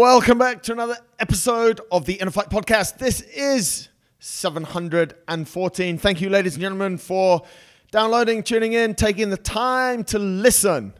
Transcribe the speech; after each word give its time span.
Welcome 0.00 0.38
back 0.38 0.62
to 0.62 0.72
another 0.72 0.96
episode 1.18 1.80
of 1.90 2.04
the 2.04 2.12
Inner 2.12 2.30
Fight 2.30 2.50
Podcast. 2.50 2.98
This 2.98 3.20
is 3.20 3.88
714. 4.20 5.98
Thank 5.98 6.20
you, 6.20 6.30
ladies 6.30 6.54
and 6.54 6.62
gentlemen, 6.62 6.98
for 6.98 7.42
downloading, 7.90 8.44
tuning 8.44 8.74
in, 8.74 8.94
taking 8.94 9.28
the 9.28 9.36
time 9.36 10.04
to 10.04 10.20
listen. 10.20 10.94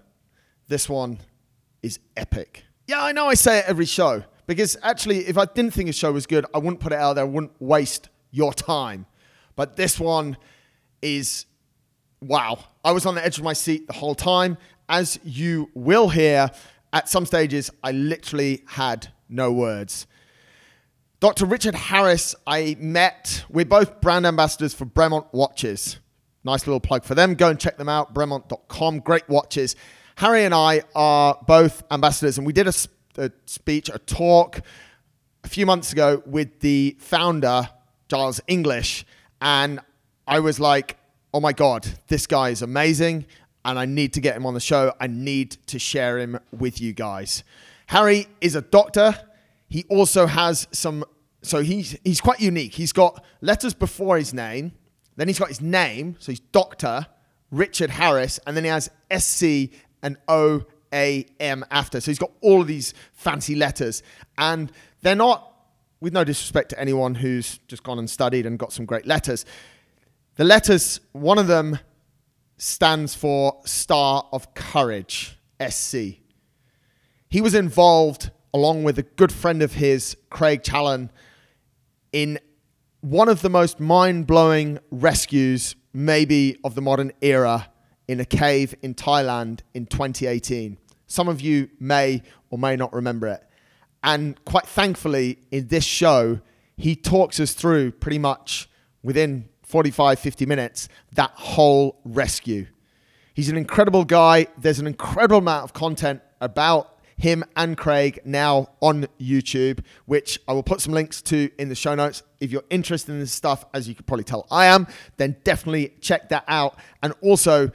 This 0.66 0.88
one 0.88 1.20
is 1.80 2.00
epic. 2.16 2.64
Yeah, 2.88 3.00
I 3.00 3.12
know 3.12 3.28
I 3.28 3.34
say 3.34 3.60
it 3.60 3.66
every 3.68 3.84
show 3.84 4.24
because 4.48 4.76
actually, 4.82 5.18
if 5.28 5.38
I 5.38 5.44
didn't 5.44 5.74
think 5.74 5.88
a 5.88 5.92
show 5.92 6.10
was 6.10 6.26
good, 6.26 6.44
I 6.52 6.58
wouldn't 6.58 6.80
put 6.80 6.92
it 6.92 6.98
out 6.98 7.12
there, 7.12 7.24
I 7.24 7.28
wouldn't 7.28 7.52
waste 7.60 8.08
your 8.32 8.52
time. 8.52 9.06
But 9.54 9.76
this 9.76 10.00
one 10.00 10.36
is 11.02 11.46
wow. 12.20 12.58
I 12.84 12.90
was 12.90 13.06
on 13.06 13.14
the 13.14 13.24
edge 13.24 13.38
of 13.38 13.44
my 13.44 13.52
seat 13.52 13.86
the 13.86 13.92
whole 13.92 14.16
time. 14.16 14.58
As 14.88 15.20
you 15.22 15.70
will 15.74 16.08
hear, 16.08 16.50
at 16.92 17.08
some 17.08 17.26
stages, 17.26 17.70
I 17.82 17.92
literally 17.92 18.62
had 18.66 19.08
no 19.28 19.52
words. 19.52 20.06
Dr. 21.20 21.46
Richard 21.46 21.74
Harris, 21.74 22.34
I 22.46 22.76
met. 22.78 23.44
We're 23.50 23.64
both 23.64 24.00
brand 24.00 24.24
ambassadors 24.24 24.72
for 24.72 24.86
Bremont 24.86 25.26
Watches. 25.32 25.98
Nice 26.44 26.66
little 26.66 26.80
plug 26.80 27.04
for 27.04 27.14
them. 27.14 27.34
Go 27.34 27.48
and 27.48 27.58
check 27.58 27.76
them 27.76 27.88
out, 27.88 28.14
bremont.com. 28.14 29.00
Great 29.00 29.28
watches. 29.28 29.74
Harry 30.16 30.44
and 30.44 30.54
I 30.54 30.82
are 30.94 31.38
both 31.46 31.82
ambassadors, 31.90 32.38
and 32.38 32.46
we 32.46 32.52
did 32.52 32.68
a, 32.68 32.72
a 33.16 33.30
speech, 33.46 33.90
a 33.92 33.98
talk 33.98 34.60
a 35.44 35.48
few 35.48 35.66
months 35.66 35.92
ago 35.92 36.22
with 36.24 36.60
the 36.60 36.96
founder, 37.00 37.68
Giles 38.08 38.40
English. 38.46 39.04
And 39.40 39.80
I 40.26 40.40
was 40.40 40.60
like, 40.60 40.98
oh 41.34 41.40
my 41.40 41.52
God, 41.52 41.86
this 42.08 42.26
guy 42.26 42.50
is 42.50 42.62
amazing 42.62 43.26
and 43.64 43.78
I 43.78 43.84
need 43.84 44.12
to 44.14 44.20
get 44.20 44.36
him 44.36 44.46
on 44.46 44.54
the 44.54 44.60
show. 44.60 44.92
I 45.00 45.06
need 45.06 45.52
to 45.66 45.78
share 45.78 46.18
him 46.18 46.38
with 46.52 46.80
you 46.80 46.92
guys. 46.92 47.44
Harry 47.86 48.26
is 48.40 48.54
a 48.54 48.62
doctor. 48.62 49.14
He 49.68 49.84
also 49.88 50.26
has 50.26 50.68
some, 50.72 51.04
so 51.42 51.62
he's, 51.62 51.96
he's 52.04 52.20
quite 52.20 52.40
unique. 52.40 52.74
He's 52.74 52.92
got 52.92 53.24
letters 53.40 53.74
before 53.74 54.16
his 54.16 54.32
name, 54.32 54.72
then 55.16 55.28
he's 55.28 55.38
got 55.38 55.48
his 55.48 55.60
name, 55.60 56.16
so 56.18 56.32
he's 56.32 56.40
Dr. 56.40 57.06
Richard 57.50 57.90
Harris, 57.90 58.38
and 58.46 58.56
then 58.56 58.64
he 58.64 58.70
has 58.70 58.90
SC 59.16 59.74
and 60.02 60.16
O 60.28 60.64
A 60.92 61.26
M 61.40 61.64
after. 61.70 62.00
So 62.00 62.10
he's 62.10 62.18
got 62.18 62.30
all 62.40 62.60
of 62.60 62.66
these 62.66 62.94
fancy 63.12 63.54
letters, 63.54 64.02
and 64.36 64.70
they're 65.02 65.16
not, 65.16 65.44
with 66.00 66.12
no 66.12 66.22
disrespect 66.24 66.70
to 66.70 66.80
anyone 66.80 67.16
who's 67.16 67.58
just 67.66 67.82
gone 67.82 67.98
and 67.98 68.08
studied 68.08 68.46
and 68.46 68.58
got 68.58 68.72
some 68.72 68.86
great 68.86 69.06
letters. 69.06 69.44
The 70.36 70.44
letters, 70.44 71.00
one 71.12 71.38
of 71.38 71.48
them 71.48 71.78
stands 72.58 73.14
for 73.14 73.60
Star 73.64 74.28
of 74.32 74.52
Courage, 74.54 75.38
SC. 75.66 75.96
He 77.30 77.40
was 77.40 77.54
involved, 77.54 78.30
along 78.52 78.84
with 78.84 78.98
a 78.98 79.02
good 79.02 79.32
friend 79.32 79.62
of 79.62 79.74
his, 79.74 80.16
Craig 80.28 80.62
Challen, 80.62 81.10
in 82.12 82.38
one 83.00 83.28
of 83.28 83.42
the 83.42 83.48
most 83.48 83.78
mind 83.78 84.26
blowing 84.26 84.80
rescues, 84.90 85.76
maybe, 85.92 86.58
of 86.64 86.74
the 86.74 86.82
modern 86.82 87.12
era 87.20 87.70
in 88.08 88.18
a 88.18 88.24
cave 88.24 88.74
in 88.82 88.94
Thailand 88.94 89.60
in 89.74 89.86
2018. 89.86 90.78
Some 91.06 91.28
of 91.28 91.40
you 91.40 91.70
may 91.78 92.22
or 92.50 92.58
may 92.58 92.76
not 92.76 92.92
remember 92.92 93.28
it. 93.28 93.44
And 94.02 94.42
quite 94.44 94.66
thankfully, 94.66 95.38
in 95.50 95.68
this 95.68 95.84
show, 95.84 96.40
he 96.76 96.96
talks 96.96 97.38
us 97.40 97.52
through 97.52 97.92
pretty 97.92 98.18
much 98.18 98.68
within 99.02 99.48
45, 99.68 100.18
50 100.18 100.46
minutes, 100.46 100.88
that 101.12 101.30
whole 101.34 102.00
rescue. 102.04 102.66
He's 103.34 103.50
an 103.50 103.56
incredible 103.56 104.04
guy. 104.04 104.46
There's 104.56 104.78
an 104.78 104.86
incredible 104.86 105.38
amount 105.38 105.64
of 105.64 105.72
content 105.74 106.22
about 106.40 106.98
him 107.18 107.44
and 107.54 107.76
Craig 107.76 108.20
now 108.24 108.68
on 108.80 109.06
YouTube, 109.20 109.84
which 110.06 110.40
I 110.48 110.52
will 110.52 110.62
put 110.62 110.80
some 110.80 110.94
links 110.94 111.20
to 111.22 111.50
in 111.58 111.68
the 111.68 111.74
show 111.74 111.94
notes. 111.94 112.22
If 112.40 112.50
you're 112.50 112.64
interested 112.70 113.12
in 113.12 113.20
this 113.20 113.32
stuff, 113.32 113.64
as 113.74 113.88
you 113.88 113.94
could 113.94 114.06
probably 114.06 114.24
tell 114.24 114.46
I 114.50 114.66
am, 114.66 114.86
then 115.18 115.36
definitely 115.44 115.94
check 116.00 116.30
that 116.30 116.44
out. 116.48 116.78
And 117.02 117.12
also 117.20 117.70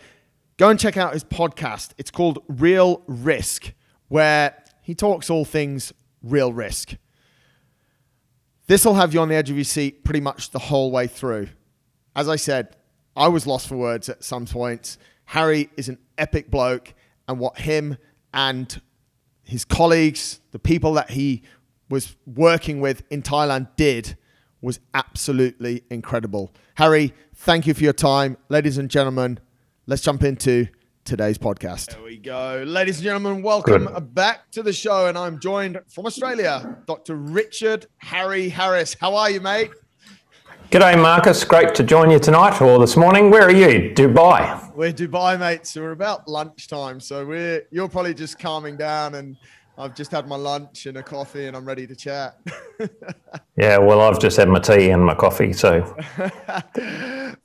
go 0.58 0.70
and 0.70 0.80
check 0.80 0.98
out 0.98 1.14
his 1.14 1.24
podcast. 1.24 1.92
It's 1.98 2.10
called 2.10 2.40
Real 2.48 3.04
Risk, 3.06 3.74
where 4.08 4.64
he 4.82 4.96
talks 4.96 5.30
all 5.30 5.46
things 5.46 5.94
real 6.24 6.54
risk. 6.54 6.96
This 8.68 8.86
will 8.86 8.96
have 8.96 9.14
you 9.14 9.20
on 9.20 9.28
the 9.28 9.36
edge 9.36 9.50
of 9.50 9.58
your 9.58 9.66
seat 9.66 10.04
pretty 10.04 10.22
much 10.22 10.52
the 10.52 10.60
whole 10.60 10.90
way 10.90 11.06
through 11.06 11.50
as 12.16 12.30
I 12.30 12.36
said, 12.36 12.76
I 13.16 13.28
was 13.28 13.46
lost 13.46 13.68
for 13.68 13.76
words 13.76 14.10
at 14.10 14.24
some 14.24 14.46
points. 14.46 14.98
Harry 15.26 15.70
is 15.78 15.90
an 15.90 15.98
epic 16.18 16.50
bloke, 16.52 16.94
and 17.28 17.40
what 17.40 17.60
him 17.60 17.98
and 18.34 18.82
his 19.44 19.66
colleagues, 19.66 20.40
the 20.52 20.60
people 20.60 20.94
that 20.94 21.12
he 21.12 21.44
was 21.90 22.16
working 22.26 22.80
with 22.80 23.04
in 23.10 23.22
Thailand, 23.22 23.68
did 23.76 24.18
was 24.62 24.80
absolutely 24.94 25.84
incredible. 25.90 26.52
Harry, 26.76 27.14
thank 27.36 27.68
you 27.68 27.74
for 27.74 27.84
your 27.84 27.94
time. 27.94 28.38
Ladies 28.50 28.78
and 28.78 28.90
gentlemen, 28.90 29.40
let's 29.86 30.02
jump 30.02 30.24
into 30.24 30.68
today's 31.04 31.38
podcast. 31.38 31.92
There 31.92 32.04
we 32.04 32.18
go. 32.18 32.64
Ladies 32.66 32.98
and 32.98 33.04
gentlemen, 33.04 33.44
welcome 33.44 33.86
Good. 33.86 34.16
back 34.16 34.50
to 34.52 34.64
the 34.64 34.74
show. 34.74 35.08
And 35.08 35.18
I'm 35.18 35.40
joined 35.40 35.80
from 35.90 36.06
Australia, 36.06 36.78
Dr. 36.88 37.16
Richard 37.16 37.88
Harry 37.98 38.50
Harris. 38.50 38.96
How 39.00 39.16
are 39.16 39.30
you, 39.30 39.42
mate? 39.42 39.72
G'day, 40.74 41.00
Marcus. 41.00 41.44
Great 41.44 41.76
to 41.76 41.84
join 41.84 42.10
you 42.10 42.18
tonight 42.18 42.60
or 42.60 42.80
this 42.80 42.98
morning. 42.98 43.30
Where 43.30 43.44
are 43.44 43.52
you? 43.52 43.94
Dubai. 43.94 44.74
We're 44.74 44.92
Dubai, 44.92 45.40
mate. 45.40 45.68
So 45.68 45.82
we're 45.82 45.92
about 45.92 46.28
lunchtime. 46.28 47.00
So 47.00 47.24
we're 47.28 47.68
you're 47.70 47.88
probably 47.88 48.16
just 48.16 48.40
calming 48.40 48.76
down, 48.76 49.14
and 49.14 49.38
I've 49.78 49.94
just 49.94 50.10
had 50.10 50.28
my 50.28 50.36
lunch 50.36 50.88
and 50.88 50.98
a 50.98 51.04
coffee, 51.04 51.46
and 51.46 51.56
I'm 51.56 51.64
ready 51.64 51.86
to 51.86 51.96
chat. 51.96 52.40
yeah, 53.56 53.78
well, 53.78 54.02
I've 54.02 54.18
just 54.18 54.36
had 54.36 54.50
my 54.50 54.58
tea 54.58 54.90
and 54.90 55.06
my 55.06 55.14
coffee. 55.14 55.54
So 55.54 55.96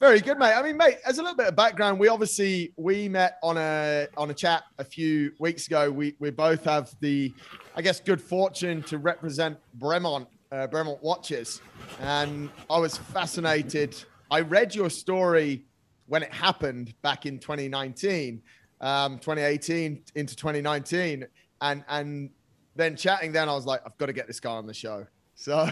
very 0.00 0.20
good, 0.22 0.38
mate. 0.38 0.54
I 0.54 0.62
mean, 0.62 0.78
mate, 0.78 0.96
as 1.04 1.18
a 1.18 1.22
little 1.22 1.36
bit 1.36 1.48
of 1.48 1.54
background, 1.54 2.00
we 2.00 2.08
obviously 2.08 2.72
we 2.78 3.10
met 3.10 3.36
on 3.42 3.58
a 3.58 4.06
on 4.16 4.30
a 4.30 4.34
chat 4.34 4.62
a 4.78 4.84
few 4.84 5.32
weeks 5.38 5.66
ago. 5.66 5.90
We 5.90 6.14
we 6.18 6.30
both 6.30 6.64
have 6.64 6.94
the, 7.00 7.34
I 7.76 7.82
guess, 7.82 8.00
good 8.00 8.22
fortune 8.22 8.82
to 8.84 8.96
represent 8.96 9.58
Bremont 9.78 10.28
uh, 10.52 10.66
Bremont 10.66 11.02
watches, 11.02 11.60
and 12.00 12.50
I 12.70 12.78
was 12.78 12.96
fascinated. 12.96 13.96
I 14.30 14.40
read 14.40 14.74
your 14.74 14.90
story 14.90 15.64
when 16.06 16.22
it 16.22 16.32
happened 16.32 16.94
back 17.02 17.26
in 17.26 17.38
2019, 17.38 18.42
um, 18.80 19.18
2018 19.18 20.02
into 20.14 20.36
2019, 20.36 21.26
and 21.60 21.84
and 21.88 22.30
then 22.76 22.96
chatting. 22.96 23.32
Then 23.32 23.48
I 23.48 23.54
was 23.54 23.66
like, 23.66 23.82
I've 23.84 23.96
got 23.98 24.06
to 24.06 24.12
get 24.12 24.26
this 24.26 24.40
guy 24.40 24.52
on 24.52 24.66
the 24.66 24.74
show. 24.74 25.06
So, 25.34 25.70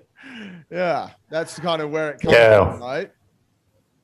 yeah, 0.70 1.10
that's 1.28 1.58
kind 1.58 1.82
of 1.82 1.90
where 1.90 2.10
it 2.10 2.20
comes 2.20 2.34
yeah. 2.34 2.70
from, 2.70 2.80
right? 2.80 3.12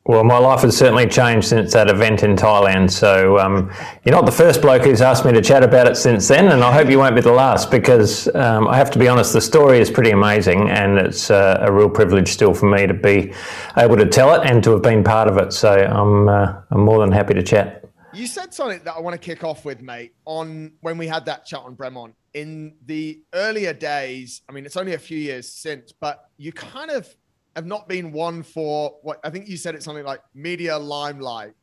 Well, 0.08 0.24
my 0.24 0.38
life 0.38 0.62
has 0.62 0.74
certainly 0.74 1.06
changed 1.06 1.48
since 1.48 1.74
that 1.74 1.90
event 1.90 2.22
in 2.22 2.34
Thailand. 2.34 2.90
So 2.90 3.38
um, 3.38 3.70
you're 4.06 4.14
not 4.14 4.24
the 4.24 4.32
first 4.32 4.62
bloke 4.62 4.84
who's 4.84 5.02
asked 5.02 5.26
me 5.26 5.32
to 5.32 5.42
chat 5.42 5.62
about 5.62 5.86
it 5.86 5.98
since 5.98 6.26
then, 6.26 6.48
and 6.48 6.64
I 6.64 6.72
hope 6.72 6.88
you 6.88 6.98
won't 6.98 7.14
be 7.14 7.20
the 7.20 7.30
last 7.30 7.70
because 7.70 8.26
um, 8.34 8.66
I 8.68 8.78
have 8.78 8.90
to 8.92 8.98
be 8.98 9.06
honest, 9.06 9.34
the 9.34 9.42
story 9.42 9.80
is 9.80 9.90
pretty 9.90 10.10
amazing, 10.10 10.70
and 10.70 10.96
it's 10.96 11.30
uh, 11.30 11.58
a 11.60 11.70
real 11.70 11.90
privilege 11.90 12.28
still 12.28 12.54
for 12.54 12.74
me 12.74 12.86
to 12.86 12.94
be 12.94 13.34
able 13.76 13.98
to 13.98 14.06
tell 14.06 14.34
it 14.34 14.50
and 14.50 14.64
to 14.64 14.70
have 14.70 14.80
been 14.80 15.04
part 15.04 15.28
of 15.28 15.36
it. 15.36 15.52
So 15.52 15.74
I'm 15.74 16.26
uh, 16.26 16.54
I'm 16.70 16.80
more 16.80 17.00
than 17.00 17.12
happy 17.12 17.34
to 17.34 17.42
chat. 17.42 17.84
You 18.14 18.26
said 18.26 18.54
something 18.54 18.80
that 18.84 18.94
I 18.94 19.00
want 19.00 19.12
to 19.12 19.20
kick 19.20 19.44
off 19.44 19.66
with, 19.66 19.82
mate. 19.82 20.14
On 20.24 20.72
when 20.80 20.96
we 20.96 21.06
had 21.06 21.26
that 21.26 21.44
chat 21.44 21.60
on 21.60 21.76
Bremont 21.76 22.14
in 22.32 22.76
the 22.86 23.20
earlier 23.34 23.74
days. 23.74 24.40
I 24.48 24.52
mean, 24.52 24.64
it's 24.64 24.78
only 24.78 24.94
a 24.94 24.98
few 24.98 25.18
years 25.18 25.50
since, 25.50 25.92
but 25.92 26.30
you 26.38 26.52
kind 26.52 26.90
of 26.90 27.14
have 27.56 27.66
not 27.66 27.88
been 27.88 28.12
one 28.12 28.42
for 28.42 28.96
what 29.02 29.20
I 29.24 29.30
think 29.30 29.48
you 29.48 29.56
said 29.56 29.74
it's 29.74 29.84
something 29.84 30.04
like 30.04 30.20
media 30.34 30.78
limelight. 30.78 31.54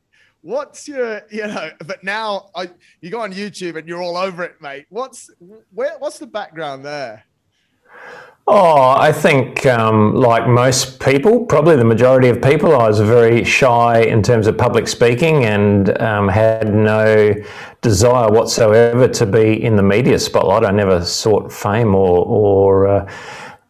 What's 0.42 0.86
your, 0.86 1.22
you 1.30 1.46
know, 1.46 1.70
but 1.86 2.04
now 2.04 2.50
I, 2.54 2.70
you 3.00 3.10
go 3.10 3.20
on 3.20 3.32
YouTube 3.32 3.76
and 3.76 3.88
you're 3.88 4.02
all 4.02 4.16
over 4.16 4.44
it, 4.44 4.60
mate. 4.60 4.86
What's 4.90 5.30
where? 5.72 5.96
What's 5.98 6.18
the 6.18 6.26
background 6.26 6.84
there? 6.84 7.24
Oh, 8.48 8.94
I 8.96 9.10
think, 9.10 9.66
um, 9.66 10.14
like 10.14 10.46
most 10.46 11.00
people, 11.00 11.44
probably 11.46 11.74
the 11.74 11.84
majority 11.84 12.28
of 12.28 12.40
people, 12.40 12.76
I 12.76 12.86
was 12.86 13.00
very 13.00 13.42
shy 13.42 14.02
in 14.02 14.22
terms 14.22 14.46
of 14.46 14.56
public 14.56 14.86
speaking 14.86 15.44
and 15.44 16.00
um, 16.00 16.28
had 16.28 16.72
no 16.72 17.34
desire 17.80 18.30
whatsoever 18.30 19.08
to 19.08 19.26
be 19.26 19.64
in 19.64 19.74
the 19.74 19.82
media 19.82 20.16
spotlight. 20.20 20.64
I 20.64 20.70
never 20.70 21.04
sought 21.04 21.52
fame 21.52 21.92
or, 21.92 22.24
or 22.24 22.86
uh, 22.86 23.12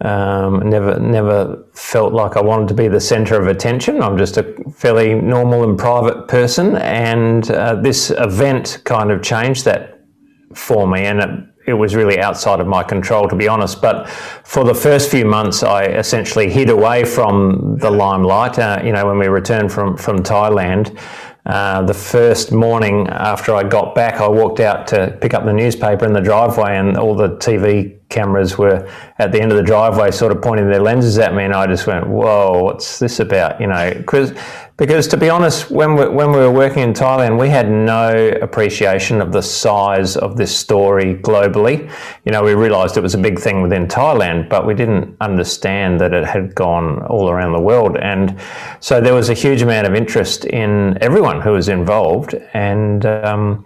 um, 0.02 0.69
never, 0.69 0.98
never 0.98 1.64
felt 1.72 2.12
like 2.12 2.37
I 2.37 2.43
wanted 2.43 2.69
to 2.69 2.75
be 2.75 2.88
the 2.88 3.00
centre 3.00 3.40
of 3.40 3.46
attention. 3.46 4.02
I'm 4.02 4.19
just 4.19 4.37
a 4.37 4.54
fairly 4.75 5.14
normal 5.14 5.64
and 5.64 5.78
private 5.78 6.28
person, 6.28 6.76
and 6.76 7.50
uh, 7.50 7.76
this 7.76 8.10
event 8.10 8.82
kind 8.84 9.10
of 9.10 9.22
changed 9.22 9.64
that 9.64 10.04
for 10.52 10.87
me, 10.87 11.06
and 11.06 11.20
it, 11.20 11.31
it, 11.69 11.72
was 11.75 11.94
really 11.94 12.20
outside 12.20 12.60
of 12.60 12.66
my 12.66 12.82
control, 12.82 13.26
to 13.28 13.37
be 13.37 13.48
honest. 13.48 13.81
But 13.81 14.08
for 14.08 14.64
the 14.64 14.75
first 14.75 15.10
few 15.10 15.25
months, 15.25 15.62
I 15.62 15.84
essentially 15.84 16.50
hid 16.50 16.69
away 16.69 17.04
from 17.04 17.78
the 17.78 17.90
limelight. 17.90 18.58
Uh, 18.58 18.82
you 18.84 18.92
know, 18.92 19.06
when 19.06 19.19
we 19.19 19.28
returned 19.28 19.72
from 19.72 19.96
from 19.96 20.19
Thailand. 20.19 20.99
Uh, 21.46 21.81
the 21.82 21.94
first 21.94 22.50
morning 22.50 23.06
after 23.08 23.54
I 23.54 23.62
got 23.62 23.94
back, 23.94 24.20
I 24.20 24.28
walked 24.28 24.58
out 24.58 24.88
to 24.88 25.16
pick 25.20 25.32
up 25.32 25.44
the 25.44 25.52
newspaper 25.52 26.04
in 26.04 26.12
the 26.12 26.20
driveway, 26.20 26.76
and 26.76 26.96
all 26.96 27.14
the 27.14 27.37
TV 27.37 27.96
cameras 28.08 28.58
were 28.58 28.88
at 29.19 29.31
the 29.31 29.40
end 29.40 29.52
of 29.52 29.56
the 29.56 29.62
driveway, 29.62 30.10
sort 30.10 30.32
of 30.32 30.43
pointing 30.43 30.69
their 30.69 30.81
lenses 30.81 31.19
at 31.19 31.34
me, 31.34 31.44
and 31.44 31.54
I 31.54 31.69
just 31.69 31.87
went, 31.87 32.08
"Whoa, 32.08 32.64
what's 32.64 32.98
this 32.98 33.20
about?" 33.20 33.60
You 33.60 33.69
know, 33.69 33.93
because 33.96 34.32
because 34.76 35.08
to 35.08 35.17
be 35.17 35.31
honest, 35.31 35.70
when 35.70 35.94
we, 35.94 36.06
when 36.06 36.31
we 36.31 36.38
were 36.38 36.50
working 36.50 36.82
in 36.82 36.93
Thailand, 36.93 37.40
we 37.40 37.49
had 37.49 37.70
no 37.70 38.28
appreciation 38.43 39.23
of 39.23 39.32
the 39.32 39.40
size 39.40 40.19
of 40.19 40.37
this 40.37 40.55
story 40.55 41.14
globally. 41.14 41.90
You 42.26 42.32
know, 42.32 42.43
we 42.43 42.55
realised 42.55 42.99
it 42.99 43.02
was 43.02 43.14
a 43.14 43.19
big 43.19 43.38
thing 43.38 43.62
within 43.62 43.87
Thailand, 43.87 44.50
but 44.50 44.67
we 44.67 44.75
didn't 44.75 45.17
understand 45.20 45.99
that 46.00 46.12
it 46.12 46.26
had 46.26 46.55
gone 46.55 47.02
all 47.06 47.31
around 47.31 47.52
the 47.52 47.61
world, 47.61 47.96
and 47.96 48.38
so 48.81 49.00
there 49.00 49.14
was 49.14 49.31
a 49.31 49.34
huge 49.34 49.62
amount 49.62 49.87
of 49.87 49.94
interest 49.94 50.44
in 50.44 50.99
everyone 51.00 51.40
who 51.40 51.52
was 51.52 51.69
involved, 51.69 52.34
and. 52.55 53.06
Um, 53.06 53.64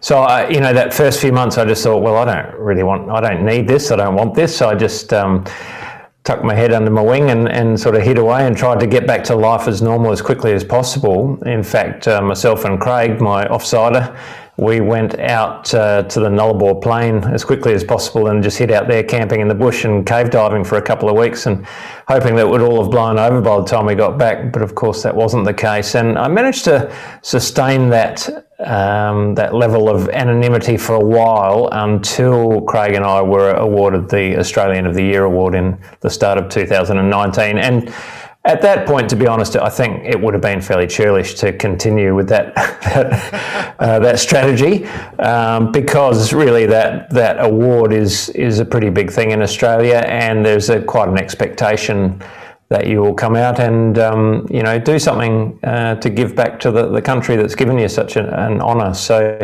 so 0.00 0.18
I, 0.18 0.48
you 0.50 0.60
know, 0.60 0.74
that 0.74 0.92
first 0.92 1.18
few 1.20 1.32
months, 1.32 1.56
I 1.56 1.64
just 1.64 1.82
thought, 1.82 2.02
well, 2.02 2.16
I 2.16 2.24
don't 2.26 2.58
really 2.58 2.82
want, 2.82 3.10
I 3.10 3.20
don't 3.20 3.44
need 3.44 3.66
this, 3.66 3.90
I 3.90 3.96
don't 3.96 4.14
want 4.14 4.34
this. 4.34 4.54
So 4.54 4.68
I 4.68 4.74
just 4.74 5.14
um, 5.14 5.46
tucked 6.24 6.44
my 6.44 6.54
head 6.54 6.72
under 6.72 6.90
my 6.90 7.02
wing 7.02 7.30
and, 7.30 7.48
and 7.48 7.78
sort 7.78 7.96
of 7.96 8.02
hid 8.02 8.16
away 8.16 8.46
and 8.46 8.56
tried 8.56 8.78
to 8.80 8.86
get 8.86 9.06
back 9.06 9.24
to 9.24 9.34
life 9.34 9.66
as 9.66 9.82
normal 9.82 10.12
as 10.12 10.22
quickly 10.22 10.52
as 10.52 10.62
possible. 10.62 11.42
In 11.44 11.62
fact, 11.64 12.06
uh, 12.06 12.22
myself 12.22 12.64
and 12.64 12.80
Craig, 12.80 13.20
my 13.20 13.44
offsider, 13.46 14.16
we 14.58 14.82
went 14.82 15.18
out 15.18 15.72
uh, 15.72 16.02
to 16.02 16.20
the 16.20 16.28
Nullarbor 16.28 16.82
Plain 16.82 17.24
as 17.24 17.42
quickly 17.42 17.72
as 17.72 17.82
possible 17.82 18.28
and 18.28 18.42
just 18.42 18.58
hid 18.58 18.70
out 18.70 18.86
there 18.86 19.02
camping 19.02 19.40
in 19.40 19.48
the 19.48 19.54
bush 19.54 19.84
and 19.84 20.06
cave 20.06 20.28
diving 20.28 20.62
for 20.62 20.76
a 20.76 20.82
couple 20.82 21.08
of 21.08 21.16
weeks 21.16 21.46
and 21.46 21.66
hoping 22.06 22.36
that 22.36 22.46
would 22.46 22.60
all 22.60 22.82
have 22.82 22.90
blown 22.90 23.18
over 23.18 23.40
by 23.40 23.56
the 23.56 23.64
time 23.64 23.86
we 23.86 23.94
got 23.94 24.18
back. 24.18 24.52
But 24.52 24.60
of 24.60 24.74
course, 24.74 25.02
that 25.04 25.16
wasn't 25.16 25.46
the 25.46 25.54
case. 25.54 25.94
And 25.94 26.18
I 26.18 26.28
managed 26.28 26.64
to 26.64 26.94
sustain 27.22 27.88
that 27.90 28.28
um, 28.58 29.34
that 29.34 29.54
level 29.54 29.88
of 29.88 30.08
anonymity 30.10 30.76
for 30.76 30.94
a 30.94 31.04
while 31.04 31.68
until 31.72 32.60
Craig 32.62 32.94
and 32.94 33.04
I 33.04 33.20
were 33.20 33.54
awarded 33.54 34.08
the 34.08 34.38
Australian 34.38 34.86
of 34.86 34.94
the 34.94 35.02
Year 35.02 35.24
award 35.24 35.54
in 35.54 35.80
the 36.00 36.10
start 36.10 36.38
of 36.38 36.48
2019. 36.48 37.58
And 37.58 37.92
at 38.44 38.60
that 38.62 38.88
point, 38.88 39.08
to 39.10 39.16
be 39.16 39.26
honest, 39.26 39.54
I 39.56 39.68
think 39.68 40.04
it 40.04 40.20
would 40.20 40.34
have 40.34 40.40
been 40.40 40.60
fairly 40.60 40.88
churlish 40.88 41.34
to 41.34 41.52
continue 41.52 42.14
with 42.14 42.28
that 42.28 42.54
that, 42.54 43.74
uh, 43.78 43.98
that 44.00 44.18
strategy 44.18 44.84
um, 45.18 45.70
because 45.70 46.32
really 46.32 46.66
that 46.66 47.08
that 47.10 47.36
award 47.38 47.92
is 47.92 48.30
is 48.30 48.58
a 48.58 48.64
pretty 48.64 48.90
big 48.90 49.12
thing 49.12 49.30
in 49.30 49.42
Australia, 49.42 50.04
and 50.06 50.44
there's 50.44 50.70
a, 50.70 50.82
quite 50.82 51.08
an 51.08 51.18
expectation 51.18 52.20
that 52.68 52.86
you 52.86 53.00
will 53.00 53.14
come 53.14 53.36
out 53.36 53.60
and 53.60 53.98
um, 53.98 54.46
you 54.50 54.62
know 54.62 54.76
do 54.76 54.98
something 54.98 55.56
uh, 55.62 55.94
to 55.96 56.10
give 56.10 56.34
back 56.34 56.58
to 56.58 56.72
the, 56.72 56.88
the 56.88 57.02
country 57.02 57.36
that's 57.36 57.54
given 57.54 57.78
you 57.78 57.88
such 57.88 58.16
an, 58.16 58.26
an 58.26 58.60
honour. 58.60 58.92
So 58.94 59.38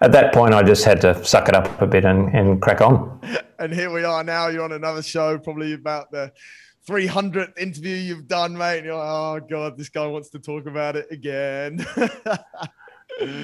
at 0.00 0.10
that 0.10 0.34
point, 0.34 0.54
I 0.54 0.64
just 0.64 0.84
had 0.84 1.00
to 1.02 1.24
suck 1.24 1.48
it 1.48 1.54
up 1.54 1.80
a 1.80 1.86
bit 1.86 2.04
and, 2.04 2.34
and 2.34 2.60
crack 2.60 2.80
on. 2.80 3.20
And 3.60 3.74
here 3.74 3.92
we 3.92 4.04
are 4.04 4.24
now. 4.24 4.46
You're 4.46 4.64
on 4.64 4.72
another 4.72 5.02
show, 5.02 5.38
probably 5.38 5.74
about 5.74 6.10
the 6.10 6.32
300th 6.90 7.56
interview 7.58 7.94
you've 7.94 8.26
done, 8.26 8.56
mate. 8.56 8.78
And 8.78 8.86
you're 8.86 8.96
like, 8.96 9.08
oh 9.08 9.40
god, 9.48 9.78
this 9.78 9.88
guy 9.88 10.06
wants 10.06 10.30
to 10.30 10.38
talk 10.38 10.66
about 10.66 10.96
it 10.96 11.06
again. 11.10 11.86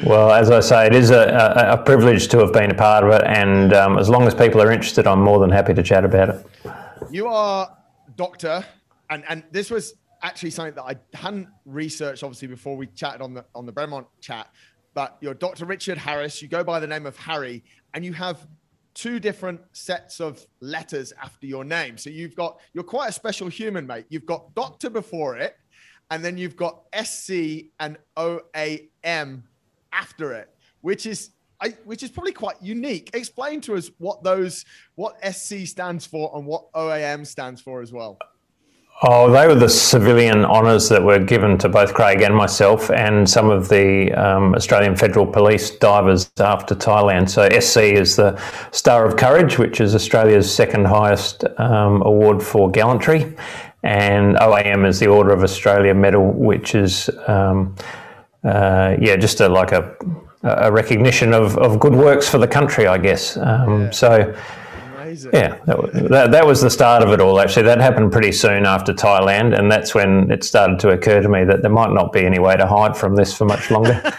well, 0.05 0.33
as 0.33 0.51
I 0.51 0.61
say, 0.61 0.87
it 0.87 0.95
is 0.95 1.11
a, 1.11 1.29
a, 1.29 1.73
a, 1.75 1.85
privilege 1.85 2.27
to 2.29 2.39
have 2.39 2.53
been 2.53 2.73
a 2.73 2.75
part 2.75 3.05
of 3.05 3.11
it, 3.11 3.23
and 3.25 3.73
um, 3.73 3.99
as 3.99 4.09
long 4.09 4.27
as 4.27 4.35
people 4.35 4.61
are 4.61 4.73
interested, 4.73 5.07
I'm 5.07 5.21
more 5.21 5.39
than 5.39 5.51
happy 5.51 5.75
to 5.75 5.83
chat 5.83 6.05
about 6.05 6.31
it. 6.31 6.47
You 7.11 7.29
are 7.29 7.77
doctor 8.17 8.65
and 9.11 9.25
and 9.29 9.43
this 9.51 9.71
was 9.71 9.95
actually 10.23 10.51
something 10.51 10.75
that 10.75 10.85
I 10.85 10.97
hadn't 11.17 11.49
researched 11.65 12.23
obviously 12.23 12.49
before 12.49 12.77
we 12.77 12.87
chatted 12.89 13.21
on 13.21 13.35
the 13.35 13.45
on 13.55 13.67
the 13.67 13.73
Bremont 13.73 14.07
chat. 14.21 14.51
But 14.95 15.19
you're 15.21 15.35
Dr. 15.35 15.67
Richard 15.67 15.99
Harris. 15.99 16.41
You 16.41 16.49
go 16.49 16.65
by 16.65 16.81
the 16.81 16.87
name 16.87 17.07
of 17.07 17.17
Harry, 17.17 17.65
and 17.95 18.05
you 18.05 18.13
have 18.15 18.47
two 18.97 19.21
different 19.21 19.61
sets 19.73 20.21
of 20.21 20.45
letters 20.61 21.13
after 21.23 21.47
your 21.47 21.65
name. 21.65 21.99
So 21.99 22.11
you've 22.11 22.35
got 22.35 22.59
you're 22.73 22.83
quite 22.83 23.11
a 23.11 23.13
special 23.13 23.49
human, 23.49 23.87
mate. 23.87 24.07
You've 24.09 24.27
got 24.27 24.53
Doctor 24.55 24.91
before 24.91 25.37
it, 25.37 25.57
and 26.11 26.25
then 26.25 26.39
you've 26.39 26.57
got 26.57 26.85
SC 27.05 27.67
and 27.79 27.99
OAM 28.17 29.43
after 29.93 30.33
it, 30.33 30.49
which 30.81 31.07
is 31.07 31.31
I, 31.61 31.69
which 31.85 32.03
is 32.03 32.11
probably 32.11 32.33
quite 32.33 32.61
unique. 32.61 33.11
Explain 33.15 33.61
to 33.63 33.77
us 33.77 33.91
what 33.99 34.25
those 34.25 34.65
what 34.95 35.17
SC 35.25 35.67
stands 35.67 36.07
for 36.07 36.33
and 36.35 36.47
what 36.47 36.73
OAM 36.73 37.27
stands 37.27 37.61
for 37.61 37.83
as 37.83 37.93
well. 37.93 38.19
Oh, 39.03 39.31
they 39.31 39.47
were 39.47 39.55
the 39.55 39.69
civilian 39.69 40.47
honours 40.47 40.89
that 40.89 41.03
were 41.03 41.19
given 41.19 41.59
to 41.59 41.69
both 41.69 41.93
Craig 41.93 42.23
and 42.23 42.35
myself, 42.35 42.91
and 42.91 43.29
some 43.29 43.51
of 43.51 43.69
the 43.69 44.11
um, 44.13 44.55
Australian 44.55 44.97
Federal 44.97 45.27
Police 45.27 45.71
divers 45.73 46.31
after 46.41 46.75
Thailand. 46.75 47.29
So, 47.29 47.47
SC 47.61 47.93
is 47.93 48.17
the 48.17 48.41
Star 48.73 49.05
of 49.05 49.19
Courage, 49.19 49.59
which 49.59 49.83
is 49.83 49.95
Australia's 49.95 50.53
second 50.53 50.87
highest 50.87 51.45
um, 51.59 52.01
award 52.07 52.43
for 52.43 52.71
gallantry, 52.71 53.37
and 53.83 54.37
OAM 54.37 54.89
is 54.89 54.99
the 54.99 55.09
Order 55.09 55.33
of 55.33 55.43
Australia 55.43 55.93
Medal, 55.93 56.33
which 56.33 56.75
is, 56.75 57.11
um, 57.27 57.75
uh, 58.45 58.97
yeah, 58.99 59.17
just 59.17 59.41
a, 59.41 59.49
like 59.51 59.73
a, 59.73 59.95
a 60.43 60.73
recognition 60.73 61.35
of, 61.35 61.59
of 61.59 61.79
good 61.79 61.95
works 61.95 62.31
for 62.31 62.39
the 62.39 62.49
country, 62.49 62.87
I 62.87 62.97
guess. 62.97 63.37
Um, 63.37 63.83
yeah. 63.83 63.91
So, 63.91 64.35
Amazing. 65.07 65.31
Yeah, 65.35 65.59
that, 65.67 66.09
that, 66.11 66.31
that, 66.33 66.47
was 66.47 66.63
the 66.63 66.71
start 66.71 67.03
of 67.03 67.11
it 67.11 67.21
all. 67.21 67.39
Actually, 67.39 67.63
that 67.65 67.81
happened 67.81 68.11
pretty 68.11 68.33
soon 68.33 68.67
after 68.67 68.93
Thailand, 68.93 69.57
and 69.57 69.71
that's 69.71 69.95
when 69.95 70.31
it 70.33 70.43
started 70.43 70.81
to 70.81 70.91
occur 70.91 71.23
to 71.23 71.29
me 71.29 71.45
that 71.45 71.63
there 71.63 71.71
might 71.71 71.93
not 71.93 72.13
be 72.13 72.27
any 72.27 72.41
way 72.41 72.57
to 72.57 72.67
hide 72.67 72.97
from 72.97 73.15
this 73.15 73.37
for 73.37 73.45
much 73.45 73.71
longer. 73.71 74.01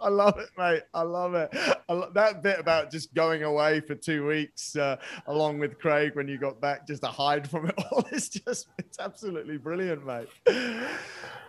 I 0.00 0.08
love 0.08 0.38
it, 0.38 0.48
mate. 0.56 0.82
I 0.94 1.02
love 1.02 1.34
it. 1.34 1.50
I 1.88 2.08
that 2.14 2.42
bit 2.42 2.58
about 2.58 2.90
just 2.90 3.12
going 3.12 3.42
away 3.42 3.80
for 3.80 3.94
two 3.94 4.26
weeks, 4.26 4.74
uh, 4.74 4.96
along 5.26 5.58
with 5.58 5.78
Craig, 5.78 6.14
when 6.14 6.28
you 6.28 6.38
got 6.38 6.60
back, 6.62 6.86
just 6.86 7.02
to 7.02 7.08
hide 7.08 7.48
from 7.48 7.68
it 7.68 7.74
all, 7.90 8.06
is 8.12 8.30
just—it's 8.30 8.98
absolutely 8.98 9.58
brilliant, 9.58 10.06
mate. 10.06 10.28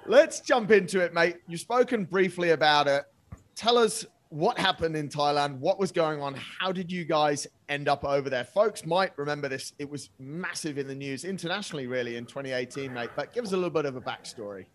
Let's 0.05 0.41
jump 0.41 0.71
into 0.71 0.99
it, 0.99 1.13
mate. 1.13 1.37
You've 1.47 1.61
spoken 1.61 2.03
briefly 2.03 2.49
about 2.49 2.87
it. 2.87 3.05
Tell 3.55 3.77
us 3.77 4.05
what 4.35 4.59
happened 4.59 4.97
in 4.97 5.07
Thailand? 5.07 5.59
What 5.59 5.79
was 5.79 5.93
going 5.93 6.21
on? 6.21 6.35
How 6.35 6.73
did 6.73 6.91
you 6.91 7.05
guys 7.05 7.47
end 7.69 7.87
up 7.87 8.03
over 8.03 8.29
there? 8.29 8.43
Folks 8.43 8.85
might 8.85 9.17
remember 9.17 9.47
this. 9.47 9.71
It 9.79 9.89
was 9.89 10.09
massive 10.19 10.77
in 10.77 10.87
the 10.87 10.93
news 10.93 11.23
internationally, 11.23 11.87
really, 11.87 12.17
in 12.17 12.25
2018, 12.25 12.93
mate. 12.93 13.11
But 13.15 13.31
give 13.31 13.45
us 13.45 13.53
a 13.53 13.55
little 13.55 13.69
bit 13.69 13.85
of 13.85 13.95
a 13.95 14.01
backstory. 14.01 14.65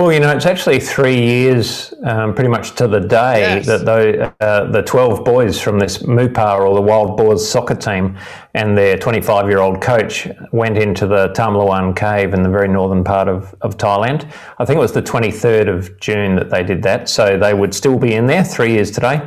Well, 0.00 0.14
you 0.14 0.20
know, 0.20 0.34
it's 0.34 0.46
actually 0.46 0.80
three 0.80 1.20
years, 1.20 1.92
um, 2.04 2.32
pretty 2.34 2.48
much 2.48 2.74
to 2.76 2.88
the 2.88 3.00
day, 3.00 3.40
yes. 3.40 3.66
that 3.66 3.84
the, 3.84 4.34
uh, 4.40 4.70
the 4.70 4.80
12 4.80 5.26
boys 5.26 5.60
from 5.60 5.78
this 5.78 6.02
Moo 6.06 6.26
Pa 6.26 6.56
or 6.56 6.74
the 6.74 6.80
Wild 6.80 7.18
Boars 7.18 7.46
soccer 7.46 7.74
team 7.74 8.16
and 8.54 8.78
their 8.78 8.96
25 8.96 9.50
year 9.50 9.58
old 9.58 9.82
coach 9.82 10.26
went 10.52 10.78
into 10.78 11.06
the 11.06 11.34
Tham 11.36 11.54
Luang 11.54 11.92
cave 11.92 12.32
in 12.32 12.42
the 12.42 12.48
very 12.48 12.66
northern 12.66 13.04
part 13.04 13.28
of, 13.28 13.54
of 13.60 13.76
Thailand. 13.76 14.24
I 14.58 14.64
think 14.64 14.78
it 14.78 14.80
was 14.80 14.92
the 14.92 15.02
23rd 15.02 15.68
of 15.68 16.00
June 16.00 16.34
that 16.36 16.48
they 16.48 16.62
did 16.62 16.82
that. 16.84 17.10
So 17.10 17.36
they 17.36 17.52
would 17.52 17.74
still 17.74 17.98
be 17.98 18.14
in 18.14 18.26
there 18.26 18.42
three 18.42 18.72
years 18.72 18.90
today. 18.90 19.20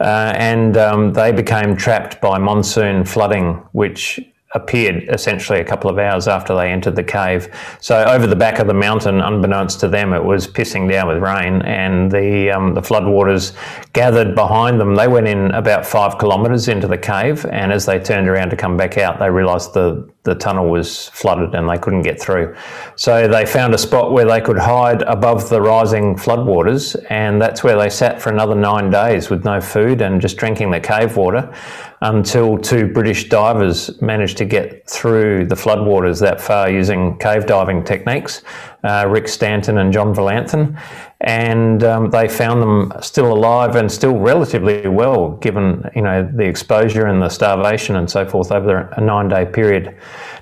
Uh, 0.00 0.32
and 0.34 0.78
um, 0.78 1.12
they 1.12 1.30
became 1.30 1.76
trapped 1.76 2.22
by 2.22 2.38
monsoon 2.38 3.04
flooding, 3.04 3.56
which 3.72 4.18
appeared 4.54 5.08
essentially 5.08 5.60
a 5.60 5.64
couple 5.64 5.90
of 5.90 5.98
hours 5.98 6.28
after 6.28 6.54
they 6.54 6.70
entered 6.70 6.96
the 6.96 7.04
cave. 7.04 7.48
So 7.80 8.04
over 8.04 8.26
the 8.26 8.36
back 8.36 8.58
of 8.58 8.66
the 8.66 8.74
mountain, 8.74 9.20
unbeknownst 9.20 9.80
to 9.80 9.88
them, 9.88 10.12
it 10.12 10.24
was 10.24 10.46
pissing 10.46 10.90
down 10.90 11.08
with 11.08 11.18
rain, 11.18 11.62
and 11.62 12.10
the 12.10 12.50
um, 12.50 12.74
the 12.74 12.80
floodwaters 12.80 13.54
gathered 13.92 14.34
behind 14.34 14.80
them. 14.80 14.94
They 14.94 15.08
went 15.08 15.26
in 15.26 15.50
about 15.50 15.84
five 15.84 16.18
kilometres 16.18 16.68
into 16.68 16.86
the 16.86 16.98
cave, 16.98 17.44
and 17.46 17.72
as 17.72 17.86
they 17.86 17.98
turned 17.98 18.28
around 18.28 18.50
to 18.50 18.56
come 18.56 18.76
back 18.76 18.98
out, 18.98 19.18
they 19.18 19.30
realised 19.30 19.74
the 19.74 20.08
the 20.26 20.34
tunnel 20.34 20.68
was 20.68 21.08
flooded 21.10 21.54
and 21.54 21.68
they 21.68 21.78
couldn't 21.78 22.02
get 22.02 22.20
through. 22.20 22.54
So 22.96 23.26
they 23.28 23.46
found 23.46 23.72
a 23.74 23.78
spot 23.78 24.12
where 24.12 24.26
they 24.26 24.40
could 24.40 24.58
hide 24.58 25.02
above 25.02 25.48
the 25.48 25.62
rising 25.62 26.16
floodwaters, 26.16 27.02
and 27.08 27.40
that's 27.40 27.64
where 27.64 27.78
they 27.78 27.88
sat 27.88 28.20
for 28.20 28.30
another 28.30 28.54
nine 28.54 28.90
days 28.90 29.30
with 29.30 29.44
no 29.44 29.60
food 29.60 30.02
and 30.02 30.20
just 30.20 30.36
drinking 30.36 30.72
the 30.72 30.80
cave 30.80 31.16
water 31.16 31.54
until 32.02 32.58
two 32.58 32.92
British 32.92 33.28
divers 33.28 34.00
managed 34.02 34.36
to 34.36 34.44
get 34.44 34.88
through 34.90 35.46
the 35.46 35.54
floodwaters 35.54 36.20
that 36.20 36.40
far 36.40 36.68
using 36.68 37.16
cave 37.18 37.46
diving 37.46 37.82
techniques, 37.84 38.42
uh, 38.84 39.06
Rick 39.08 39.28
Stanton 39.28 39.78
and 39.78 39.92
John 39.92 40.14
Volanthen. 40.14 40.78
And 41.20 41.82
um, 41.82 42.10
they 42.10 42.28
found 42.28 42.60
them 42.60 42.92
still 43.00 43.32
alive 43.32 43.74
and 43.74 43.90
still 43.90 44.18
relatively 44.18 44.86
well, 44.86 45.30
given 45.38 45.88
you 45.94 46.02
know 46.02 46.30
the 46.30 46.44
exposure 46.44 47.06
and 47.06 47.22
the 47.22 47.30
starvation 47.30 47.96
and 47.96 48.10
so 48.10 48.26
forth 48.26 48.52
over 48.52 48.92
a 48.96 49.00
nine-day 49.00 49.46
period. 49.46 49.96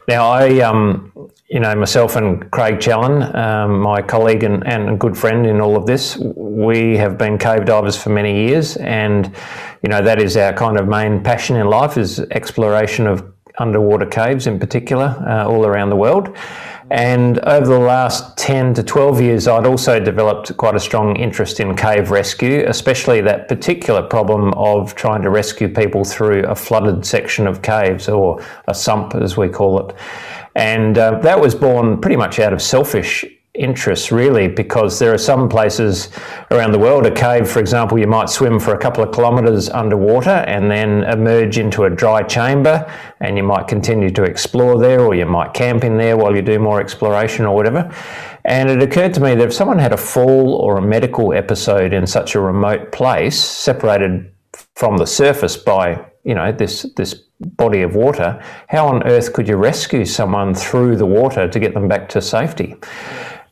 Now, 0.09 0.29
I, 0.29 0.59
um, 0.61 1.13
you 1.49 1.61
know, 1.61 1.75
myself 1.77 2.17
and 2.17 2.51
Craig 2.51 2.81
Challen, 2.81 3.23
um, 3.37 3.81
my 3.81 4.03
colleague 4.03 4.43
and, 4.43 4.67
and 4.67 4.99
good 4.99 5.17
friend 5.17 5.47
in 5.47 5.61
all 5.61 5.77
of 5.77 5.87
this, 5.87 6.17
we 6.19 6.97
have 6.97 7.17
been 7.17 7.39
cave 7.39 7.65
divers 7.65 7.97
for 7.97 8.11
many 8.11 8.49
years, 8.49 8.77
and 8.79 9.33
you 9.83 9.89
know 9.89 10.03
that 10.03 10.21
is 10.21 10.37
our 10.37 10.53
kind 10.53 10.77
of 10.77 10.89
main 10.89 11.23
passion 11.23 11.57
in 11.57 11.69
life 11.69 11.97
is 11.97 12.19
exploration 12.33 13.07
of 13.07 13.33
underwater 13.59 14.07
caves 14.07 14.49
in 14.49 14.59
particular, 14.59 15.17
uh, 15.29 15.47
all 15.47 15.65
around 15.65 15.91
the 15.91 15.97
world. 15.97 16.37
And 16.95 17.41
over 17.41 17.67
the 17.67 17.81
last 17.81 18.37
10 18.37 18.75
to 18.75 18.85
12 18.85 19.21
years, 19.21 19.49
I'd 19.49 19.67
also 19.67 19.99
developed 19.99 20.57
quite 20.57 20.77
a 20.77 20.79
strong 20.81 21.17
interest 21.17 21.59
in 21.59 21.75
cave 21.75 22.13
rescue, 22.13 22.65
especially 22.69 23.21
that 23.23 23.49
particular 23.49 24.01
problem 24.01 24.55
of 24.55 24.95
trying 24.95 25.23
to 25.23 25.31
rescue 25.31 25.69
people 25.69 26.05
through 26.05 26.45
a 26.45 26.55
flooded 26.55 27.05
section 27.05 27.49
of 27.49 27.63
caves, 27.63 28.09
or 28.09 28.41
a 28.69 28.75
sump 28.75 29.17
as 29.17 29.37
we 29.37 29.49
call 29.49 29.81
it. 29.89 29.97
And 30.55 30.97
uh, 30.97 31.19
that 31.19 31.41
was 31.41 31.53
born 31.57 32.01
pretty 32.01 32.15
much 32.15 32.39
out 32.39 32.53
of 32.53 32.63
selfish 32.63 33.25
interests, 33.55 34.11
really, 34.11 34.49
because 34.49 34.99
there 34.99 35.15
are 35.15 35.19
some 35.19 35.49
places 35.49 36.09
around 36.51 36.73
the 36.73 36.79
world, 36.79 37.07
a 37.07 37.15
cave, 37.15 37.49
for 37.49 37.61
example, 37.61 37.99
you 37.99 38.07
might 38.07 38.29
swim 38.29 38.59
for 38.59 38.75
a 38.75 38.79
couple 38.79 39.03
of 39.03 39.15
kilometres 39.15 39.71
underwater 39.71 40.31
and 40.31 40.71
then 40.71 41.05
emerge 41.05 41.59
into 41.59 41.85
a 41.85 41.91
dry 41.91 42.23
chamber, 42.23 42.85
and 43.21 43.37
you 43.37 43.45
might 43.45 43.69
continue 43.69 44.11
to 44.11 44.25
explore 44.25 44.79
there, 44.79 45.01
or 45.01 45.15
you 45.15 45.27
might 45.27 45.55
camp 45.55 45.85
in 45.85 45.97
there 45.97 46.17
while 46.17 46.35
you 46.35 46.43
do 46.43 46.59
more 46.59 46.81
exploration 46.81 47.45
or 47.45 47.55
whatever. 47.55 47.95
And 48.45 48.69
it 48.69 48.83
occurred 48.83 49.15
to 49.15 49.21
me 49.21 49.35
that 49.37 49.45
if 49.45 49.55
someone 49.55 49.79
had 49.79 49.93
a 49.93 49.97
fall 49.97 50.55
or 50.57 50.77
a 50.77 50.83
medical 50.83 51.33
episode 51.33 51.93
in 51.93 52.07
such 52.07 52.35
a 52.35 52.41
remote 52.41 52.93
place, 52.93 53.39
separated 53.39 54.33
from 54.75 54.97
the 54.97 55.07
surface 55.07 55.57
by 55.57 56.05
you 56.25 56.35
know 56.35 56.53
this 56.53 56.83
this 56.97 57.15
body 57.41 57.83
of 57.83 57.95
water, 57.95 58.43
how 58.69 58.87
on 58.87 59.03
earth 59.05 59.33
could 59.33 59.49
you 59.49 59.57
rescue 59.57 60.05
someone 60.05 60.55
through 60.55 60.97
the 60.97 61.07
water 61.07 61.49
to 61.49 61.59
get 61.59 61.75
them 61.75 61.89
back 61.89 62.09
to 62.09 62.21
safety? 62.21 62.77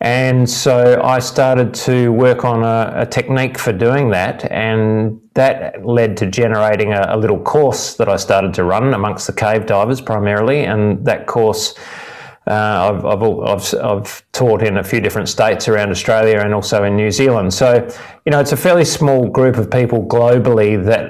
And 0.03 0.51
so 0.51 1.01
I 1.01 1.21
started 1.21 1.73
to 1.87 2.11
work 2.11 2.45
on 2.45 2.65
a, 2.65 3.03
a, 3.03 3.07
technique 3.07 3.57
for 3.57 3.73
doing 3.73 4.11
that, 4.11 4.51
and 4.51 5.21
that 5.35 5.87
led 5.87 6.17
to 6.17 6.27
generating 6.27 6.93
a, 6.93 7.07
a, 7.11 7.17
little 7.17 7.39
course 7.39 7.95
that 7.95 8.09
I 8.09 8.17
started 8.17 8.53
to 8.55 8.65
run 8.65 8.95
amongst 8.95 9.29
the 9.29 9.33
cave 9.33 9.65
divers 9.65 10.01
primarily. 10.01 10.65
And 10.65 11.05
that 11.07 11.29
course 11.29 11.79
uh, 12.49 12.53
I've, 12.93 13.05
I've, 13.05 13.23
I've, 13.23 13.75
I've, 13.81 14.33
taught 14.33 14.65
in 14.65 14.79
a 14.79 14.83
few 14.83 15.01
different 15.01 15.29
states 15.29 15.69
around 15.69 15.91
Australia 15.91 16.41
and 16.41 16.53
also 16.53 16.83
in 16.83 16.97
New 16.97 17.13
Zealand. 17.13 17.55
So, 17.55 17.89
you 18.27 18.33
know, 18.33 18.41
it's 18.41 18.51
a 18.51 18.57
fairly 18.57 18.85
small 18.85 19.29
group 19.29 19.57
of 19.57 19.71
people 19.71 20.05
globally 20.05 20.85
that 20.85 21.02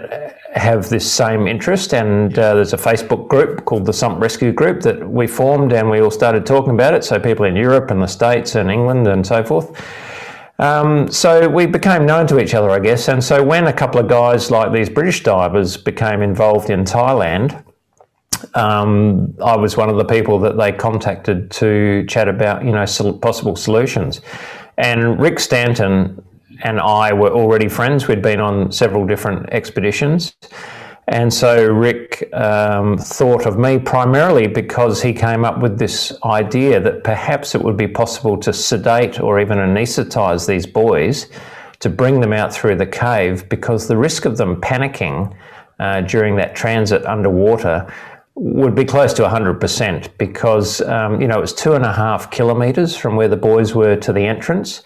have 0.54 0.88
this 0.88 1.11
same 1.11 1.47
interest. 1.47 1.94
And 1.94 2.38
uh, 2.38 2.54
there's 2.54 2.73
a 2.73 2.78
Facebook 2.78 3.28
group 3.28 3.64
called 3.64 3.87
the 3.87 3.92
Sump 3.92 4.21
Rescue 4.21 4.52
Group 4.52 4.82
that 4.82 5.09
we 5.09 5.26
formed, 5.26 5.73
and 5.73 5.90
we 5.90 6.00
all 6.00 6.11
started 6.11 6.47
talking 6.47 6.75
about 6.75 6.94
it. 6.94 7.04
So 7.04 7.18
people 7.18 7.47
in 7.47 7.56
Europe 7.56 7.90
and 7.90 8.02
the 8.02 8.06
States 8.06 8.54
and 8.54 8.71
England 8.71 9.09
and 9.09 9.26
so 9.26 9.42
forth. 9.42 9.80
Um, 10.59 11.11
so 11.11 11.49
we 11.49 11.66
became 11.66 12.06
known 12.06 12.26
to 12.28 12.40
each 12.40 12.54
other, 12.54 12.71
I 12.71 12.78
guess. 12.78 13.09
And 13.09 13.25
so 13.25 13.42
when 13.42 13.66
a 13.66 13.73
couple 13.73 14.00
of 14.00 14.09
guys 14.09 14.50
like 14.50 14.73
these 14.73 14.88
British 14.88 15.23
divers 15.23 15.76
became 15.76 16.23
involved 16.23 16.71
in 16.71 16.85
Thailand, 16.85 17.64
um, 18.54 19.35
I 19.42 19.56
was 19.56 19.76
one 19.76 19.88
of 19.88 19.97
the 19.97 20.04
people 20.04 20.38
that 20.40 20.56
they 20.56 20.73
contacted 20.73 21.50
to 21.52 22.04
chat 22.06 22.28
about, 22.28 22.64
you 22.64 22.73
know, 22.73 22.85
possible 23.21 23.56
solutions. 23.56 24.21
And 24.76 25.21
Rick 25.21 25.40
Stanton 25.40 26.23
and 26.62 26.81
I 26.81 27.12
were 27.12 27.31
already 27.31 27.69
friends. 27.69 28.09
We'd 28.09 28.23
been 28.23 28.40
on 28.40 28.73
several 28.73 29.07
different 29.07 29.50
expeditions. 29.50 30.35
And 31.09 31.35
so 31.35 31.66
Rick 31.73 32.28
um, 32.33 32.97
thought 32.97 33.45
of 33.47 33.59
me 33.59 33.78
primarily 33.78 34.47
because 34.47 35.02
he 35.02 35.12
came 35.12 35.45
up 35.45 35.61
with 35.61 35.78
this 35.78 36.12
idea 36.25 36.78
that 36.81 37.02
perhaps 37.02 37.54
it 37.57 37.62
would 37.62 37.76
be 37.76 37.88
possible 37.88 38.37
to 38.38 38.52
sedate 38.52 39.21
or 39.21 39.40
even 39.40 39.59
anaesthetize 39.59 40.47
these 40.47 40.64
boys 40.64 41.26
to 41.81 41.90
bring 41.90 42.21
them 42.21 42.33
out 42.33 42.52
through 42.52 42.76
the 42.76 42.87
cave 42.87 43.49
because 43.49 43.88
the 43.88 43.97
risk 43.97 44.25
of 44.25 44.37
them 44.37 44.61
panicking 44.61 45.35
uh, 45.81 46.00
during 46.02 46.37
that 46.37 46.54
transit 46.54 47.04
underwater 47.07 47.92
would 48.35 48.75
be 48.75 48.85
close 48.85 49.12
to 49.15 49.23
100% 49.23 50.09
because, 50.17 50.81
um, 50.83 51.21
you 51.21 51.29
know, 51.29 51.39
it 51.39 51.41
was 51.41 51.53
two 51.53 51.75
and 51.75 51.85
a 51.85 51.93
half 51.93 52.31
kilometres 52.31 52.97
from 52.97 53.17
where 53.17 53.29
the 53.29 53.37
boys 53.37 53.75
were 53.75 53.97
to 53.97 54.12
the 54.12 54.25
entrance 54.25 54.83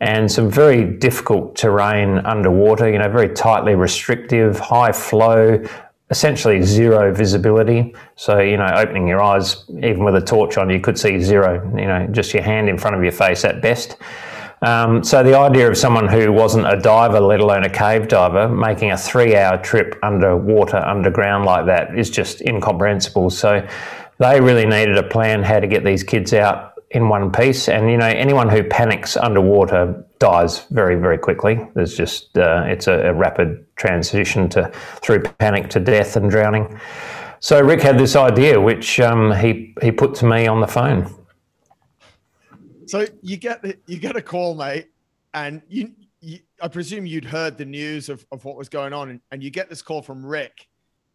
and 0.00 0.30
some 0.30 0.50
very 0.50 0.84
difficult 0.84 1.56
terrain 1.56 2.18
underwater, 2.18 2.90
you 2.90 2.98
know, 2.98 3.08
very 3.08 3.28
tightly 3.28 3.74
restrictive, 3.74 4.58
high 4.58 4.92
flow, 4.92 5.62
essentially 6.10 6.62
zero 6.62 7.12
visibility. 7.14 7.94
So, 8.16 8.40
you 8.40 8.56
know, 8.56 8.70
opening 8.74 9.06
your 9.06 9.22
eyes, 9.22 9.64
even 9.68 10.04
with 10.04 10.16
a 10.16 10.20
torch 10.20 10.58
on, 10.58 10.68
you 10.68 10.80
could 10.80 10.98
see 10.98 11.20
zero, 11.20 11.62
you 11.76 11.86
know, 11.86 12.06
just 12.10 12.34
your 12.34 12.42
hand 12.42 12.68
in 12.68 12.76
front 12.76 12.96
of 12.96 13.02
your 13.02 13.12
face 13.12 13.44
at 13.44 13.62
best. 13.62 13.96
Um, 14.62 15.02
so 15.02 15.22
the 15.22 15.36
idea 15.36 15.70
of 15.70 15.76
someone 15.76 16.06
who 16.06 16.32
wasn't 16.32 16.70
a 16.70 16.76
diver, 16.76 17.20
let 17.20 17.40
alone 17.40 17.64
a 17.64 17.70
cave 17.70 18.08
diver, 18.08 18.48
making 18.48 18.90
a 18.90 18.98
three-hour 18.98 19.58
trip 19.62 19.98
underwater, 20.02 20.76
underground 20.76 21.46
like 21.46 21.66
that 21.66 21.98
is 21.98 22.10
just 22.10 22.42
incomprehensible. 22.42 23.30
So 23.30 23.66
they 24.18 24.40
really 24.40 24.66
needed 24.66 24.98
a 24.98 25.02
plan 25.02 25.42
how 25.42 25.60
to 25.60 25.66
get 25.66 25.84
these 25.84 26.02
kids 26.02 26.34
out 26.34 26.74
in 26.90 27.08
one 27.08 27.32
piece. 27.32 27.68
And 27.68 27.90
you 27.90 27.96
know, 27.96 28.06
anyone 28.06 28.48
who 28.48 28.62
panics 28.62 29.16
underwater 29.16 30.04
dies 30.18 30.66
very, 30.70 30.96
very 30.96 31.16
quickly. 31.16 31.66
There's 31.74 31.96
just 31.96 32.36
uh, 32.36 32.64
it's 32.66 32.86
a, 32.86 33.08
a, 33.08 33.14
rapid 33.14 33.64
transition 33.76 34.48
to 34.50 34.70
through 35.00 35.22
panic 35.22 35.70
to 35.70 35.80
death 35.80 36.16
and 36.16 36.30
drowning. 36.30 36.78
So 37.38 37.60
Rick 37.62 37.80
had 37.80 37.98
this 37.98 38.16
idea, 38.16 38.60
which 38.60 39.00
um, 39.00 39.32
he 39.32 39.74
he 39.80 39.90
put 39.90 40.14
to 40.16 40.26
me 40.26 40.46
on 40.46 40.60
the 40.60 40.66
phone. 40.66 41.14
So 42.90 43.06
you 43.22 43.36
get 43.36 43.62
the, 43.62 43.76
you 43.86 43.98
get 43.98 44.16
a 44.16 44.22
call, 44.22 44.54
mate, 44.54 44.88
and 45.32 45.62
you, 45.68 45.92
you 46.20 46.40
I 46.60 46.68
presume 46.68 47.06
you'd 47.06 47.24
heard 47.24 47.56
the 47.56 47.64
news 47.64 48.08
of, 48.08 48.26
of 48.32 48.44
what 48.44 48.56
was 48.56 48.68
going 48.68 48.92
on, 48.92 49.10
and, 49.10 49.20
and 49.30 49.42
you 49.42 49.50
get 49.50 49.68
this 49.70 49.80
call 49.80 50.02
from 50.02 50.26
Rick 50.26 50.66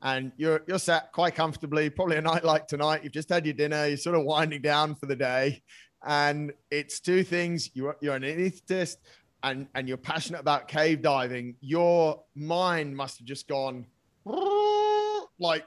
and 0.02 0.32
you're 0.38 0.62
you're 0.68 0.80
sat 0.80 1.12
quite 1.12 1.36
comfortably, 1.36 1.90
probably 1.90 2.18
a 2.18 2.22
night 2.22 2.44
like 2.54 2.68
tonight. 2.68 3.04
You've 3.04 3.14
just 3.14 3.30
had 3.30 3.46
your 3.46 3.56
dinner, 3.56 3.88
you're 3.88 3.98
sort 3.98 4.16
of 4.16 4.24
winding 4.24 4.62
down 4.62 4.96
for 4.96 5.08
the 5.08 5.16
day, 5.16 5.62
and 6.06 6.54
it's 6.72 7.00
two 7.00 7.24
things: 7.24 7.72
you're 7.74 7.98
you're 8.00 8.16
an 8.16 8.24
anesthetist, 8.24 8.98
and 9.44 9.68
and 9.76 9.88
you're 9.88 9.98
passionate 9.98 10.40
about 10.40 10.68
cave 10.68 11.02
diving. 11.02 11.56
Your 11.60 12.22
mind 12.36 12.96
must 12.96 13.18
have 13.18 13.28
just 13.28 13.48
gone 13.48 13.86
like, 14.26 15.66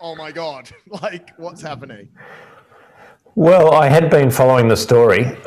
oh 0.00 0.14
my 0.16 0.32
god, 0.32 0.68
like 1.02 1.30
what's 1.38 1.62
happening? 1.62 2.08
Well, 3.36 3.74
I 3.74 3.90
had 3.90 4.08
been 4.08 4.30
following 4.30 4.66
the 4.66 4.78
story. 4.78 5.20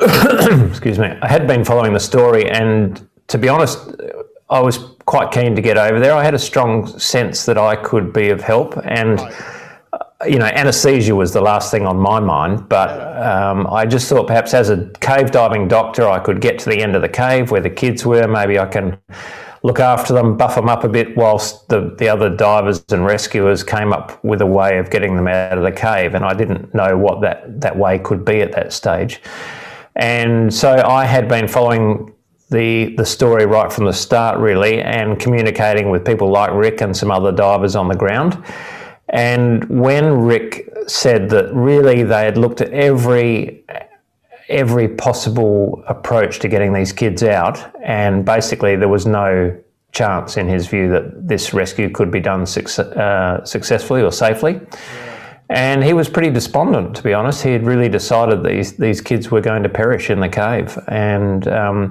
Excuse 0.70 0.96
me. 0.96 1.08
I 1.22 1.26
had 1.28 1.48
been 1.48 1.64
following 1.64 1.92
the 1.92 1.98
story, 1.98 2.48
and 2.48 3.04
to 3.26 3.36
be 3.36 3.48
honest, 3.48 3.96
I 4.48 4.60
was 4.60 4.78
quite 5.06 5.32
keen 5.32 5.56
to 5.56 5.60
get 5.60 5.76
over 5.76 5.98
there. 5.98 6.14
I 6.14 6.22
had 6.22 6.32
a 6.32 6.38
strong 6.38 6.86
sense 7.00 7.44
that 7.46 7.58
I 7.58 7.74
could 7.74 8.12
be 8.12 8.28
of 8.28 8.42
help, 8.42 8.76
and 8.84 9.18
right. 9.18 9.34
you 10.24 10.38
know, 10.38 10.46
anaesthesia 10.46 11.16
was 11.16 11.32
the 11.32 11.40
last 11.40 11.72
thing 11.72 11.84
on 11.84 11.96
my 11.98 12.20
mind. 12.20 12.68
But 12.68 12.90
um, 13.20 13.66
I 13.66 13.86
just 13.86 14.08
thought 14.08 14.28
perhaps 14.28 14.54
as 14.54 14.70
a 14.70 14.88
cave 15.00 15.32
diving 15.32 15.66
doctor, 15.66 16.08
I 16.08 16.20
could 16.20 16.40
get 16.40 16.60
to 16.60 16.70
the 16.70 16.80
end 16.80 16.94
of 16.94 17.02
the 17.02 17.08
cave 17.08 17.50
where 17.50 17.60
the 17.60 17.70
kids 17.70 18.06
were. 18.06 18.28
Maybe 18.28 18.56
I 18.56 18.66
can 18.66 18.98
look 19.62 19.78
after 19.78 20.12
them, 20.14 20.36
buff 20.36 20.54
them 20.54 20.68
up 20.68 20.84
a 20.84 20.88
bit, 20.88 21.16
whilst 21.16 21.68
the, 21.68 21.94
the 21.98 22.08
other 22.08 22.34
divers 22.34 22.84
and 22.90 23.04
rescuers 23.04 23.62
came 23.62 23.92
up 23.92 24.22
with 24.24 24.40
a 24.40 24.46
way 24.46 24.78
of 24.78 24.90
getting 24.90 25.16
them 25.16 25.28
out 25.28 25.58
of 25.58 25.64
the 25.64 25.72
cave. 25.72 26.14
And 26.14 26.24
I 26.24 26.34
didn't 26.34 26.74
know 26.74 26.96
what 26.96 27.20
that, 27.20 27.60
that 27.60 27.76
way 27.76 27.98
could 27.98 28.24
be 28.24 28.40
at 28.40 28.52
that 28.52 28.72
stage. 28.72 29.20
And 29.96 30.52
so 30.52 30.82
I 30.86 31.04
had 31.04 31.28
been 31.28 31.48
following 31.48 32.14
the 32.50 32.94
the 32.96 33.06
story 33.06 33.46
right 33.46 33.72
from 33.72 33.84
the 33.84 33.92
start, 33.92 34.38
really, 34.38 34.82
and 34.82 35.18
communicating 35.20 35.90
with 35.90 36.04
people 36.04 36.30
like 36.30 36.52
Rick 36.52 36.80
and 36.80 36.96
some 36.96 37.10
other 37.10 37.32
divers 37.32 37.76
on 37.76 37.88
the 37.88 37.94
ground. 37.94 38.42
And 39.08 39.64
when 39.64 40.22
Rick 40.22 40.68
said 40.86 41.30
that 41.30 41.52
really 41.52 42.02
they 42.02 42.24
had 42.24 42.36
looked 42.36 42.60
at 42.60 42.72
every 42.72 43.64
every 44.50 44.88
possible 44.88 45.82
approach 45.86 46.40
to 46.40 46.48
getting 46.48 46.72
these 46.72 46.92
kids 46.92 47.22
out, 47.22 47.74
and 47.82 48.24
basically 48.24 48.76
there 48.76 48.88
was 48.88 49.06
no 49.06 49.56
chance 49.92 50.36
in 50.36 50.46
his 50.48 50.66
view 50.66 50.88
that 50.90 51.26
this 51.26 51.52
rescue 51.52 51.90
could 51.90 52.10
be 52.10 52.20
done 52.20 52.42
uh, 52.42 53.44
successfully 53.44 54.02
or 54.02 54.12
safely. 54.12 54.60
And 55.48 55.82
he 55.82 55.94
was 55.94 56.08
pretty 56.08 56.30
despondent, 56.30 56.94
to 56.94 57.02
be 57.02 57.12
honest. 57.12 57.42
He 57.42 57.50
had 57.50 57.66
really 57.66 57.88
decided 57.88 58.44
these 58.44 58.76
these 58.76 59.00
kids 59.00 59.32
were 59.32 59.40
going 59.40 59.64
to 59.64 59.68
perish 59.68 60.08
in 60.08 60.20
the 60.20 60.28
cave, 60.28 60.78
and 60.86 61.48
um, 61.48 61.88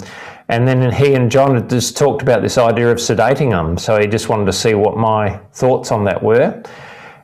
and 0.48 0.66
then 0.66 0.94
he 0.94 1.14
and 1.14 1.30
John 1.30 1.56
had 1.56 1.70
just 1.70 1.98
talked 1.98 2.22
about 2.22 2.42
this 2.42 2.58
idea 2.58 2.90
of 2.90 3.00
sedating 3.00 3.50
them. 3.50 3.78
So 3.78 4.00
he 4.00 4.08
just 4.08 4.30
wanted 4.30 4.46
to 4.46 4.54
see 4.54 4.76
what 4.76 4.96
my 4.96 5.38
thoughts 5.52 5.92
on 5.92 6.06
that 6.06 6.24
were. 6.24 6.64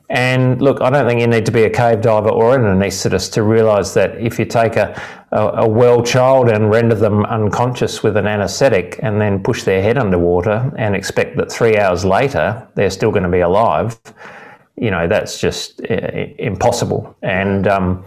And 0.10 0.62
look, 0.62 0.82
I 0.82 0.90
don't 0.92 1.08
think 1.08 1.20
you 1.20 1.28
need 1.28 1.46
to 1.48 1.52
be 1.52 1.64
a 1.64 1.70
cave 1.70 2.02
diver 2.02 2.30
or 2.30 2.56
an 2.56 2.62
anaesthetist 2.62 3.32
to 3.34 3.44
realise 3.44 3.94
that 3.96 4.16
if 4.18 4.38
you 4.38 4.46
take 4.46 4.76
a, 4.76 5.02
a, 5.32 5.48
a, 5.64 5.68
well 5.68 6.04
child 6.04 6.50
and 6.50 6.70
render 6.70 6.94
them 6.94 7.26
unconscious 7.26 8.04
with 8.04 8.16
an 8.16 8.28
anaesthetic 8.28 9.00
and 9.02 9.20
then 9.20 9.42
push 9.42 9.64
their 9.64 9.82
head 9.82 9.98
underwater 9.98 10.72
and 10.78 10.96
expect 10.96 11.38
that 11.38 11.52
three 11.52 11.78
hours 11.78 12.06
later 12.06 12.68
they're 12.76 12.92
still 12.92 13.10
going 13.10 13.24
to 13.24 13.30
be 13.30 13.40
alive, 13.40 14.00
you 14.78 14.92
know, 14.92 15.08
that's 15.08 15.40
just 15.40 15.82
uh, 15.90 15.96
impossible. 16.38 17.18
And, 17.24 17.68
um, 17.68 18.06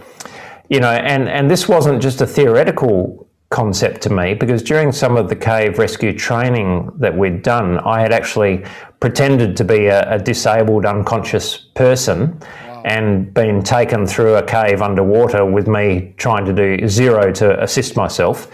you 0.68 0.78
know, 0.78 0.90
and, 0.90 1.28
and 1.28 1.50
this 1.50 1.68
wasn't 1.68 2.00
just 2.00 2.20
a 2.20 2.26
theoretical 2.26 3.27
concept 3.50 4.02
to 4.02 4.10
me 4.10 4.34
because 4.34 4.62
during 4.62 4.92
some 4.92 5.16
of 5.16 5.28
the 5.28 5.36
cave 5.36 5.78
rescue 5.78 6.12
training 6.12 6.90
that 6.96 7.16
we'd 7.16 7.42
done, 7.42 7.78
I 7.78 8.00
had 8.00 8.12
actually 8.12 8.64
pretended 9.00 9.56
to 9.56 9.64
be 9.64 9.86
a, 9.86 10.14
a 10.14 10.18
disabled, 10.18 10.84
unconscious 10.84 11.56
person. 11.56 12.38
Wow. 12.78 12.82
and 12.84 13.34
been 13.34 13.62
taken 13.62 14.06
through 14.06 14.36
a 14.36 14.42
cave 14.42 14.82
underwater 14.82 15.44
with 15.44 15.66
me 15.66 16.14
trying 16.16 16.44
to 16.44 16.52
do 16.52 16.86
zero 16.86 17.32
to 17.32 17.60
assist 17.62 17.96
myself. 17.96 18.46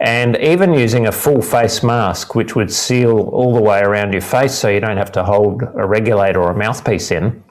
And 0.00 0.36
even 0.38 0.74
using 0.74 1.06
a 1.06 1.12
full 1.12 1.40
face 1.40 1.82
mask, 1.82 2.34
which 2.34 2.56
would 2.56 2.70
seal 2.70 3.20
all 3.20 3.54
the 3.54 3.62
way 3.62 3.80
around 3.80 4.12
your 4.12 4.22
face 4.22 4.52
so 4.54 4.68
you 4.68 4.80
don't 4.80 4.96
have 4.96 5.12
to 5.12 5.24
hold 5.24 5.62
a 5.62 5.86
regulator 5.86 6.42
or 6.42 6.50
a 6.50 6.56
mouthpiece 6.56 7.10
in, 7.10 7.43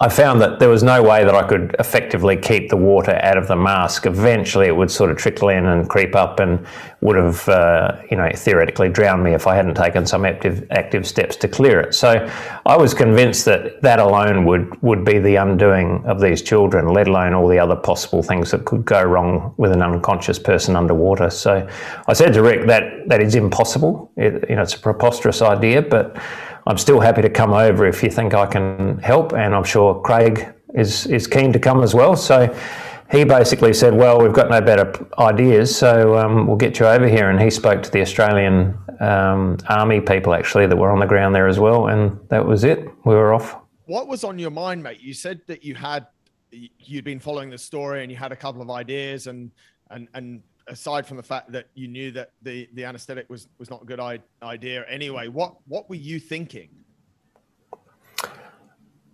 I 0.00 0.08
found 0.08 0.40
that 0.42 0.60
there 0.60 0.68
was 0.68 0.84
no 0.84 1.02
way 1.02 1.24
that 1.24 1.34
I 1.34 1.42
could 1.42 1.74
effectively 1.80 2.36
keep 2.36 2.68
the 2.68 2.76
water 2.76 3.18
out 3.24 3.36
of 3.36 3.48
the 3.48 3.56
mask. 3.56 4.06
Eventually, 4.06 4.68
it 4.68 4.76
would 4.76 4.92
sort 4.92 5.10
of 5.10 5.16
trickle 5.16 5.48
in 5.48 5.66
and 5.66 5.88
creep 5.88 6.14
up, 6.14 6.38
and 6.38 6.64
would 7.00 7.16
have, 7.16 7.48
uh, 7.48 7.96
you 8.08 8.16
know, 8.16 8.30
theoretically 8.32 8.88
drowned 8.88 9.24
me 9.24 9.34
if 9.34 9.48
I 9.48 9.56
hadn't 9.56 9.74
taken 9.74 10.06
some 10.06 10.24
active 10.24 10.64
active 10.70 11.04
steps 11.04 11.34
to 11.36 11.48
clear 11.48 11.80
it. 11.80 11.94
So, 11.94 12.28
I 12.64 12.76
was 12.76 12.94
convinced 12.94 13.44
that 13.46 13.82
that 13.82 13.98
alone 13.98 14.44
would 14.44 14.80
would 14.82 15.04
be 15.04 15.18
the 15.18 15.34
undoing 15.34 16.04
of 16.06 16.20
these 16.20 16.42
children, 16.42 16.92
let 16.92 17.08
alone 17.08 17.34
all 17.34 17.48
the 17.48 17.58
other 17.58 17.76
possible 17.76 18.22
things 18.22 18.52
that 18.52 18.66
could 18.66 18.84
go 18.84 19.02
wrong 19.02 19.52
with 19.56 19.72
an 19.72 19.82
unconscious 19.82 20.38
person 20.38 20.76
underwater. 20.76 21.28
So, 21.28 21.68
I 22.06 22.12
said 22.12 22.34
to 22.34 22.42
Rick 22.42 22.68
that 22.68 23.08
that 23.08 23.20
is 23.20 23.34
impossible. 23.34 24.12
It, 24.16 24.48
you 24.48 24.54
know, 24.54 24.62
it's 24.62 24.74
a 24.74 24.78
preposterous 24.78 25.42
idea, 25.42 25.82
but 25.82 26.16
I'm 26.68 26.76
still 26.76 27.00
happy 27.00 27.22
to 27.22 27.30
come 27.30 27.54
over 27.54 27.86
if 27.86 28.02
you 28.02 28.10
think 28.10 28.34
I 28.34 28.44
can 28.44 28.98
help, 28.98 29.32
and 29.32 29.54
I'm 29.54 29.64
sure 29.64 30.00
Craig 30.02 30.52
is 30.74 31.06
is 31.06 31.26
keen 31.26 31.50
to 31.54 31.58
come 31.58 31.82
as 31.82 31.94
well. 31.94 32.14
So 32.14 32.54
he 33.10 33.24
basically 33.24 33.72
said, 33.72 33.94
"Well, 33.94 34.20
we've 34.20 34.34
got 34.34 34.50
no 34.50 34.60
better 34.60 34.92
ideas, 35.18 35.74
so 35.74 36.18
um, 36.18 36.46
we'll 36.46 36.58
get 36.58 36.78
you 36.78 36.84
over 36.84 37.08
here." 37.08 37.30
And 37.30 37.40
he 37.40 37.48
spoke 37.48 37.82
to 37.84 37.90
the 37.90 38.02
Australian 38.02 38.76
um, 39.00 39.56
Army 39.66 40.02
people 40.02 40.34
actually 40.34 40.66
that 40.66 40.76
were 40.76 40.90
on 40.90 41.00
the 41.00 41.06
ground 41.06 41.34
there 41.34 41.48
as 41.48 41.58
well, 41.58 41.86
and 41.86 42.20
that 42.28 42.44
was 42.44 42.64
it. 42.64 42.80
We 43.06 43.14
were 43.14 43.32
off. 43.32 43.56
What 43.86 44.06
was 44.06 44.22
on 44.22 44.38
your 44.38 44.50
mind, 44.50 44.82
mate? 44.82 45.00
You 45.00 45.14
said 45.14 45.40
that 45.46 45.64
you 45.64 45.74
had 45.74 46.06
you'd 46.50 47.04
been 47.04 47.20
following 47.20 47.48
the 47.48 47.58
story 47.58 48.02
and 48.02 48.12
you 48.12 48.16
had 48.18 48.32
a 48.32 48.36
couple 48.36 48.60
of 48.60 48.70
ideas 48.70 49.26
and 49.26 49.50
and 49.90 50.06
and 50.12 50.42
aside 50.68 51.06
from 51.06 51.16
the 51.16 51.22
fact 51.22 51.52
that 51.52 51.68
you 51.74 51.88
knew 51.88 52.10
that 52.12 52.32
the 52.42 52.68
the 52.74 52.84
anesthetic 52.84 53.28
was 53.28 53.48
was 53.58 53.70
not 53.70 53.82
a 53.82 53.84
good 53.84 54.00
idea 54.42 54.84
anyway, 54.88 55.28
what 55.28 55.56
what 55.66 55.88
were 55.88 55.96
you 55.96 56.20
thinking? 56.20 56.68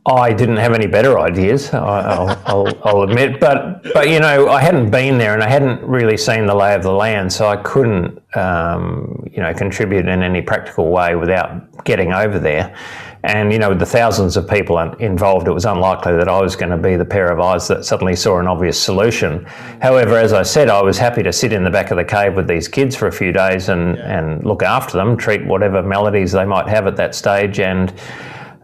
I 0.07 0.35
didn't 0.35 0.59
have 0.59 0.75
any 0.75 0.87
better 0.87 1.19
ideas. 1.19 1.73
I'll, 1.73 2.29
I'll, 2.47 2.83
I'll, 2.85 3.03
admit, 3.03 3.41
but 3.41 3.83
but 3.95 4.11
you 4.11 4.21
know, 4.21 4.49
I 4.51 4.61
hadn't 4.61 4.91
been 4.91 5.17
there 5.17 5.33
and 5.33 5.43
I 5.43 5.49
hadn't 5.49 5.83
really 5.83 6.19
seen 6.19 6.47
the 6.47 6.55
lay 6.55 6.75
of 6.75 6.83
the 6.83 6.93
land, 6.93 7.33
so 7.33 7.49
I 7.49 7.57
couldn't 7.57 8.21
um, 8.37 9.27
you 9.33 9.41
know 9.41 9.55
contribute 9.55 10.07
in 10.07 10.23
any 10.23 10.43
practical 10.43 10.91
way 10.91 11.17
without 11.17 11.85
getting 11.85 12.13
over 12.13 12.39
there. 12.39 12.77
And 13.25 13.51
you 13.51 13.59
know, 13.59 13.71
with 13.71 13.79
the 13.79 13.87
thousands 13.87 14.37
of 14.37 14.47
people 14.47 14.79
involved, 14.79 15.49
it 15.49 15.53
was 15.53 15.65
unlikely 15.65 16.15
that 16.17 16.29
I 16.29 16.43
was 16.43 16.57
going 16.57 16.71
to 16.71 16.77
be 16.77 16.97
the 16.97 17.07
pair 17.07 17.33
of 17.33 17.41
eyes 17.41 17.67
that 17.69 17.87
suddenly 17.87 18.15
saw 18.15 18.39
an 18.39 18.47
obvious 18.47 18.79
solution. 18.79 19.47
However, 19.81 20.19
as 20.19 20.35
I 20.35 20.43
said, 20.43 20.69
I 20.69 20.83
was 20.83 20.99
happy 20.99 21.23
to 21.23 21.33
sit 21.33 21.51
in 21.51 21.65
the 21.65 21.71
back 21.71 21.91
of 21.91 21.97
the 21.97 22.05
cave 22.05 22.35
with 22.35 22.47
these 22.47 22.69
kids 22.69 22.95
for 22.95 23.07
a 23.07 23.13
few 23.13 23.33
days 23.33 23.71
and, 23.71 23.97
yeah. 23.97 24.19
and 24.19 24.45
look 24.45 24.63
after 24.63 24.99
them, 24.99 25.17
treat 25.17 25.47
whatever 25.47 25.83
maladies 25.83 26.33
they 26.33 26.45
might 26.45 26.69
have 26.69 26.87
at 26.87 26.97
that 26.97 27.15
stage, 27.15 27.61
and 27.61 27.95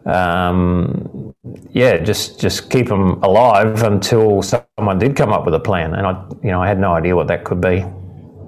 um, 0.05 1.35
yeah, 1.71 1.97
just 1.97 2.39
just 2.39 2.71
keep 2.71 2.87
them 2.89 3.23
alive 3.23 3.83
until 3.83 4.43
someone 4.43 4.99
did 4.99 5.17
come 5.17 5.33
up 5.33 5.47
with 5.47 5.55
a 5.55 5.61
plan. 5.61 5.95
And 5.95 6.07
I, 6.07 6.23
you 6.43 6.51
know, 6.51 6.61
I 6.61 6.69
had 6.69 6.79
no 6.79 6.93
idea 6.93 7.17
what 7.17 7.29
that 7.29 7.45
could 7.45 7.63
be. 7.63 7.83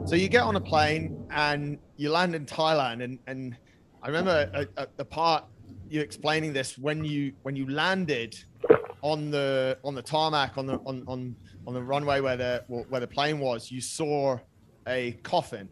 So 0.05 0.15
you 0.15 0.29
get 0.29 0.43
on 0.43 0.57
a 0.57 0.61
plane 0.61 1.25
and 1.31 1.79
you 1.97 2.11
land 2.11 2.35
in 2.35 2.45
Thailand, 2.45 3.03
and 3.03 3.19
and 3.27 3.57
I 4.03 4.09
remember 4.09 4.51
a, 4.53 4.83
a, 4.83 4.87
the 4.99 5.07
part 5.07 5.45
you 5.93 6.01
explaining 6.01 6.53
this 6.53 6.79
when 6.79 7.05
you 7.05 7.33
when 7.43 7.55
you 7.55 7.69
landed 7.69 8.39
on 9.03 9.31
the 9.31 9.79
on 9.85 9.95
the 9.95 10.03
tarmac 10.03 10.57
on 10.57 10.67
the 10.67 10.75
on 10.87 11.05
on, 11.07 11.37
on 11.67 11.75
the 11.75 11.83
runway 11.83 12.21
where 12.21 12.37
the 12.37 12.65
where 12.67 13.01
the 13.01 13.07
plane 13.07 13.39
was 13.39 13.71
you 13.71 13.81
saw 13.81 14.39
a 14.87 15.13
coffin. 15.23 15.69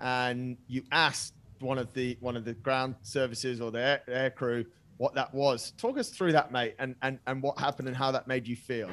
And 0.00 0.56
you 0.66 0.82
asked 0.90 1.34
one 1.60 1.78
of 1.78 1.92
the 1.92 2.16
one 2.20 2.36
of 2.36 2.44
the 2.44 2.54
ground 2.54 2.96
services 3.02 3.60
or 3.60 3.70
the 3.70 3.78
air, 3.78 4.02
air 4.08 4.30
crew 4.30 4.64
what 4.96 5.14
that 5.14 5.32
was. 5.32 5.72
Talk 5.76 5.98
us 5.98 6.10
through 6.10 6.32
that 6.32 6.50
mate 6.52 6.74
and 6.78 6.96
and 7.02 7.18
and 7.26 7.42
what 7.42 7.58
happened 7.58 7.88
and 7.88 7.96
how 7.96 8.10
that 8.12 8.26
made 8.26 8.46
you 8.46 8.56
feel 8.56 8.90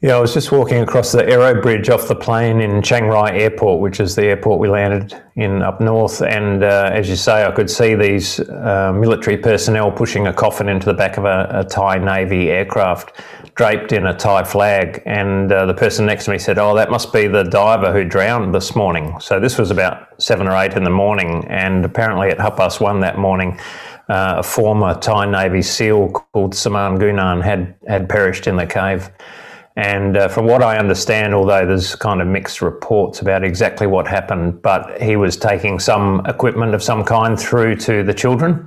yeah, 0.00 0.16
I 0.16 0.20
was 0.20 0.32
just 0.32 0.52
walking 0.52 0.80
across 0.80 1.10
the 1.10 1.28
aero 1.28 1.60
bridge 1.60 1.88
off 1.90 2.06
the 2.06 2.14
plane 2.14 2.60
in 2.60 2.82
Chiang 2.82 3.08
Rai 3.08 3.36
Airport, 3.36 3.80
which 3.80 3.98
is 3.98 4.14
the 4.14 4.26
airport 4.26 4.60
we 4.60 4.68
landed 4.68 5.20
in 5.34 5.60
up 5.60 5.80
north. 5.80 6.22
And 6.22 6.62
uh, 6.62 6.90
as 6.92 7.08
you 7.08 7.16
say, 7.16 7.44
I 7.44 7.50
could 7.50 7.68
see 7.68 7.96
these 7.96 8.38
uh, 8.38 8.92
military 8.94 9.36
personnel 9.36 9.90
pushing 9.90 10.28
a 10.28 10.32
coffin 10.32 10.68
into 10.68 10.86
the 10.86 10.94
back 10.94 11.16
of 11.16 11.24
a, 11.24 11.48
a 11.50 11.64
Thai 11.64 11.98
Navy 11.98 12.48
aircraft 12.48 13.20
draped 13.56 13.90
in 13.90 14.06
a 14.06 14.14
Thai 14.14 14.44
flag. 14.44 15.02
And 15.04 15.50
uh, 15.50 15.66
the 15.66 15.74
person 15.74 16.06
next 16.06 16.26
to 16.26 16.30
me 16.30 16.38
said, 16.38 16.58
Oh, 16.58 16.76
that 16.76 16.92
must 16.92 17.12
be 17.12 17.26
the 17.26 17.42
diver 17.42 17.92
who 17.92 18.04
drowned 18.04 18.54
this 18.54 18.76
morning. 18.76 19.18
So 19.18 19.40
this 19.40 19.58
was 19.58 19.72
about 19.72 20.22
seven 20.22 20.46
or 20.46 20.56
eight 20.56 20.74
in 20.74 20.84
the 20.84 20.90
morning. 20.90 21.44
And 21.48 21.84
apparently 21.84 22.28
at 22.28 22.38
half 22.38 22.56
past 22.56 22.80
one 22.80 23.00
that 23.00 23.18
morning, 23.18 23.58
uh, 24.08 24.36
a 24.38 24.42
former 24.44 24.94
Thai 24.94 25.28
Navy 25.28 25.60
SEAL 25.60 26.10
called 26.10 26.54
Saman 26.54 26.98
Gunan 26.98 27.42
had, 27.42 27.74
had 27.88 28.08
perished 28.08 28.46
in 28.46 28.54
the 28.54 28.64
cave. 28.64 29.10
And 29.78 30.16
uh, 30.16 30.26
from 30.26 30.46
what 30.46 30.60
I 30.60 30.76
understand, 30.76 31.34
although 31.34 31.64
there's 31.64 31.94
kind 31.94 32.20
of 32.20 32.26
mixed 32.26 32.62
reports 32.62 33.20
about 33.20 33.44
exactly 33.44 33.86
what 33.86 34.08
happened, 34.08 34.60
but 34.60 35.00
he 35.00 35.14
was 35.14 35.36
taking 35.36 35.78
some 35.78 36.20
equipment 36.26 36.74
of 36.74 36.82
some 36.82 37.04
kind 37.04 37.38
through 37.38 37.76
to 37.76 38.02
the 38.02 38.12
children. 38.12 38.66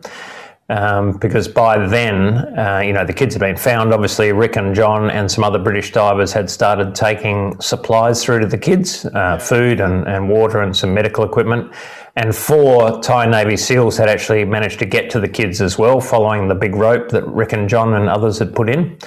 Um, 0.70 1.18
because 1.18 1.50
by 1.50 1.86
then, 1.86 2.58
uh, 2.58 2.82
you 2.86 2.94
know, 2.94 3.04
the 3.04 3.12
kids 3.12 3.36
had 3.36 3.42
been 3.42 3.58
found. 3.58 3.94
Obviously, 3.94 4.32
Rick 4.32 4.56
and 4.56 4.74
John 4.74 5.12
and 5.12 5.30
some 5.30 5.44
other 5.44 5.60
British 5.60 5.92
divers 5.92 6.32
had 6.32 6.50
started 6.50 6.96
taking 6.96 7.60
supplies 7.60 8.24
through 8.24 8.40
to 8.40 8.48
the 8.48 8.58
kids 8.58 9.04
uh, 9.08 9.38
food 9.38 9.82
and, 9.82 10.08
and 10.08 10.30
water 10.30 10.62
and 10.62 10.74
some 10.74 10.94
medical 10.94 11.26
equipment. 11.26 11.74
And 12.16 12.34
four 12.34 13.02
Thai 13.02 13.26
Navy 13.26 13.58
SEALs 13.58 13.98
had 13.98 14.08
actually 14.08 14.46
managed 14.46 14.80
to 14.80 14.86
get 14.86 15.10
to 15.10 15.20
the 15.20 15.28
kids 15.28 15.60
as 15.60 15.78
well, 15.78 16.00
following 16.00 16.48
the 16.48 16.56
big 16.56 16.74
rope 16.74 17.10
that 17.10 17.28
Rick 17.28 17.52
and 17.52 17.68
John 17.68 17.96
and 17.96 18.08
others 18.08 18.40
had 18.40 18.56
put 18.56 18.70
in 18.70 18.98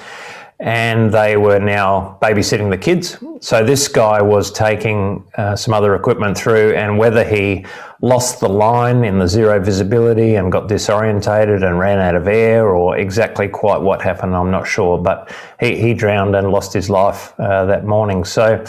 and 0.59 1.11
they 1.11 1.35
were 1.35 1.59
now 1.59 2.17
babysitting 2.21 2.69
the 2.69 2.77
kids. 2.77 3.17
So 3.41 3.63
this 3.63 3.87
guy 3.87 4.21
was 4.21 4.51
taking 4.51 5.25
uh, 5.37 5.55
some 5.55 5.73
other 5.73 5.95
equipment 5.95 6.37
through, 6.37 6.73
and 6.75 6.97
whether 6.97 7.23
he 7.25 7.65
lost 8.01 8.39
the 8.39 8.47
line 8.47 9.03
in 9.03 9.19
the 9.19 9.27
zero 9.27 9.59
visibility 9.59 10.35
and 10.35 10.51
got 10.51 10.69
disorientated 10.69 11.65
and 11.65 11.77
ran 11.77 11.99
out 11.99 12.15
of 12.15 12.27
air, 12.27 12.69
or 12.69 12.97
exactly 12.97 13.47
quite 13.47 13.81
what 13.81 14.01
happened, 14.01 14.35
I'm 14.35 14.51
not 14.51 14.65
sure. 14.65 14.97
But 14.97 15.33
he, 15.59 15.75
he 15.75 15.93
drowned 15.93 16.35
and 16.35 16.51
lost 16.51 16.71
his 16.73 16.89
life 16.89 17.37
uh, 17.39 17.65
that 17.65 17.85
morning. 17.85 18.23
So. 18.23 18.63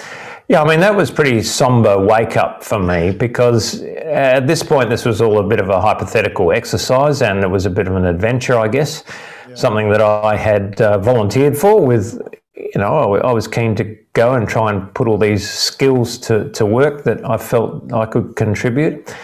Yeah, 0.49 0.63
I 0.63 0.69
mean, 0.69 0.79
that 0.79 0.95
was 0.95 1.11
pretty 1.11 1.43
somber 1.43 1.99
wake 1.99 2.37
up 2.37 2.63
for 2.63 2.79
me 2.79 3.11
because 3.11 3.83
at 3.83 4.47
this 4.47 4.63
point, 4.63 4.89
this 4.89 5.05
was 5.05 5.21
all 5.21 5.41
a 5.41 5.43
bit 5.43 5.59
of 5.59 5.71
a 5.71 5.81
hypothetical 5.81 6.53
exercise 6.53 7.21
and 7.21 7.43
it 7.43 7.49
was 7.49 7.67
a 7.67 7.71
bit 7.71 7.89
of 7.89 7.97
an 7.97 8.05
adventure, 8.05 8.57
I 8.57 8.69
guess 8.69 9.03
something 9.57 9.91
that 9.91 10.01
I 10.01 10.37
had 10.37 10.81
uh, 10.81 10.99
volunteered 10.99 11.57
for. 11.57 11.85
With 11.85 12.21
you 12.55 12.81
know, 12.81 13.15
I, 13.15 13.29
I, 13.29 13.33
was 13.33 13.49
keen 13.49 13.75
to 13.77 13.85
go 14.13 14.35
and 14.35 14.49
try 14.49 14.73
and 14.73 14.93
put 14.95 15.09
all 15.09 15.19
these 15.19 15.49
skills 15.49 16.19
to, 16.19 16.51
to 16.53 16.65
work 16.65 17.05
that 17.05 17.25
I 17.25 17.37
felt 17.37 17.93
I 17.93 18.07
could 18.07 18.37
contribute. 18.37 19.15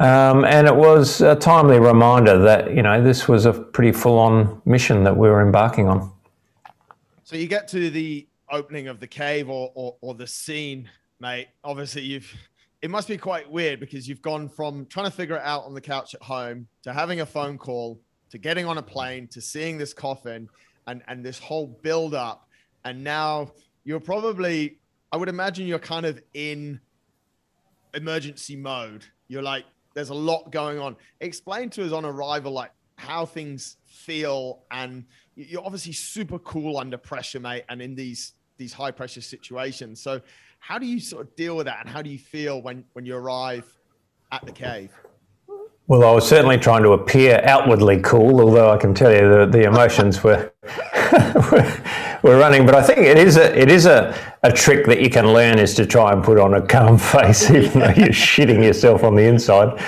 Um, 0.00 0.44
and 0.44 0.66
it 0.66 0.76
was 0.76 1.20
a 1.20 1.34
timely 1.34 1.80
reminder 1.80 2.38
that 2.38 2.74
you 2.74 2.82
know 2.82 3.02
this 3.02 3.26
was 3.26 3.46
a 3.46 3.52
pretty 3.52 3.92
full-on 3.92 4.62
mission 4.64 5.04
that 5.04 5.16
we 5.16 5.28
were 5.28 5.42
embarking 5.42 5.88
on. 5.88 6.12
So 7.24 7.36
you 7.36 7.46
get 7.46 7.68
to 7.68 7.90
the 7.90 8.26
opening 8.50 8.88
of 8.88 9.00
the 9.00 9.06
cave 9.06 9.50
or, 9.50 9.70
or, 9.74 9.96
or 10.00 10.14
the 10.14 10.26
scene, 10.26 10.88
mate. 11.20 11.48
Obviously, 11.64 12.02
you've 12.02 12.32
it 12.80 12.90
must 12.90 13.08
be 13.08 13.18
quite 13.18 13.50
weird 13.50 13.80
because 13.80 14.08
you've 14.08 14.22
gone 14.22 14.48
from 14.48 14.86
trying 14.86 15.06
to 15.06 15.10
figure 15.10 15.36
it 15.36 15.42
out 15.42 15.64
on 15.64 15.74
the 15.74 15.80
couch 15.80 16.14
at 16.14 16.22
home 16.22 16.68
to 16.82 16.92
having 16.92 17.20
a 17.20 17.26
phone 17.26 17.58
call 17.58 18.00
to 18.30 18.38
getting 18.38 18.66
on 18.66 18.78
a 18.78 18.82
plane 18.82 19.26
to 19.28 19.40
seeing 19.40 19.78
this 19.78 19.92
coffin 19.92 20.48
and 20.86 21.02
and 21.08 21.24
this 21.24 21.38
whole 21.38 21.66
build 21.66 22.14
up. 22.14 22.48
And 22.84 23.02
now 23.04 23.52
you're 23.84 24.00
probably 24.00 24.78
i 25.10 25.16
would 25.16 25.28
imagine 25.28 25.66
you're 25.66 25.78
kind 25.78 26.06
of 26.06 26.20
in 26.34 26.80
emergency 27.94 28.56
mode. 28.56 29.04
You're 29.28 29.42
like 29.42 29.64
there's 29.94 30.10
a 30.10 30.14
lot 30.14 30.52
going 30.52 30.78
on. 30.78 30.96
Explain 31.20 31.70
to 31.70 31.84
us 31.84 31.92
on 31.92 32.04
arrival 32.04 32.52
like 32.52 32.70
how 32.96 33.26
things 33.26 33.76
feel. 33.86 34.62
And 34.70 35.04
you're 35.34 35.64
obviously 35.64 35.92
super 35.92 36.38
cool 36.40 36.78
under 36.78 36.98
pressure 36.98 37.40
mate 37.40 37.64
and 37.68 37.80
in 37.80 37.94
these 37.94 38.34
these 38.56 38.72
high 38.72 38.90
pressure 38.90 39.20
situations. 39.20 40.00
So 40.00 40.20
how 40.58 40.78
do 40.78 40.86
you 40.86 41.00
sort 41.00 41.26
of 41.26 41.36
deal 41.36 41.56
with 41.56 41.66
that? 41.66 41.80
And 41.80 41.88
how 41.88 42.02
do 42.02 42.10
you 42.10 42.18
feel 42.18 42.60
when 42.62 42.84
when 42.92 43.06
you 43.06 43.16
arrive 43.16 43.66
at 44.30 44.44
the 44.44 44.52
cave 44.52 44.92
Well, 45.88 46.04
I 46.04 46.12
was 46.12 46.28
certainly 46.28 46.58
trying 46.58 46.82
to 46.82 46.90
appear 46.90 47.40
outwardly 47.44 48.00
cool, 48.02 48.42
although 48.42 48.70
I 48.70 48.76
can 48.76 48.92
tell 48.92 49.10
you 49.10 49.20
the, 49.20 49.46
the 49.46 49.62
emotions 49.62 50.22
were, 50.22 50.52
were 52.22 52.38
running. 52.38 52.66
But 52.66 52.74
I 52.74 52.82
think 52.82 52.98
it 52.98 53.16
is 53.16 53.38
a 53.38 53.58
it 53.58 53.70
is 53.70 53.86
a, 53.86 54.14
a 54.42 54.52
trick 54.52 54.84
that 54.84 55.00
you 55.00 55.08
can 55.08 55.32
learn 55.32 55.58
is 55.58 55.72
to 55.76 55.86
try 55.86 56.12
and 56.12 56.22
put 56.22 56.38
on 56.38 56.52
a 56.52 56.60
calm 56.60 56.98
face, 57.14 57.50
even 57.50 57.80
though 57.80 57.88
you're 57.88 58.08
shitting 58.08 58.62
yourself 58.62 59.02
on 59.02 59.14
the 59.14 59.22
inside. 59.22 59.80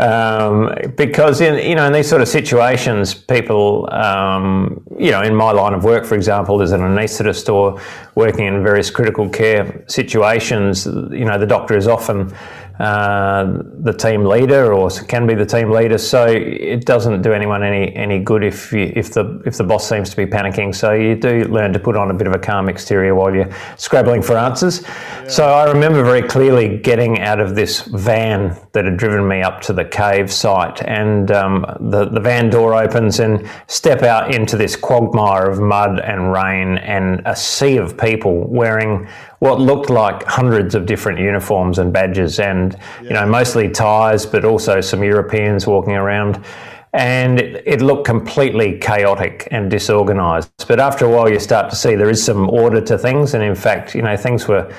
Um, 0.00 0.74
because 0.96 1.40
in 1.40 1.64
you 1.68 1.76
know 1.76 1.86
in 1.86 1.92
these 1.92 2.08
sort 2.08 2.20
of 2.20 2.26
situations, 2.26 3.14
people 3.14 3.88
um, 3.92 4.82
you 4.98 5.12
know 5.12 5.22
in 5.22 5.36
my 5.36 5.52
line 5.52 5.72
of 5.72 5.84
work, 5.84 6.04
for 6.04 6.16
example, 6.16 6.62
as 6.62 6.72
an 6.72 6.80
anaesthetist 6.80 7.48
or 7.48 7.80
working 8.16 8.46
in 8.46 8.64
various 8.64 8.90
critical 8.90 9.28
care 9.28 9.84
situations, 9.86 10.86
you 10.86 11.24
know 11.24 11.38
the 11.38 11.46
doctor 11.46 11.76
is 11.76 11.86
often 11.86 12.34
uh, 12.78 13.44
the 13.82 13.92
team 13.92 14.24
leader 14.24 14.72
or 14.72 14.90
can 14.90 15.26
be 15.26 15.34
the 15.34 15.46
team 15.46 15.70
leader. 15.70 15.96
So 15.96 16.26
it 16.26 16.84
doesn't 16.84 17.22
do 17.22 17.32
anyone 17.32 17.62
any 17.62 17.94
any 17.94 18.18
good 18.18 18.42
if 18.42 18.72
you, 18.72 18.92
if 18.96 19.12
the 19.12 19.40
if 19.46 19.56
the 19.56 19.64
boss 19.64 19.88
seems 19.88 20.10
to 20.10 20.16
be 20.16 20.26
panicking. 20.26 20.74
So 20.74 20.92
you 20.92 21.14
do 21.14 21.44
learn 21.44 21.72
to 21.72 21.78
put 21.78 21.96
on 21.96 22.10
a 22.10 22.14
bit 22.14 22.26
of 22.26 22.34
a 22.34 22.38
calm 22.38 22.68
exterior 22.68 23.14
while 23.14 23.32
you're 23.32 23.50
scrabbling 23.76 24.22
for 24.22 24.36
answers. 24.36 24.82
Yeah. 24.82 25.28
So 25.28 25.44
I 25.46 25.70
remember 25.70 26.02
very 26.02 26.22
clearly 26.22 26.78
getting 26.78 27.20
out 27.20 27.38
of 27.38 27.54
this 27.54 27.82
van 27.82 28.58
that 28.72 28.84
had 28.84 28.96
driven 28.96 29.28
me 29.28 29.40
up 29.42 29.60
to 29.62 29.72
the 29.72 29.84
cave 29.84 30.32
site, 30.32 30.82
and 30.82 31.30
um, 31.30 31.64
the 31.78 32.06
the 32.06 32.20
van 32.20 32.50
door 32.50 32.74
opens 32.74 33.20
and 33.20 33.48
step 33.68 34.02
out 34.02 34.34
into 34.34 34.56
this 34.56 34.74
quagmire 34.74 35.48
of 35.48 35.60
mud 35.60 36.00
and 36.00 36.32
rain 36.32 36.78
and 36.78 37.22
a 37.24 37.36
sea 37.36 37.76
of 37.76 37.96
people 37.96 38.48
wearing 38.48 39.08
what 39.38 39.60
looked 39.60 39.90
like 39.90 40.22
hundreds 40.24 40.74
of 40.74 40.86
different 40.86 41.18
uniforms 41.18 41.78
and 41.78 41.92
badges, 41.92 42.38
and 42.38 42.74
yeah. 42.74 43.02
you 43.02 43.10
know 43.10 43.26
mostly 43.26 43.68
Thais, 43.68 44.26
but 44.26 44.44
also 44.44 44.80
some 44.80 45.02
Europeans 45.02 45.66
walking 45.66 45.94
around. 45.94 46.44
And 46.92 47.40
it, 47.40 47.64
it 47.66 47.82
looked 47.82 48.06
completely 48.06 48.78
chaotic 48.78 49.48
and 49.50 49.68
disorganised. 49.68 50.68
But 50.68 50.78
after 50.78 51.04
a 51.04 51.10
while, 51.10 51.28
you 51.28 51.40
start 51.40 51.68
to 51.70 51.76
see 51.76 51.96
there 51.96 52.08
is 52.08 52.24
some 52.24 52.48
order 52.48 52.80
to 52.82 52.96
things, 52.96 53.34
and 53.34 53.42
in 53.42 53.56
fact, 53.56 53.94
you 53.94 54.02
know 54.02 54.16
things 54.16 54.46
were 54.46 54.72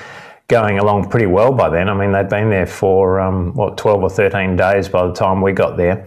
going 0.48 0.78
along 0.78 1.10
pretty 1.10 1.26
well 1.26 1.52
by 1.52 1.68
then. 1.68 1.88
I 1.88 1.94
mean, 1.94 2.12
they'd 2.12 2.28
been 2.28 2.50
there 2.50 2.66
for 2.66 3.20
um, 3.20 3.52
what 3.54 3.76
twelve 3.76 4.02
or 4.02 4.10
thirteen 4.10 4.56
days 4.56 4.88
by 4.88 5.06
the 5.06 5.12
time 5.12 5.42
we 5.42 5.52
got 5.52 5.76
there, 5.76 6.06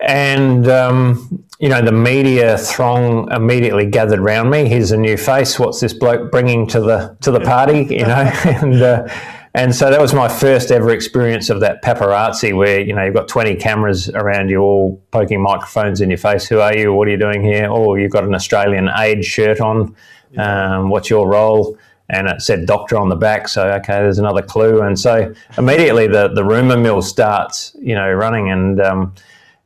and 0.00 0.68
um, 0.68 1.44
you 1.58 1.68
know, 1.68 1.80
the 1.80 1.92
media 1.92 2.58
throng 2.58 3.30
immediately 3.32 3.86
gathered 3.86 4.18
around 4.18 4.50
me. 4.50 4.68
Here's 4.68 4.92
a 4.92 4.96
new 4.96 5.16
face. 5.16 5.58
What's 5.58 5.80
this 5.80 5.94
bloke 5.94 6.30
bringing 6.30 6.66
to 6.68 6.80
the 6.80 7.16
to 7.22 7.30
the 7.30 7.40
party? 7.40 7.86
You 7.90 8.02
know, 8.02 8.30
and 8.44 8.82
uh, 8.82 9.08
and 9.54 9.74
so 9.74 9.90
that 9.90 10.00
was 10.00 10.12
my 10.12 10.28
first 10.28 10.70
ever 10.70 10.90
experience 10.90 11.48
of 11.48 11.60
that 11.60 11.82
paparazzi, 11.82 12.54
where 12.54 12.80
you 12.80 12.94
know 12.94 13.04
you've 13.04 13.14
got 13.14 13.28
20 13.28 13.56
cameras 13.56 14.10
around 14.10 14.50
you, 14.50 14.60
all 14.60 15.00
poking 15.12 15.40
microphones 15.40 16.02
in 16.02 16.10
your 16.10 16.18
face. 16.18 16.46
Who 16.46 16.60
are 16.60 16.76
you? 16.76 16.92
What 16.92 17.08
are 17.08 17.12
you 17.12 17.16
doing 17.16 17.42
here? 17.42 17.68
Oh, 17.70 17.94
you've 17.94 18.12
got 18.12 18.24
an 18.24 18.34
Australian 18.34 18.90
aid 18.98 19.24
shirt 19.24 19.60
on. 19.60 19.96
Um, 20.36 20.90
what's 20.90 21.08
your 21.08 21.26
role? 21.26 21.78
And 22.10 22.28
it 22.28 22.42
said 22.42 22.66
doctor 22.66 22.98
on 22.98 23.08
the 23.08 23.16
back. 23.16 23.48
So 23.48 23.66
okay, 23.72 23.94
there's 23.94 24.18
another 24.18 24.42
clue. 24.42 24.82
And 24.82 24.98
so 24.98 25.34
immediately 25.56 26.06
the 26.06 26.28
the 26.28 26.44
rumor 26.44 26.76
mill 26.76 27.00
starts, 27.00 27.74
you 27.80 27.94
know, 27.94 28.12
running 28.12 28.50
and. 28.50 28.78
Um, 28.78 29.14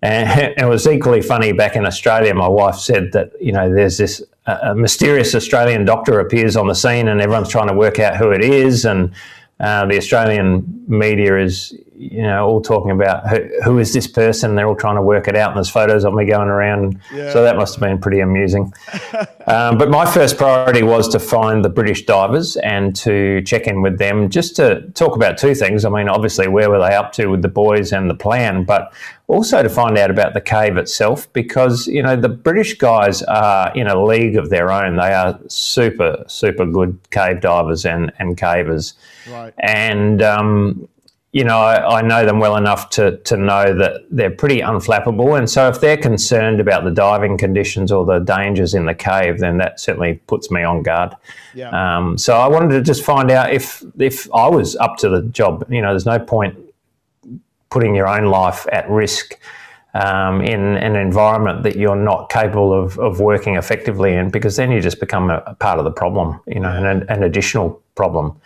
and 0.02 0.54
it 0.56 0.66
was 0.66 0.86
equally 0.86 1.22
funny 1.22 1.52
back 1.52 1.76
in 1.76 1.86
Australia. 1.86 2.34
My 2.34 2.48
wife 2.48 2.76
said 2.76 3.12
that, 3.12 3.32
you 3.40 3.52
know, 3.52 3.72
there's 3.72 3.98
this 3.98 4.22
uh, 4.46 4.74
mysterious 4.74 5.34
Australian 5.34 5.84
doctor 5.84 6.20
appears 6.20 6.56
on 6.56 6.66
the 6.66 6.74
scene 6.74 7.08
and 7.08 7.20
everyone's 7.20 7.50
trying 7.50 7.68
to 7.68 7.74
work 7.74 7.98
out 7.98 8.16
who 8.16 8.30
it 8.30 8.42
is. 8.42 8.84
And 8.84 9.12
uh, 9.60 9.86
the 9.86 9.96
Australian 9.96 10.84
media 10.88 11.38
is, 11.38 11.74
you 12.00 12.22
know, 12.22 12.46
all 12.48 12.62
talking 12.62 12.90
about 12.92 13.28
who, 13.28 13.46
who 13.62 13.78
is 13.78 13.92
this 13.92 14.06
person. 14.06 14.54
They're 14.54 14.66
all 14.66 14.74
trying 14.74 14.96
to 14.96 15.02
work 15.02 15.28
it 15.28 15.36
out, 15.36 15.50
and 15.50 15.58
there's 15.58 15.68
photos 15.68 16.04
of 16.04 16.14
me 16.14 16.24
going 16.24 16.48
around. 16.48 16.98
Yeah. 17.12 17.30
So 17.30 17.42
that 17.42 17.56
must 17.56 17.74
have 17.74 17.82
been 17.82 17.98
pretty 17.98 18.20
amusing. 18.20 18.72
um, 19.46 19.76
but 19.76 19.90
my 19.90 20.10
first 20.10 20.38
priority 20.38 20.82
was 20.82 21.08
to 21.10 21.18
find 21.18 21.62
the 21.62 21.68
British 21.68 22.06
divers 22.06 22.56
and 22.56 22.96
to 22.96 23.42
check 23.42 23.66
in 23.66 23.82
with 23.82 23.98
them, 23.98 24.30
just 24.30 24.56
to 24.56 24.88
talk 24.92 25.14
about 25.14 25.36
two 25.36 25.54
things. 25.54 25.84
I 25.84 25.90
mean, 25.90 26.08
obviously, 26.08 26.48
where 26.48 26.70
were 26.70 26.78
they 26.78 26.94
up 26.94 27.12
to 27.14 27.26
with 27.26 27.42
the 27.42 27.48
boys 27.48 27.92
and 27.92 28.08
the 28.08 28.14
plan, 28.14 28.64
but 28.64 28.94
also 29.26 29.62
to 29.62 29.68
find 29.68 29.98
out 29.98 30.10
about 30.10 30.32
the 30.32 30.40
cave 30.40 30.78
itself, 30.78 31.30
because 31.34 31.86
you 31.86 32.02
know 32.02 32.16
the 32.16 32.30
British 32.30 32.78
guys 32.78 33.22
are 33.24 33.74
in 33.74 33.86
a 33.88 34.02
league 34.02 34.36
of 34.36 34.48
their 34.48 34.72
own. 34.72 34.96
They 34.96 35.12
are 35.12 35.38
super, 35.48 36.24
super 36.28 36.64
good 36.64 36.98
cave 37.10 37.42
divers 37.42 37.84
and 37.84 38.10
and 38.18 38.38
cavers. 38.38 38.94
Right. 39.30 39.52
And 39.58 40.22
um, 40.22 40.88
you 41.32 41.44
know, 41.44 41.60
I, 41.60 41.98
I, 41.98 42.02
know 42.02 42.26
them 42.26 42.40
well 42.40 42.56
enough 42.56 42.90
to, 42.90 43.16
to 43.18 43.36
know 43.36 43.72
that 43.72 44.02
they're 44.10 44.32
pretty 44.32 44.60
unflappable. 44.60 45.38
And 45.38 45.48
so 45.48 45.68
if 45.68 45.80
they're 45.80 45.96
concerned 45.96 46.58
about 46.58 46.82
the 46.82 46.90
diving 46.90 47.38
conditions 47.38 47.92
or 47.92 48.04
the 48.04 48.18
dangers 48.18 48.74
in 48.74 48.86
the 48.86 48.96
cave, 48.96 49.38
then 49.38 49.58
that 49.58 49.78
certainly 49.78 50.14
puts 50.26 50.50
me 50.50 50.64
on 50.64 50.82
guard. 50.82 51.14
Yeah. 51.54 51.70
Um, 51.70 52.18
so 52.18 52.36
I 52.36 52.48
wanted 52.48 52.70
to 52.70 52.82
just 52.82 53.04
find 53.04 53.30
out 53.30 53.52
if 53.52 53.84
if 53.98 54.32
I 54.34 54.48
was 54.48 54.74
up 54.76 54.96
to 54.98 55.08
the 55.08 55.22
job. 55.22 55.64
You 55.70 55.82
know, 55.82 55.90
there's 55.90 56.06
no 56.06 56.18
point 56.18 56.58
putting 57.70 57.94
your 57.94 58.08
own 58.08 58.24
life 58.24 58.66
at 58.72 58.90
risk 58.90 59.38
um, 59.94 60.40
in 60.40 60.76
an 60.78 60.96
environment 60.96 61.62
that 61.62 61.76
you're 61.76 61.96
not 61.96 62.28
capable 62.28 62.72
of, 62.72 62.98
of 62.98 63.20
working 63.20 63.54
effectively 63.54 64.14
in, 64.14 64.30
because 64.30 64.56
then 64.56 64.72
you 64.72 64.80
just 64.80 64.98
become 64.98 65.30
a, 65.30 65.42
a 65.46 65.54
part 65.54 65.78
of 65.78 65.84
the 65.84 65.90
problem, 65.92 66.40
you 66.48 66.58
know, 66.58 66.70
an, 66.70 67.04
an 67.08 67.22
additional 67.22 67.80
problem. 67.94 68.40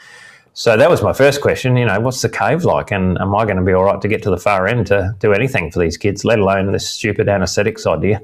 So 0.57 0.77
that 0.77 0.89
was 0.89 1.03
my 1.03 1.13
first 1.13 1.41
question. 1.41 1.77
You 1.77 1.85
know, 1.85 1.99
what's 1.99 2.23
the 2.23 2.29
cave 2.29 2.65
like, 2.65 2.93
and 2.93 3.19
am 3.21 3.35
I 3.35 3.45
going 3.45 3.57
to 3.57 3.63
be 3.63 3.73
all 3.73 3.83
right 3.83 4.01
to 4.01 4.07
get 4.07 4.23
to 4.23 4.31
the 4.31 4.37
far 4.39 4.69
end 4.69 4.87
to 4.87 5.13
do 5.19 5.33
anything 5.33 5.73
for 5.73 5.81
these 5.81 5.97
kids, 5.97 6.25
let 6.25 6.39
alone 6.39 6.71
this 6.71 6.89
stupid 6.89 7.29
anaesthetics 7.29 7.89
idea? 7.89 8.21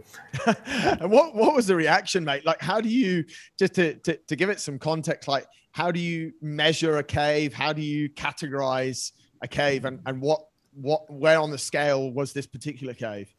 and 0.47 1.11
what 1.11 1.35
what 1.35 1.57
was 1.57 1.67
the 1.67 1.75
reaction, 1.75 2.25
mate? 2.25 2.47
Like, 2.47 2.61
how 2.61 2.81
do 2.81 2.89
you 2.89 3.25
just 3.59 3.75
to, 3.75 3.95
to 3.95 4.17
to 4.17 4.37
give 4.37 4.49
it 4.49 4.61
some 4.61 4.79
context? 4.79 5.29
Like, 5.29 5.47
how 5.73 5.91
do 5.91 5.99
you 5.99 6.33
measure 6.41 6.99
a 6.99 7.03
cave? 7.03 7.53
How 7.53 7.73
do 7.73 7.83
you 7.83 8.09
categorize 8.11 9.11
a 9.43 9.49
cave, 9.49 9.85
and 9.85 9.99
and 10.07 10.23
what 10.23 10.47
what 10.73 11.13
where 11.13 11.41
on 11.41 11.51
the 11.51 11.59
scale 11.59 12.13
was 12.13 12.33
this 12.33 12.47
particular 12.47 12.95
cave? 12.95 13.35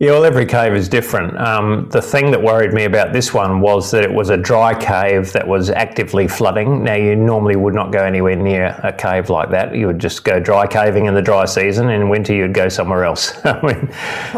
Yeah, 0.00 0.10
well, 0.10 0.24
every 0.24 0.44
cave 0.44 0.74
is 0.74 0.88
different. 0.88 1.38
Um, 1.38 1.88
the 1.90 2.02
thing 2.02 2.32
that 2.32 2.42
worried 2.42 2.72
me 2.72 2.82
about 2.82 3.12
this 3.12 3.32
one 3.32 3.60
was 3.60 3.92
that 3.92 4.02
it 4.02 4.12
was 4.12 4.28
a 4.28 4.36
dry 4.36 4.74
cave 4.74 5.32
that 5.34 5.46
was 5.46 5.70
actively 5.70 6.26
flooding. 6.26 6.82
Now, 6.82 6.96
you 6.96 7.14
normally 7.14 7.54
would 7.54 7.74
not 7.74 7.92
go 7.92 8.04
anywhere 8.04 8.34
near 8.34 8.76
a 8.82 8.92
cave 8.92 9.30
like 9.30 9.50
that. 9.50 9.76
You 9.76 9.86
would 9.86 10.00
just 10.00 10.24
go 10.24 10.40
dry 10.40 10.66
caving 10.66 11.06
in 11.06 11.14
the 11.14 11.22
dry 11.22 11.44
season, 11.44 11.90
and 11.90 12.02
in 12.02 12.08
winter 12.08 12.34
you'd 12.34 12.54
go 12.54 12.68
somewhere 12.68 13.04
else. 13.04 13.32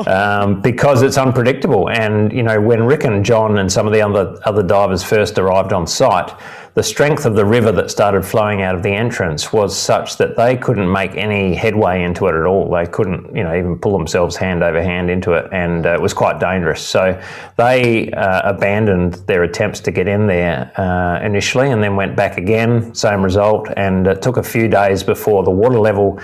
Um, 0.07 0.61
because 0.61 1.03
it's 1.03 1.17
unpredictable. 1.17 1.89
And 1.89 2.33
you 2.33 2.43
know, 2.43 2.61
when 2.61 2.85
Rick 2.85 3.05
and 3.05 3.25
John 3.25 3.59
and 3.59 3.73
some 3.73 3.87
of 3.87 3.93
the 3.93 4.03
other 4.03 4.39
other 4.45 4.63
divers 4.63 5.03
first 5.03 5.39
arrived 5.39 5.73
on 5.73 5.87
site 5.87 6.31
the 6.77 6.83
strength 6.83 7.25
of 7.25 7.35
the 7.35 7.45
river 7.45 7.73
that 7.73 7.91
started 7.91 8.23
flowing 8.23 8.61
out 8.61 8.75
of 8.75 8.83
the 8.83 8.91
entrance 8.91 9.51
was 9.51 9.75
such 9.75 10.19
that 10.19 10.37
they 10.37 10.59
couldn't 10.59 10.93
make 10.93 11.17
any 11.17 11.55
headway 11.55 12.03
into 12.03 12.27
it 12.27 12.35
at 12.35 12.45
all. 12.45 12.71
They 12.71 12.85
couldn't, 12.85 13.35
you 13.35 13.43
know, 13.43 13.57
even 13.57 13.79
pull 13.79 13.97
themselves 13.97 14.37
hand 14.37 14.63
over 14.63 14.83
hand 14.83 15.09
into 15.09 15.33
it, 15.33 15.49
and 15.53 15.87
uh, 15.87 15.95
it 15.95 16.03
was 16.03 16.13
quite 16.13 16.39
dangerous. 16.39 16.83
So 16.83 17.19
they 17.57 18.11
uh, 18.11 18.51
abandoned 18.51 19.15
their 19.27 19.45
attempts 19.45 19.81
to 19.81 19.91
get 19.91 20.07
in 20.07 20.27
there 20.27 20.71
uh, 20.79 21.25
initially, 21.25 21.71
and 21.71 21.83
then 21.83 21.97
went 21.97 22.15
back 22.15 22.37
again. 22.37 22.95
Same 22.95 23.23
result, 23.23 23.71
and 23.75 24.07
it 24.07 24.21
took 24.21 24.37
a 24.37 24.43
few 24.43 24.69
days 24.69 25.03
before 25.03 25.45
the 25.45 25.51
water 25.51 25.79
level 25.79 26.21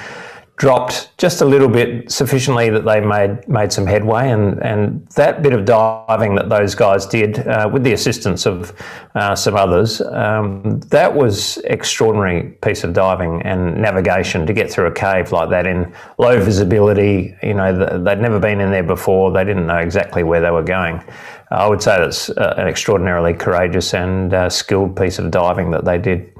dropped 0.62 1.10
just 1.18 1.40
a 1.40 1.44
little 1.44 1.68
bit 1.68 2.08
sufficiently 2.08 2.70
that 2.70 2.84
they 2.84 3.00
made 3.00 3.48
made 3.48 3.72
some 3.72 3.84
headway 3.84 4.30
and 4.30 4.62
and 4.62 5.04
that 5.08 5.42
bit 5.42 5.52
of 5.52 5.64
diving 5.64 6.36
that 6.36 6.48
those 6.50 6.72
guys 6.72 7.04
did 7.04 7.44
uh, 7.48 7.68
with 7.72 7.82
the 7.82 7.92
assistance 7.92 8.46
of 8.46 8.72
uh, 9.16 9.34
some 9.34 9.56
others 9.56 10.00
um, 10.02 10.78
that 10.82 11.12
was 11.12 11.56
extraordinary 11.64 12.50
piece 12.62 12.84
of 12.84 12.92
diving 12.92 13.42
and 13.42 13.76
navigation 13.76 14.46
to 14.46 14.52
get 14.52 14.70
through 14.70 14.86
a 14.86 14.92
cave 14.92 15.32
like 15.32 15.50
that 15.50 15.66
in 15.66 15.92
low 16.18 16.38
visibility. 16.38 17.34
You 17.42 17.54
know 17.54 17.70
they'd 18.04 18.20
never 18.20 18.38
been 18.38 18.60
in 18.60 18.70
there 18.70 18.84
before. 18.84 19.32
They 19.32 19.42
didn't 19.42 19.66
know 19.66 19.78
exactly 19.78 20.22
where 20.22 20.40
they 20.40 20.52
were 20.52 20.62
going. 20.62 21.02
I 21.50 21.66
would 21.66 21.82
say 21.82 21.98
that's 21.98 22.30
uh, 22.30 22.54
an 22.56 22.68
extraordinarily 22.68 23.34
courageous 23.34 23.94
and 23.94 24.32
uh, 24.32 24.48
skilled 24.48 24.96
piece 24.96 25.18
of 25.18 25.32
diving 25.32 25.72
that 25.72 25.84
they 25.84 25.98
did. 25.98 26.32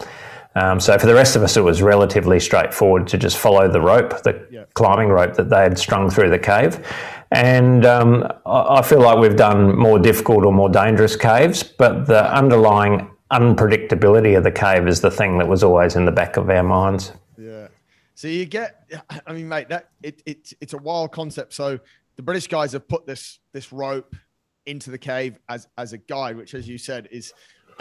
Um, 0.54 0.80
so 0.80 0.98
for 0.98 1.06
the 1.06 1.14
rest 1.14 1.34
of 1.34 1.42
us, 1.42 1.56
it 1.56 1.62
was 1.62 1.80
relatively 1.80 2.38
straightforward 2.38 3.06
to 3.08 3.18
just 3.18 3.38
follow 3.38 3.68
the 3.68 3.80
rope, 3.80 4.22
the 4.22 4.46
yeah. 4.50 4.64
climbing 4.74 5.08
rope 5.08 5.34
that 5.34 5.48
they 5.48 5.62
had 5.62 5.78
strung 5.78 6.10
through 6.10 6.30
the 6.30 6.38
cave. 6.38 6.86
And 7.30 7.86
um, 7.86 8.30
I 8.44 8.82
feel 8.82 9.00
like 9.00 9.18
we've 9.18 9.36
done 9.36 9.74
more 9.76 9.98
difficult 9.98 10.44
or 10.44 10.52
more 10.52 10.68
dangerous 10.68 11.16
caves, 11.16 11.62
but 11.62 12.06
the 12.06 12.30
underlying 12.34 13.10
unpredictability 13.32 14.36
of 14.36 14.44
the 14.44 14.50
cave 14.50 14.86
is 14.86 15.00
the 15.00 15.10
thing 15.10 15.38
that 15.38 15.48
was 15.48 15.64
always 15.64 15.96
in 15.96 16.04
the 16.04 16.12
back 16.12 16.36
of 16.36 16.50
our 16.50 16.62
minds. 16.62 17.12
Yeah. 17.38 17.68
So 18.14 18.28
you 18.28 18.44
get, 18.44 18.86
I 19.26 19.32
mean, 19.32 19.48
mate, 19.48 19.70
that 19.70 19.88
it, 20.02 20.22
it 20.26 20.52
it's 20.60 20.74
a 20.74 20.78
wild 20.78 21.12
concept. 21.12 21.54
So 21.54 21.80
the 22.16 22.22
British 22.22 22.46
guys 22.46 22.72
have 22.72 22.86
put 22.86 23.06
this 23.06 23.38
this 23.52 23.72
rope 23.72 24.14
into 24.66 24.90
the 24.90 24.98
cave 24.98 25.38
as 25.48 25.66
as 25.78 25.94
a 25.94 25.98
guide, 25.98 26.36
which, 26.36 26.54
as 26.54 26.68
you 26.68 26.76
said, 26.76 27.08
is 27.10 27.32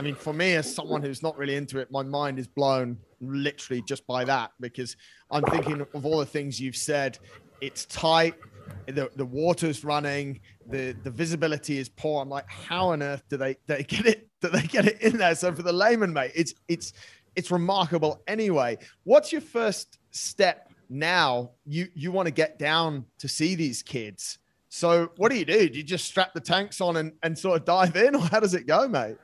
I 0.02 0.04
mean, 0.04 0.16
for 0.16 0.34
me, 0.34 0.56
as 0.56 0.74
someone 0.74 1.04
who's 1.04 1.22
not 1.22 1.38
really 1.38 1.56
into 1.56 1.78
it, 1.78 1.92
my 1.92 2.02
mind 2.02 2.40
is 2.40 2.48
blown 2.48 2.98
literally 3.20 3.84
just 3.84 4.08
by 4.08 4.24
that 4.26 4.50
because 4.60 4.98
I'm 5.30 5.44
thinking 5.44 5.86
of 5.94 6.06
all 6.08 6.18
the 6.18 6.26
things 6.26 6.60
you've 6.60 6.76
said. 6.76 7.20
it's 7.62 7.86
tight, 7.86 8.34
the 8.88 9.12
the 9.16 9.26
water's 9.26 9.86
running, 9.86 10.40
the 10.68 10.94
the 11.04 11.12
visibility 11.12 11.78
is 11.78 11.88
poor. 11.88 12.24
I'm 12.24 12.30
like, 12.30 12.50
how 12.50 12.88
on 12.90 13.04
earth 13.04 13.22
do 13.30 13.38
they 13.38 13.58
they 13.68 13.84
get 13.84 14.08
it? 14.08 14.28
Do 14.42 14.50
they 14.50 14.64
get 14.64 14.88
it 14.88 15.00
in 15.02 15.18
there? 15.18 15.36
So 15.36 15.54
for 15.54 15.62
the 15.62 15.72
layman, 15.72 16.12
mate, 16.12 16.32
it's 16.34 16.56
it's 16.68 16.94
it's 17.36 17.52
remarkable. 17.52 18.24
Anyway, 18.26 18.80
what's 19.04 19.32
your 19.32 19.42
first 19.42 20.00
step 20.10 20.72
now? 20.90 21.52
You 21.64 21.90
you 21.94 22.12
want 22.12 22.26
to 22.26 22.32
get 22.32 22.58
down 22.58 23.06
to 23.20 23.28
see 23.28 23.54
these 23.54 23.84
kids. 23.84 24.40
So 24.70 25.12
what 25.18 25.32
do 25.32 25.38
you 25.38 25.46
do? 25.46 25.70
Do 25.70 25.78
you 25.78 25.84
just 25.84 26.06
strap 26.06 26.34
the 26.34 26.40
tanks 26.40 26.82
on 26.82 26.98
and, 26.98 27.12
and 27.22 27.38
sort 27.38 27.60
of 27.60 27.66
dive 27.66 27.96
in, 27.98 28.16
or 28.16 28.22
how 28.22 28.40
does 28.40 28.56
it 28.56 28.66
go, 28.66 28.88
mate? 28.88 29.18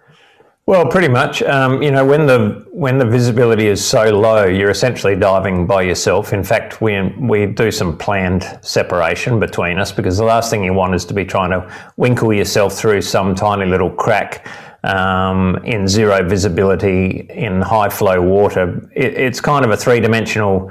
Well, 0.68 0.86
pretty 0.86 1.08
much. 1.08 1.42
Um, 1.44 1.82
you 1.82 1.92
know, 1.92 2.06
when 2.06 2.26
the 2.26 2.66
when 2.72 2.98
the 2.98 3.06
visibility 3.06 3.68
is 3.68 3.84
so 3.84 4.04
low, 4.10 4.44
you're 4.44 4.70
essentially 4.70 5.16
diving 5.16 5.66
by 5.66 5.84
yourself. 5.84 6.34
In 6.34 6.44
fact, 6.44 6.82
we 6.82 7.02
we 7.18 7.46
do 7.46 7.72
some 7.72 7.98
planned 7.98 8.44
separation 8.62 9.40
between 9.40 9.80
us 9.80 9.94
because 9.94 10.18
the 10.18 10.26
last 10.26 10.50
thing 10.50 10.66
you 10.66 10.74
want 10.74 10.94
is 10.94 11.06
to 11.06 11.14
be 11.14 11.24
trying 11.24 11.52
to 11.52 11.74
winkle 11.96 12.34
yourself 12.34 12.74
through 12.74 13.02
some 13.02 13.34
tiny 13.34 13.66
little 13.66 13.90
crack 13.90 14.46
um, 14.84 15.56
in 15.64 15.88
zero 15.88 16.28
visibility 16.28 17.28
in 17.30 17.62
high 17.62 17.88
flow 17.88 18.22
water. 18.22 18.90
It, 18.94 19.14
it's 19.14 19.40
kind 19.40 19.64
of 19.64 19.72
a 19.72 19.78
three 19.78 20.02
dimensional 20.02 20.70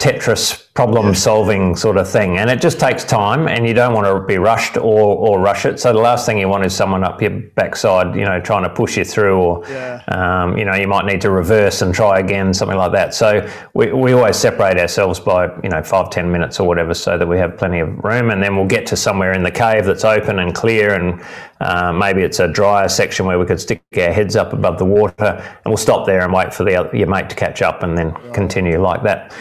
Tetris 0.00 0.72
problem 0.72 1.14
solving 1.14 1.76
sort 1.76 1.98
of 1.98 2.08
thing. 2.08 2.38
And 2.38 2.48
it 2.48 2.62
just 2.62 2.80
takes 2.80 3.04
time 3.04 3.48
and 3.48 3.66
you 3.66 3.74
don't 3.74 3.92
want 3.92 4.06
to 4.06 4.26
be 4.26 4.38
rushed 4.38 4.78
or, 4.78 4.82
or 4.82 5.38
rush 5.38 5.66
it. 5.66 5.78
So 5.78 5.92
the 5.92 5.98
last 5.98 6.24
thing 6.24 6.38
you 6.38 6.48
want 6.48 6.64
is 6.64 6.74
someone 6.74 7.04
up 7.04 7.20
your 7.20 7.38
backside, 7.54 8.16
you 8.16 8.24
know, 8.24 8.40
trying 8.40 8.62
to 8.62 8.70
push 8.70 8.96
you 8.96 9.04
through 9.04 9.36
or, 9.38 9.62
yeah. 9.68 10.02
um, 10.08 10.56
you 10.56 10.64
know, 10.64 10.74
you 10.74 10.88
might 10.88 11.04
need 11.04 11.20
to 11.20 11.30
reverse 11.30 11.82
and 11.82 11.94
try 11.94 12.18
again, 12.18 12.54
something 12.54 12.78
like 12.78 12.92
that. 12.92 13.12
So 13.12 13.46
we, 13.74 13.92
we 13.92 14.12
always 14.14 14.36
separate 14.36 14.78
ourselves 14.78 15.20
by, 15.20 15.54
you 15.62 15.68
know, 15.68 15.82
five 15.82 16.08
ten 16.08 16.32
minutes 16.32 16.58
or 16.58 16.66
whatever 16.66 16.94
so 16.94 17.18
that 17.18 17.28
we 17.28 17.36
have 17.36 17.58
plenty 17.58 17.80
of 17.80 18.02
room. 18.02 18.30
And 18.30 18.42
then 18.42 18.56
we'll 18.56 18.64
get 18.64 18.86
to 18.86 18.96
somewhere 18.96 19.32
in 19.32 19.42
the 19.42 19.50
cave 19.50 19.84
that's 19.84 20.06
open 20.06 20.38
and 20.38 20.54
clear 20.54 20.94
and 20.94 21.22
uh, 21.60 21.92
maybe 21.92 22.22
it's 22.22 22.40
a 22.40 22.48
drier 22.48 22.88
section 22.88 23.26
where 23.26 23.38
we 23.38 23.44
could 23.44 23.60
stick 23.60 23.82
our 23.98 24.12
heads 24.12 24.34
up 24.34 24.54
above 24.54 24.78
the 24.78 24.86
water 24.86 25.44
and 25.44 25.66
we'll 25.66 25.76
stop 25.76 26.06
there 26.06 26.22
and 26.22 26.32
wait 26.32 26.54
for 26.54 26.64
the, 26.64 26.88
your 26.94 27.06
mate 27.06 27.28
to 27.28 27.36
catch 27.36 27.60
up 27.60 27.82
and 27.82 27.98
then 27.98 28.12
right. 28.12 28.32
continue 28.32 28.80
like 28.80 29.02
that. 29.02 29.34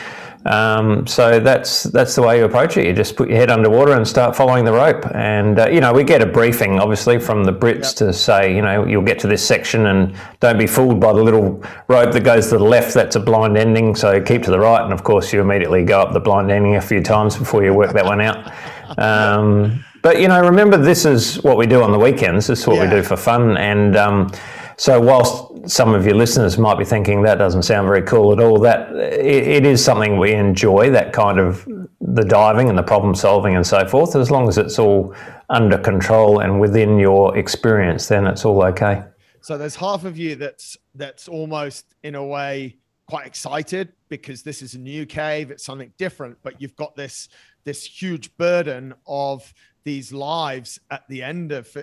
Um, 0.45 1.05
so 1.05 1.39
that's 1.39 1.83
that's 1.83 2.15
the 2.15 2.21
way 2.21 2.37
you 2.37 2.45
approach 2.45 2.77
it. 2.77 2.85
You 2.85 2.93
just 2.93 3.17
put 3.17 3.27
your 3.27 3.37
head 3.37 3.51
underwater 3.51 3.93
and 3.93 4.07
start 4.07 4.35
following 4.35 4.63
the 4.63 4.71
rope. 4.71 5.05
And 5.13 5.59
uh, 5.59 5.67
you 5.69 5.81
know, 5.81 5.91
we 5.91 6.03
get 6.03 6.21
a 6.21 6.25
briefing 6.25 6.79
obviously 6.79 7.19
from 7.19 7.43
the 7.43 7.51
Brits 7.51 7.83
yep. 7.83 7.95
to 7.95 8.13
say, 8.13 8.55
you 8.55 8.61
know, 8.61 8.85
you'll 8.85 9.03
get 9.03 9.19
to 9.19 9.27
this 9.27 9.45
section 9.45 9.87
and 9.87 10.15
don't 10.39 10.57
be 10.57 10.67
fooled 10.67 10.99
by 10.99 11.11
the 11.11 11.21
little 11.21 11.63
rope 11.87 12.13
that 12.13 12.23
goes 12.23 12.47
to 12.49 12.57
the 12.57 12.63
left. 12.63 12.93
That's 12.93 13.17
a 13.17 13.19
blind 13.19 13.57
ending. 13.57 13.95
So 13.95 14.21
keep 14.21 14.43
to 14.43 14.51
the 14.51 14.59
right. 14.59 14.83
And 14.83 14.93
of 14.93 15.03
course, 15.03 15.33
you 15.33 15.41
immediately 15.41 15.83
go 15.83 15.99
up 15.99 16.13
the 16.13 16.21
blind 16.21 16.51
ending 16.51 16.77
a 16.77 16.81
few 16.81 17.03
times 17.03 17.35
before 17.35 17.63
you 17.63 17.73
work 17.73 17.93
that 17.93 18.05
one 18.05 18.21
out. 18.21 18.51
Um, 18.97 19.85
but 20.01 20.19
you 20.19 20.27
know, 20.27 20.41
remember 20.41 20.75
this 20.75 21.05
is 21.05 21.43
what 21.43 21.57
we 21.57 21.67
do 21.67 21.83
on 21.83 21.91
the 21.91 21.99
weekends. 21.99 22.47
This 22.47 22.61
is 22.61 22.67
what 22.67 22.77
yeah. 22.77 22.85
we 22.85 22.89
do 22.89 23.03
for 23.03 23.15
fun. 23.15 23.55
And 23.55 23.95
um, 23.95 24.31
so 24.77 24.99
whilst 24.99 25.48
some 25.65 25.93
of 25.93 26.05
your 26.05 26.15
listeners 26.15 26.57
might 26.57 26.77
be 26.77 26.85
thinking 26.85 27.21
that 27.23 27.37
doesn't 27.37 27.63
sound 27.63 27.87
very 27.87 28.01
cool 28.01 28.31
at 28.31 28.39
all. 28.39 28.59
That 28.59 28.91
it, 28.95 29.47
it 29.47 29.65
is 29.65 29.83
something 29.83 30.17
we 30.17 30.33
enjoy. 30.33 30.89
That 30.89 31.13
kind 31.13 31.39
of 31.39 31.67
the 32.01 32.23
diving 32.23 32.69
and 32.69 32.77
the 32.77 32.83
problem 32.83 33.15
solving 33.15 33.55
and 33.55 33.65
so 33.65 33.87
forth. 33.87 34.15
As 34.15 34.31
long 34.31 34.47
as 34.47 34.57
it's 34.57 34.79
all 34.79 35.15
under 35.49 35.77
control 35.77 36.39
and 36.39 36.59
within 36.59 36.99
your 36.99 37.37
experience, 37.37 38.07
then 38.07 38.27
it's 38.27 38.45
all 38.45 38.63
okay. 38.63 39.03
So 39.41 39.57
there's 39.57 39.75
half 39.75 40.05
of 40.05 40.17
you 40.17 40.35
that's 40.35 40.77
that's 40.95 41.27
almost 41.27 41.85
in 42.03 42.15
a 42.15 42.23
way 42.23 42.77
quite 43.07 43.25
excited 43.25 43.93
because 44.09 44.43
this 44.43 44.61
is 44.61 44.75
a 44.75 44.79
new 44.79 45.05
cave. 45.05 45.49
It's 45.51 45.63
something 45.63 45.91
different, 45.97 46.37
but 46.43 46.61
you've 46.61 46.75
got 46.75 46.95
this 46.95 47.29
this 47.63 47.83
huge 47.83 48.35
burden 48.37 48.93
of 49.07 49.53
these 49.83 50.13
lives 50.13 50.79
at 50.91 51.07
the 51.09 51.23
end 51.23 51.51
of 51.51 51.75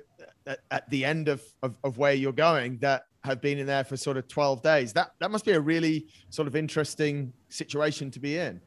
at 0.71 0.89
the 0.91 1.05
end 1.05 1.29
of, 1.29 1.43
of, 1.63 1.77
of 1.83 1.99
where 1.99 2.13
you're 2.13 2.33
going 2.33 2.79
that 2.79 3.07
have 3.27 3.41
been 3.41 3.59
in 3.59 3.67
there 3.67 3.85
for 3.85 3.97
sort 3.97 4.17
of 4.17 4.27
12 4.29 4.63
days. 4.63 4.93
That 4.95 5.13
that 5.19 5.31
must 5.31 5.45
be 5.45 5.53
a 5.53 5.61
really 5.61 6.07
sort 6.31 6.49
of 6.49 6.57
interesting 6.57 7.33
situation 7.49 8.11
to 8.13 8.21
be 8.21 8.39
in. 8.39 8.61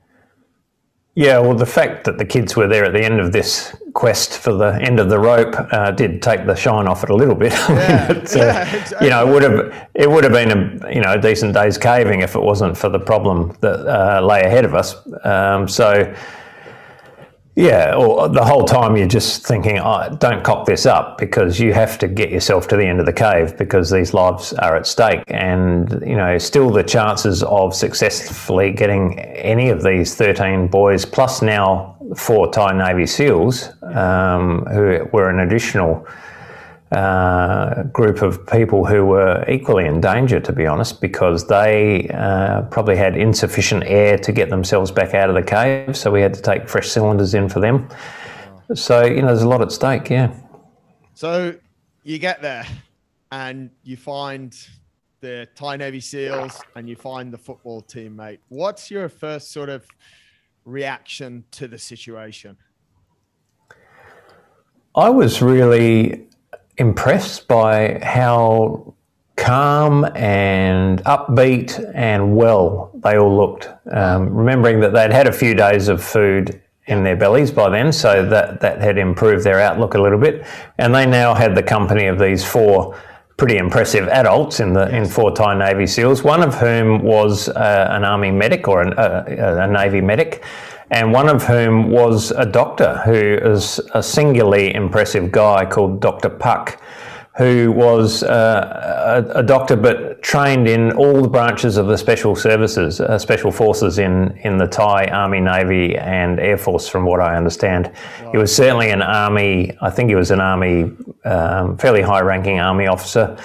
Yeah, 1.16 1.40
well, 1.40 1.56
the 1.56 1.66
fact 1.66 2.06
that 2.06 2.18
the 2.18 2.24
kids 2.24 2.56
were 2.56 2.68
there 2.68 2.86
at 2.86 2.94
the 2.94 3.04
end 3.04 3.20
of 3.20 3.34
this 3.34 3.76
quest 3.94 4.38
for 4.38 4.54
the 4.54 4.80
end 4.82 5.00
of 5.00 5.10
the 5.10 5.20
rope 5.20 5.54
uh, 5.74 5.92
did 5.92 6.22
take 6.22 6.46
the 6.46 6.56
shine 6.56 6.88
off 6.88 7.04
it 7.04 7.10
a 7.10 7.16
little 7.16 7.36
bit. 7.36 7.52
Yeah, 7.70 8.08
uh, 8.10 8.26
yeah 8.36 8.76
exactly. 8.76 9.08
You 9.08 9.10
know, 9.10 9.28
it 9.28 9.34
would 9.34 9.44
have 9.44 9.90
it 9.96 10.10
would 10.10 10.24
have 10.24 10.34
been 10.34 10.52
a 10.52 10.94
you 10.94 11.02
know 11.02 11.14
a 11.14 11.22
decent 11.22 11.54
day's 11.54 11.78
caving 11.78 12.22
if 12.22 12.36
it 12.36 12.42
wasn't 12.42 12.78
for 12.78 12.90
the 12.90 13.00
problem 13.00 13.58
that 13.62 13.86
uh, 13.86 14.22
lay 14.22 14.42
ahead 14.42 14.66
of 14.66 14.76
us. 14.76 14.96
Um, 15.26 15.68
so 15.68 16.14
yeah, 17.60 17.94
or 17.94 18.30
the 18.30 18.46
whole 18.46 18.64
time 18.64 18.96
you're 18.96 19.06
just 19.06 19.46
thinking, 19.46 19.80
oh, 19.80 20.16
don't 20.18 20.46
cock 20.46 20.66
this 20.66 20.86
up 20.86 21.18
because 21.18 21.60
you 21.60 21.74
have 21.74 22.00
to 22.00 22.08
get 22.08 22.32
yourself 22.32 22.70
to 22.70 22.78
the 22.78 22.86
end 22.86 23.02
of 23.02 23.06
the 23.06 23.12
cave 23.12 23.58
because 23.58 23.90
these 23.90 24.14
lives 24.14 24.54
are 24.54 24.78
at 24.78 24.88
stake. 24.88 25.24
And, 25.28 26.02
you 26.08 26.16
know, 26.16 26.38
still 26.38 26.70
the 26.70 26.84
chances 26.84 27.44
of 27.44 27.76
successfully 27.76 28.72
getting 28.72 29.20
any 29.20 29.72
of 29.72 29.84
these 29.84 30.16
13 30.16 30.68
boys, 30.68 31.04
plus 31.04 31.42
now 31.42 31.98
four 32.16 32.50
Thai 32.50 32.78
Navy 32.78 33.06
SEALs, 33.06 33.68
um, 33.84 34.66
who 34.68 35.06
were 35.12 35.30
an 35.30 35.42
additional 35.42 36.08
uh, 36.92 37.84
group 37.84 38.22
of 38.22 38.46
people 38.48 38.86
who 38.86 39.06
were 39.06 39.46
equally 39.48 39.86
in 39.86 40.02
danger, 40.02 40.40
to 40.40 40.52
be 40.52 40.66
honest, 40.66 41.02
because 41.02 41.48
they 41.48 42.10
uh, 42.10 42.64
probably 42.64 42.96
had 42.96 43.16
insufficient 43.16 43.84
air 43.86 44.18
to 44.18 44.32
get 44.32 44.50
themselves 44.50 44.92
back 44.92 45.14
out 45.14 45.30
of 45.30 45.36
the 45.36 45.44
cave. 45.44 45.96
So 45.96 46.12
we 46.12 46.22
had 46.22 46.34
to 46.34 46.42
take 46.42 46.68
fresh 46.68 46.90
cylinders 46.90 47.34
in 47.34 47.48
for 47.48 47.60
them. 47.60 47.88
So, 48.74 49.06
you 49.06 49.22
know, 49.22 49.28
there's 49.28 49.44
a 49.44 49.48
lot 49.48 49.62
at 49.62 49.72
stake, 49.72 50.10
yeah. 50.10 50.34
So 51.14 51.56
you 52.04 52.18
get 52.18 52.42
there 52.42 52.66
and 53.32 53.70
you 53.84 53.98
find 53.98 54.56
the 55.22 55.48
Thai 55.56 55.76
Navy 55.76 56.00
SEALs 56.00 56.62
and 56.76 56.88
you 56.90 56.96
find 56.96 57.32
the 57.32 57.38
football 57.38 57.82
team, 57.82 58.16
mate. 58.16 58.40
What's 58.50 58.90
your 58.90 59.10
first 59.10 59.52
sort 59.52 59.70
of 59.70 59.86
reaction 60.66 61.44
to 61.52 61.68
the 61.68 61.78
situation? 61.78 62.58
I 64.96 65.10
was 65.10 65.42
really 65.42 66.29
impressed 66.80 67.48
by 67.48 68.00
how 68.02 68.94
calm 69.36 70.06
and 70.16 71.04
upbeat 71.04 71.80
and 71.94 72.36
well 72.36 72.92
they 72.96 73.18
all 73.18 73.36
looked. 73.36 73.70
Um, 73.92 74.30
remembering 74.34 74.80
that 74.82 74.94
they'd 74.94 75.12
had 75.12 75.28
a 75.28 75.32
few 75.32 75.54
days 75.54 75.88
of 75.88 76.04
food 76.04 76.62
in 76.88 77.04
their 77.04 77.16
bellies 77.16 77.52
by 77.52 77.70
then, 77.70 77.92
so 77.92 78.28
that, 78.28 78.60
that 78.62 78.82
had 78.82 78.98
improved 78.98 79.44
their 79.44 79.60
outlook 79.60 79.94
a 79.94 80.02
little 80.02 80.18
bit. 80.20 80.46
And 80.78 80.94
they 80.94 81.06
now 81.06 81.34
had 81.34 81.56
the 81.56 81.64
company 81.64 82.08
of 82.08 82.18
these 82.18 82.44
four 82.44 83.00
pretty 83.38 83.58
impressive 83.58 84.08
adults 84.10 84.60
in 84.60 84.74
the 84.74 84.94
in 84.94 85.06
four 85.06 85.32
Thai 85.32 85.58
Navy 85.58 85.88
SEALs, 85.88 86.24
one 86.24 86.44
of 86.44 86.56
whom 86.56 87.02
was 87.04 87.48
uh, 87.50 87.88
an 87.92 88.04
Army 88.04 88.32
medic 88.32 88.68
or 88.68 88.82
an, 88.82 88.94
uh, 88.94 89.24
a 89.28 89.68
Navy 89.68 90.02
medic 90.02 90.44
and 90.92 91.12
one 91.12 91.30
of 91.30 91.44
whom 91.44 91.90
was 91.90 92.32
a 92.32 92.46
doctor 92.46 92.98
who 93.06 93.14
is 93.14 93.80
a 93.94 94.02
singularly 94.02 94.74
impressive 94.74 95.32
guy 95.32 95.66
called 95.66 96.00
Dr. 96.00 96.30
Pak, 96.30 96.82
who 97.38 97.72
was 97.72 98.24
uh, 98.24 99.24
a, 99.34 99.40
a, 99.40 99.44
doctor 99.44 99.78
but 99.78 100.22
trained 100.22 100.68
in 100.68 100.92
all 100.94 101.22
the 101.22 101.30
branches 101.30 101.78
of 101.78 101.88
the 101.88 101.98
special 101.98 102.36
services, 102.36 103.00
uh, 103.00 103.18
special 103.18 103.50
forces 103.50 103.98
in, 103.98 104.38
in 104.44 104.58
the 104.58 104.68
Thai 104.68 105.06
Army, 105.06 105.40
Navy, 105.40 105.96
and 105.96 106.40
Air 106.40 106.58
Force, 106.58 106.90
from 106.90 107.06
what 107.06 107.22
I 107.22 107.38
understand. 107.38 107.94
Wow. 108.24 108.32
He 108.32 108.38
was 108.38 108.54
certainly 108.54 108.90
an 108.90 109.02
Army, 109.02 109.78
I 109.82 109.90
think 109.90 110.10
he 110.10 110.16
was 110.16 110.32
an 110.32 110.42
Army, 110.42 110.92
um, 111.24 111.78
fairly 111.78 112.02
high 112.02 112.22
ranking 112.22 112.60
Army 112.60 112.88
officer 112.88 113.38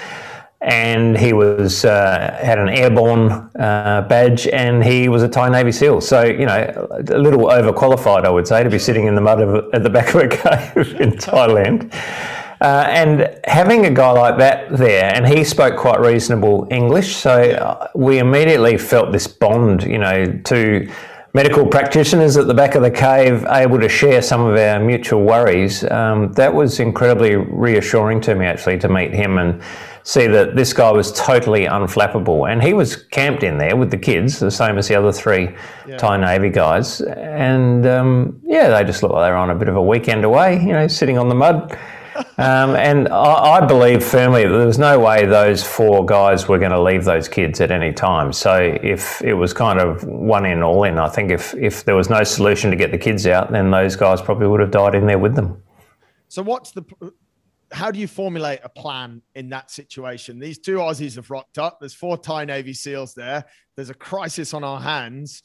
and 0.65 1.17
he 1.19 1.35
was 1.35 1.85
uh, 1.85 2.39
had 2.41 2.59
an 2.59 2.71
airborne 2.71 3.31
uh, 3.31 4.07
badge, 4.09 4.47
and 4.49 4.83
he 4.83 5.09
was 5.09 5.23
a 5.23 5.29
Thai 5.29 5.51
Navy 5.51 5.71
SEAL. 5.71 6.01
So 6.01 6.25
you 6.25 6.47
know, 6.47 6.89
a 6.91 7.19
little 7.19 7.47
overqualified, 7.47 8.25
I 8.25 8.31
would 8.31 8.49
say, 8.49 8.63
to 8.65 8.71
be 8.71 8.79
sitting 8.79 9.07
in 9.07 9.15
the 9.15 9.21
mud 9.21 9.41
of, 9.43 9.73
at 9.75 9.83
the 9.83 9.91
back 9.91 10.15
of 10.15 10.23
a 10.23 10.29
cave 10.75 11.01
in 11.01 11.13
Thailand. 11.13 11.93
Uh, 12.61 12.87
and 12.89 13.39
having 13.45 13.85
a 13.85 13.91
guy 13.91 14.11
like 14.13 14.39
that 14.39 14.75
there, 14.75 15.15
and 15.15 15.27
he 15.27 15.45
spoke 15.45 15.77
quite 15.77 16.01
reasonable 16.01 16.67
English, 16.71 17.15
so 17.15 17.91
we 17.95 18.19
immediately 18.19 18.79
felt 18.79 19.13
this 19.13 19.27
bond, 19.27 19.83
you 19.83 19.99
know, 19.99 20.27
two 20.45 20.91
medical 21.35 21.67
practitioners 21.67 22.39
at 22.39 22.47
the 22.47 22.55
back 22.55 22.75
of 22.75 22.81
the 22.81 22.91
cave, 22.91 23.45
able 23.51 23.79
to 23.79 23.89
share 23.89 24.23
some 24.23 24.41
of 24.41 24.57
our 24.57 24.81
mutual 24.81 25.23
worries. 25.25 25.85
Um, 25.91 26.33
that 26.35 26.55
was 26.55 26.81
incredibly 26.81 27.35
reassuring 27.35 28.23
to 28.23 28.35
me, 28.35 28.47
actually, 28.47 28.79
to 28.79 28.89
meet 28.89 29.13
him 29.13 29.37
and 29.37 29.61
see 30.05 30.27
that 30.27 30.55
this 30.55 30.73
guy 30.75 30.93
was 30.93 31.11
totally 31.13 31.65
unflappable. 31.65 32.51
And 32.51 32.63
he 32.63 32.75
was 32.75 32.95
camped 32.95 33.43
in 33.43 33.59
there 33.59 33.75
with 33.75 33.91
the 33.91 33.97
kids, 33.97 34.39
the 34.39 34.51
same 34.51 34.79
as 34.79 34.87
the 34.87 34.95
other 34.95 35.11
three 35.11 35.57
yeah. 35.89 35.97
Thai 35.97 36.19
Navy 36.19 36.51
guys. 36.51 37.01
And 37.01 37.87
um, 37.87 38.41
yeah, 38.45 38.69
they 38.69 38.85
just 38.85 39.03
looked 39.03 39.15
like 39.15 39.27
they 39.27 39.31
were 39.31 39.37
on 39.37 39.51
a 39.51 39.55
bit 39.55 39.69
of 39.69 39.77
a 39.77 39.83
weekend 39.83 40.25
away, 40.25 40.61
you 40.61 40.73
know, 40.73 40.87
sitting 40.87 41.17
on 41.19 41.31
the 41.31 41.35
mud. 41.35 41.77
um, 42.39 42.77
and 42.77 43.09
I, 43.09 43.57
I, 43.57 43.67
believe 43.67 44.05
firmly 44.05 44.45
that 44.45 44.57
there 44.57 44.67
was 44.67 44.79
no 44.79 45.01
way 45.01 45.27
those 45.27 45.65
four 45.65 46.07
guys 46.07 46.47
were 46.47 46.61
going 46.61 46.71
to 46.71 46.81
leave 46.81 47.05
those 47.05 47.27
kids 47.27 47.61
at 47.61 47.73
any 47.73 47.93
time. 47.93 48.33
So 48.33 48.79
if 48.85 49.21
it 49.23 49.35
was 49.35 49.53
kind 49.53 49.81
of 49.81 50.05
one 50.05 50.47
in, 50.47 50.63
all 50.63 50.85
in, 50.85 50.97
I 50.97 51.09
think 51.09 51.33
if, 51.33 51.55
if 51.55 51.85
there 51.85 51.97
was 51.97 52.11
no 52.11 52.23
solution 52.23 52.71
to 52.71 52.77
get 52.77 52.93
the 52.93 52.99
kids 52.99 53.27
out, 53.27 53.51
then 53.51 53.73
those 53.73 53.97
guys 53.97 54.23
probably 54.23 54.47
would 54.47 54.61
have 54.61 54.71
died 54.71 54.95
in 54.95 55.07
there 55.07 55.19
with 55.19 55.35
them. 55.35 55.61
So 56.29 56.43
what's 56.43 56.71
the 56.71 56.85
how 57.75 57.91
do 57.91 57.99
you 57.99 58.07
formulate 58.07 58.61
a 58.63 58.69
plan 58.69 59.21
in 59.35 59.49
that 59.51 59.71
situation? 59.71 60.39
These 60.39 60.59
two 60.59 60.77
Aussies 60.77 61.17
have 61.17 61.29
rocked 61.29 61.59
up. 61.59 61.81
There's 61.81 61.95
four 61.95 62.17
Thai 62.17 62.45
Navy 62.45 62.73
SEALs 62.73 63.15
there. 63.15 63.45
There's 63.75 63.91
a 63.91 63.95
crisis 63.95 64.55
on 64.55 64.63
our 64.63 64.81
hands. 64.81 65.43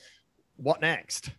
What 0.55 0.79
next? 0.79 1.31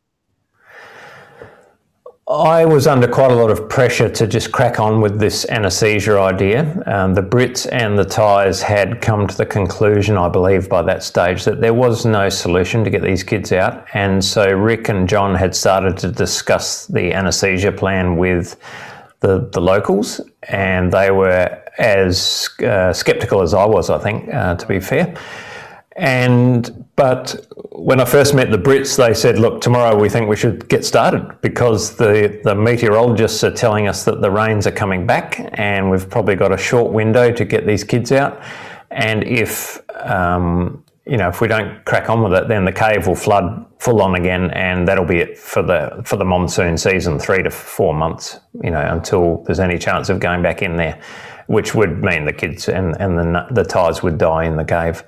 I 2.28 2.64
was 2.64 2.86
under 2.86 3.08
quite 3.08 3.32
a 3.32 3.34
lot 3.34 3.50
of 3.50 3.68
pressure 3.68 4.08
to 4.08 4.26
just 4.26 4.52
crack 4.52 4.78
on 4.78 5.00
with 5.00 5.18
this 5.18 5.44
anaesthesia 5.48 6.18
idea. 6.18 6.80
Um, 6.86 7.14
the 7.14 7.22
Brits 7.22 7.68
and 7.72 7.98
the 7.98 8.04
Thais 8.04 8.62
had 8.62 9.00
come 9.00 9.26
to 9.26 9.36
the 9.36 9.46
conclusion, 9.46 10.16
I 10.16 10.28
believe, 10.28 10.68
by 10.68 10.82
that 10.82 11.02
stage, 11.02 11.44
that 11.44 11.60
there 11.60 11.74
was 11.74 12.04
no 12.04 12.28
solution 12.28 12.84
to 12.84 12.90
get 12.90 13.02
these 13.02 13.24
kids 13.24 13.52
out. 13.52 13.84
And 13.94 14.24
so 14.24 14.48
Rick 14.48 14.88
and 14.88 15.08
John 15.08 15.34
had 15.34 15.56
started 15.56 15.96
to 15.98 16.12
discuss 16.12 16.86
the 16.86 17.12
anaesthesia 17.12 17.72
plan 17.72 18.16
with 18.16 18.56
the, 19.20 19.48
the 19.52 19.60
locals, 19.60 20.20
and 20.44 20.92
they 20.92 21.10
were 21.10 21.62
as 21.78 22.48
uh, 22.60 22.92
skeptical 22.92 23.42
as 23.42 23.54
I 23.54 23.64
was, 23.64 23.90
I 23.90 23.98
think, 23.98 24.32
uh, 24.32 24.54
to 24.56 24.66
be 24.66 24.80
fair. 24.80 25.14
And 25.96 26.86
but 26.96 27.46
when 27.72 28.00
I 28.00 28.04
first 28.04 28.34
met 28.34 28.50
the 28.50 28.58
Brits, 28.58 28.96
they 28.96 29.12
said, 29.12 29.38
"Look, 29.38 29.60
tomorrow 29.60 29.98
we 29.98 30.08
think 30.08 30.28
we 30.28 30.36
should 30.36 30.68
get 30.68 30.84
started 30.84 31.40
because 31.42 31.96
the 31.96 32.40
the 32.44 32.54
meteorologists 32.54 33.44
are 33.44 33.50
telling 33.50 33.88
us 33.88 34.04
that 34.04 34.20
the 34.22 34.30
rains 34.30 34.66
are 34.66 34.72
coming 34.72 35.06
back, 35.06 35.50
and 35.58 35.90
we've 35.90 36.08
probably 36.08 36.36
got 36.36 36.52
a 36.52 36.56
short 36.56 36.92
window 36.92 37.32
to 37.32 37.44
get 37.44 37.66
these 37.66 37.84
kids 37.84 38.12
out. 38.12 38.40
And 38.90 39.24
if 39.24 39.80
um, 40.00 40.82
you 41.06 41.16
know, 41.16 41.28
if 41.28 41.40
we 41.40 41.48
don't 41.48 41.84
crack 41.84 42.10
on 42.10 42.22
with 42.22 42.34
it, 42.34 42.48
then 42.48 42.64
the 42.64 42.72
cave 42.72 43.06
will 43.06 43.14
flood 43.14 43.66
full 43.78 44.02
on 44.02 44.14
again, 44.14 44.50
and 44.50 44.86
that'll 44.86 45.04
be 45.04 45.18
it 45.18 45.38
for 45.38 45.62
the 45.62 46.02
for 46.04 46.16
the 46.16 46.24
monsoon 46.24 46.76
season, 46.76 47.18
three 47.18 47.42
to 47.42 47.50
four 47.50 47.94
months. 47.94 48.38
You 48.62 48.70
know, 48.70 48.80
until 48.80 49.42
there's 49.44 49.60
any 49.60 49.78
chance 49.78 50.08
of 50.08 50.20
going 50.20 50.42
back 50.42 50.62
in 50.62 50.76
there, 50.76 51.00
which 51.46 51.74
would 51.74 52.02
mean 52.02 52.26
the 52.26 52.32
kids 52.32 52.68
and 52.68 52.96
and 53.00 53.18
the 53.18 53.46
the 53.50 53.64
Thais 53.64 54.02
would 54.02 54.18
die 54.18 54.44
in 54.44 54.56
the 54.56 54.64
cave. 54.64 55.02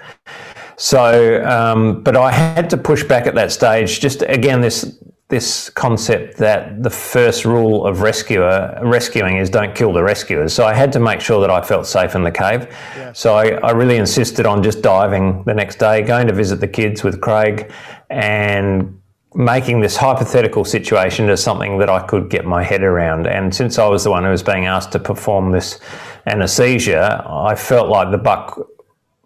So, 0.76 1.44
um, 1.44 2.02
but 2.02 2.16
I 2.16 2.32
had 2.32 2.70
to 2.70 2.76
push 2.76 3.04
back 3.04 3.26
at 3.26 3.34
that 3.34 3.52
stage. 3.52 4.00
Just 4.00 4.22
again, 4.22 4.62
this 4.62 4.98
this 5.32 5.70
concept 5.70 6.36
that 6.36 6.82
the 6.82 6.90
first 6.90 7.46
rule 7.46 7.86
of 7.86 8.02
rescuer 8.02 8.78
rescuing 8.82 9.38
is 9.38 9.48
don't 9.48 9.74
kill 9.74 9.90
the 9.90 10.02
rescuers. 10.02 10.52
So 10.52 10.66
I 10.66 10.74
had 10.74 10.92
to 10.92 11.00
make 11.00 11.22
sure 11.22 11.40
that 11.40 11.48
I 11.48 11.62
felt 11.62 11.86
safe 11.86 12.14
in 12.14 12.22
the 12.22 12.30
cave. 12.30 12.66
Yeah. 12.94 13.12
So 13.14 13.34
I, 13.34 13.52
I, 13.68 13.70
really 13.70 13.96
insisted 13.96 14.44
on 14.44 14.62
just 14.62 14.82
diving 14.82 15.42
the 15.44 15.54
next 15.54 15.78
day, 15.78 16.02
going 16.02 16.26
to 16.26 16.34
visit 16.34 16.60
the 16.60 16.68
kids 16.68 17.02
with 17.02 17.22
Craig, 17.22 17.72
and 18.10 19.00
making 19.34 19.80
this 19.80 19.96
hypothetical 19.96 20.66
situation 20.66 21.30
as 21.30 21.42
something 21.42 21.78
that 21.78 21.88
I 21.88 22.06
could 22.06 22.28
get 22.28 22.44
my 22.44 22.62
head 22.62 22.82
around. 22.82 23.26
And 23.26 23.54
since 23.54 23.78
I 23.78 23.86
was 23.86 24.04
the 24.04 24.10
one 24.10 24.24
who 24.24 24.30
was 24.30 24.42
being 24.42 24.66
asked 24.66 24.92
to 24.92 24.98
perform 24.98 25.50
this 25.52 25.80
anesthesia, 26.26 27.24
I 27.26 27.54
felt 27.54 27.88
like 27.88 28.10
the 28.10 28.18
buck 28.18 28.60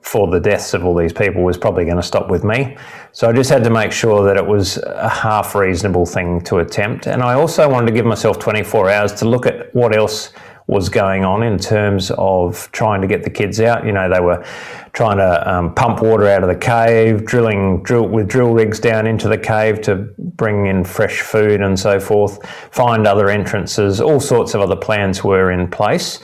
for 0.07 0.29
the 0.29 0.39
deaths 0.39 0.73
of 0.73 0.85
all 0.85 0.95
these 0.95 1.13
people 1.13 1.43
was 1.43 1.59
probably 1.59 1.85
going 1.85 1.97
to 1.97 2.03
stop 2.03 2.31
with 2.31 2.45
me. 2.45 2.77
So 3.11 3.29
I 3.29 3.33
just 3.33 3.51
had 3.51 3.65
to 3.65 3.71
make 3.71 3.91
sure 3.91 4.25
that 4.25 4.37
it 4.37 4.47
was 4.47 4.79
a 4.87 5.09
half 5.09 5.57
reasonable 5.57 6.07
thing 6.07 6.41
to 6.43 6.59
attempt. 6.59 7.09
And 7.09 7.25
I 7.25 7.35
also 7.35 7.69
wanted 7.69 7.87
to 7.87 7.93
give 7.93 8.07
myself 8.07 8.39
24 8.39 8.89
hours 8.89 9.13
to 9.15 9.25
look 9.25 9.47
at 9.47 9.75
what 9.75 9.97
else 9.97 10.33
was 10.69 10.89
going 10.89 11.25
on 11.25 11.43
in 11.43 11.59
terms 11.59 12.13
of 12.19 12.71
trying 12.71 13.01
to 13.01 13.09
get 13.09 13.25
the 13.25 13.31
kids 13.31 13.61
out. 13.61 13.85
You 13.85 13.93
know, 13.93 14.09
they 14.09 14.21
were 14.21 14.45
trying 14.93 15.17
to 15.19 15.53
um, 15.53 15.75
pump 15.75 16.01
water 16.01 16.29
out 16.29 16.45
of 16.45 16.49
the 16.49 16.57
cave, 16.57 17.25
drilling 17.25 17.83
drill 17.83 18.07
with 18.07 18.29
drill 18.29 18.53
rigs 18.53 18.79
down 18.79 19.09
into 19.09 19.29
the 19.29 19.39
cave 19.39 19.81
to 19.83 20.09
bring 20.19 20.67
in 20.67 20.85
fresh 20.85 21.21
food 21.21 21.61
and 21.61 21.79
so 21.79 21.99
forth, 21.99 22.45
find 22.71 23.09
other 23.09 23.29
entrances. 23.29 24.01
All 24.01 24.21
sorts 24.21 24.55
of 24.55 24.61
other 24.61 24.77
plans 24.77 25.25
were 25.25 25.51
in 25.51 25.69
place 25.69 26.21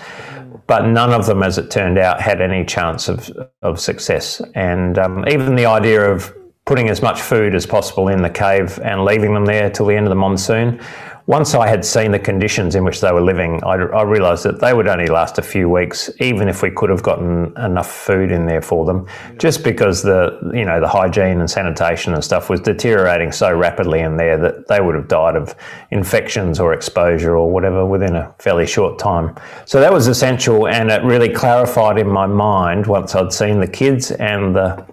but 0.67 0.87
none 0.87 1.13
of 1.13 1.27
them, 1.27 1.43
as 1.43 1.59
it 1.59 1.71
turned 1.71 1.99
out, 1.99 2.21
had 2.21 2.41
any 2.41 2.65
chance 2.65 3.09
of, 3.09 3.31
of 3.63 3.81
success. 3.81 4.41
And 4.55 4.99
um, 4.99 5.25
even 5.29 5.55
the 5.55 5.67
idea 5.67 6.11
of 6.11 6.35
putting 6.65 6.89
as 6.89 7.03
much 7.03 7.21
food 7.21 7.55
as 7.55 7.67
possible 7.67 8.09
in 8.09 8.23
the 8.23 8.31
cave 8.31 8.79
and 8.83 9.05
leaving 9.05 9.35
them 9.35 9.45
there 9.45 9.69
till 9.69 9.87
the 9.87 9.97
end 9.97 10.07
of 10.07 10.11
the 10.11 10.17
monsoon 10.17 10.81
once 11.27 11.55
I 11.55 11.69
had 11.69 11.85
seen 11.85 12.11
the 12.11 12.19
conditions 12.19 12.75
in 12.75 12.85
which 12.85 13.01
they 13.01 13.13
were 13.13 13.21
living, 13.21 13.63
I, 13.63 13.75
I, 13.75 14.03
realised 14.03 14.43
that 14.45 14.61
they 14.61 14.75
would 14.75 14.89
only 14.89 15.07
last 15.07 15.39
a 15.39 15.43
few 15.43 15.69
weeks, 15.69 16.11
even 16.19 16.49
if 16.49 16.63
we 16.63 16.71
could 16.71 16.91
have 16.91 17.03
gotten 17.03 17.57
enough 17.59 17.91
food 17.91 18.33
in 18.33 18.47
there 18.47 18.61
for 18.61 18.85
them, 18.85 19.07
just 19.39 19.63
because 19.63 20.03
the 20.03 20.39
you 20.53 20.65
know 20.65 20.81
the 20.81 20.89
hygiene 20.89 21.39
and 21.39 21.49
sanitation 21.49 22.13
and 22.15 22.25
stuff 22.25 22.51
was 22.51 22.61
deteriorating 22.61 23.31
so 23.31 23.55
rapidly 23.55 24.01
in 24.01 24.17
there 24.17 24.37
that 24.37 24.67
they 24.67 24.81
would 24.81 24.97
have 24.97 25.07
died 25.07 25.37
of 25.37 25.55
infections 25.93 26.59
or 26.59 26.73
exposure 26.73 27.37
or 27.37 27.51
whatever 27.51 27.87
within 27.87 28.17
a 28.17 28.35
fairly 28.41 28.67
short 28.67 28.99
time. 28.99 29.37
So 29.65 29.81
that 29.81 29.93
was 29.93 30.09
essential, 30.09 30.67
and 30.67 30.91
it 30.91 31.05
really 31.05 31.29
clarified 31.29 31.99
in 31.99 32.09
my 32.09 32.27
mind 32.27 32.87
once 32.87 33.15
I'd 33.15 33.33
seen 33.33 33.61
the 33.61 33.69
kids 33.69 34.11
and 34.11 34.57
the 34.57 34.85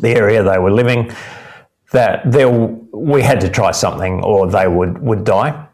the 0.00 0.10
area 0.10 0.42
they 0.42 0.58
were 0.58 0.72
living 0.72 1.12
that 1.94 2.30
there 2.30 2.50
we 2.50 3.22
had 3.22 3.40
to 3.40 3.48
try 3.48 3.70
something 3.72 4.22
or 4.22 4.46
they 4.48 4.68
would, 4.68 4.98
would 4.98 5.24
die. 5.24 5.66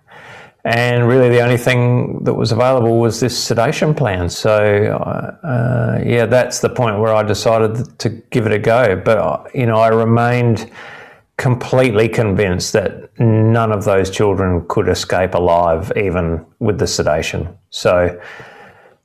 And 0.65 1.09
really, 1.09 1.31
the 1.31 1.41
only 1.41 1.57
thing 1.57 2.23
that 2.25 2.35
was 2.35 2.53
available 2.53 2.99
was 2.99 3.19
this 3.19 3.37
sedation 3.37 3.95
plan. 3.95 4.29
So, 4.29 4.53
uh, 4.53 6.03
yeah, 6.05 6.27
that's 6.27 6.61
the 6.61 6.69
point 6.69 6.99
where 6.99 7.15
I 7.15 7.23
decided 7.23 7.99
to 7.99 8.09
give 8.31 8.47
it 8.47 8.53
a 8.53 8.59
go. 8.59 8.95
But, 9.03 9.19
uh, 9.19 9.45
you 9.55 9.65
know, 9.65 9.77
I 9.77 9.89
remained 9.89 10.71
completely 11.39 12.09
convinced 12.09 12.75
that 12.75 13.19
none 13.19 13.73
of 13.73 13.85
those 13.85 14.11
children 14.11 14.67
could 14.69 14.89
escape 14.91 15.33
alive, 15.33 15.91
even 15.97 16.45
with 16.59 16.79
the 16.79 16.87
sedation. 16.87 17.49
So, 17.71 18.21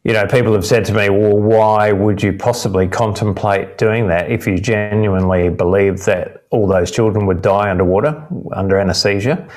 you 0.05 0.13
know, 0.13 0.27
people 0.27 0.53
have 0.53 0.65
said 0.65 0.85
to 0.85 0.93
me, 0.93 1.09
well, 1.09 1.35
why 1.35 1.91
would 1.91 2.21
you 2.21 2.31
possibly 2.31 2.87
contemplate 2.87 3.79
doing 3.79 4.07
that 4.09 4.31
if 4.31 4.45
you 4.45 4.55
genuinely 4.55 5.49
believe 5.49 6.05
that 6.05 6.43
all 6.51 6.67
those 6.67 6.91
children 6.91 7.25
would 7.25 7.41
die 7.41 7.71
underwater, 7.71 8.23
under 8.53 8.77
anaesthesia? 8.77 9.49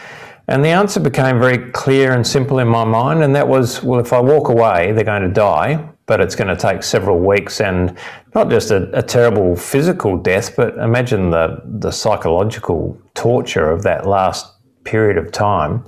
And 0.48 0.64
the 0.64 0.70
answer 0.70 1.00
became 1.00 1.38
very 1.38 1.70
clear 1.72 2.14
and 2.14 2.26
simple 2.26 2.60
in 2.60 2.66
my 2.66 2.84
mind, 2.84 3.22
and 3.22 3.36
that 3.36 3.46
was, 3.46 3.82
well, 3.82 4.00
if 4.00 4.14
I 4.14 4.20
walk 4.20 4.48
away, 4.48 4.92
they're 4.92 5.04
going 5.04 5.20
to 5.20 5.28
die, 5.28 5.86
but 6.06 6.18
it's 6.18 6.34
going 6.34 6.48
to 6.48 6.56
take 6.56 6.82
several 6.82 7.18
weeks 7.18 7.60
and 7.60 7.94
not 8.34 8.48
just 8.48 8.70
a, 8.70 8.90
a 8.98 9.02
terrible 9.02 9.54
physical 9.54 10.16
death, 10.16 10.56
but 10.56 10.74
imagine 10.78 11.28
the, 11.28 11.60
the 11.66 11.90
psychological 11.90 12.98
torture 13.12 13.70
of 13.70 13.82
that 13.82 14.06
last 14.06 14.54
period 14.84 15.18
of 15.18 15.30
time 15.30 15.84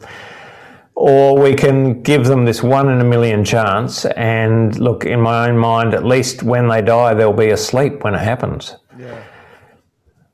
or 1.01 1.41
we 1.41 1.55
can 1.55 2.03
give 2.03 2.27
them 2.27 2.45
this 2.45 2.63
one 2.63 2.91
in 2.91 3.01
a 3.01 3.05
million 3.05 3.43
chance 3.43 4.05
and 4.05 4.79
look 4.79 5.07
in 5.07 5.19
my 5.19 5.49
own 5.49 5.57
mind 5.57 5.95
at 5.95 6.05
least 6.05 6.43
when 6.43 6.69
they 6.69 6.83
die 6.83 7.15
they'll 7.15 7.33
be 7.33 7.49
asleep 7.49 8.05
when 8.05 8.15
it 8.15 8.21
happens. 8.21 8.77
Yeah. 8.99 9.23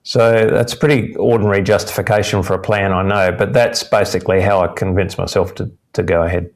so 0.03 0.51
that's 0.51 0.75
pretty 0.75 1.15
ordinary 1.15 1.63
justification 1.63 2.43
for 2.43 2.55
a 2.55 2.59
plan 2.59 2.93
i 2.93 3.01
know 3.01 3.31
but 3.31 3.53
that's 3.53 3.85
basically 3.85 4.41
how 4.41 4.61
i 4.61 4.67
convinced 4.67 5.19
myself 5.19 5.55
to, 5.55 5.71
to 5.93 6.03
go 6.03 6.23
ahead. 6.23 6.51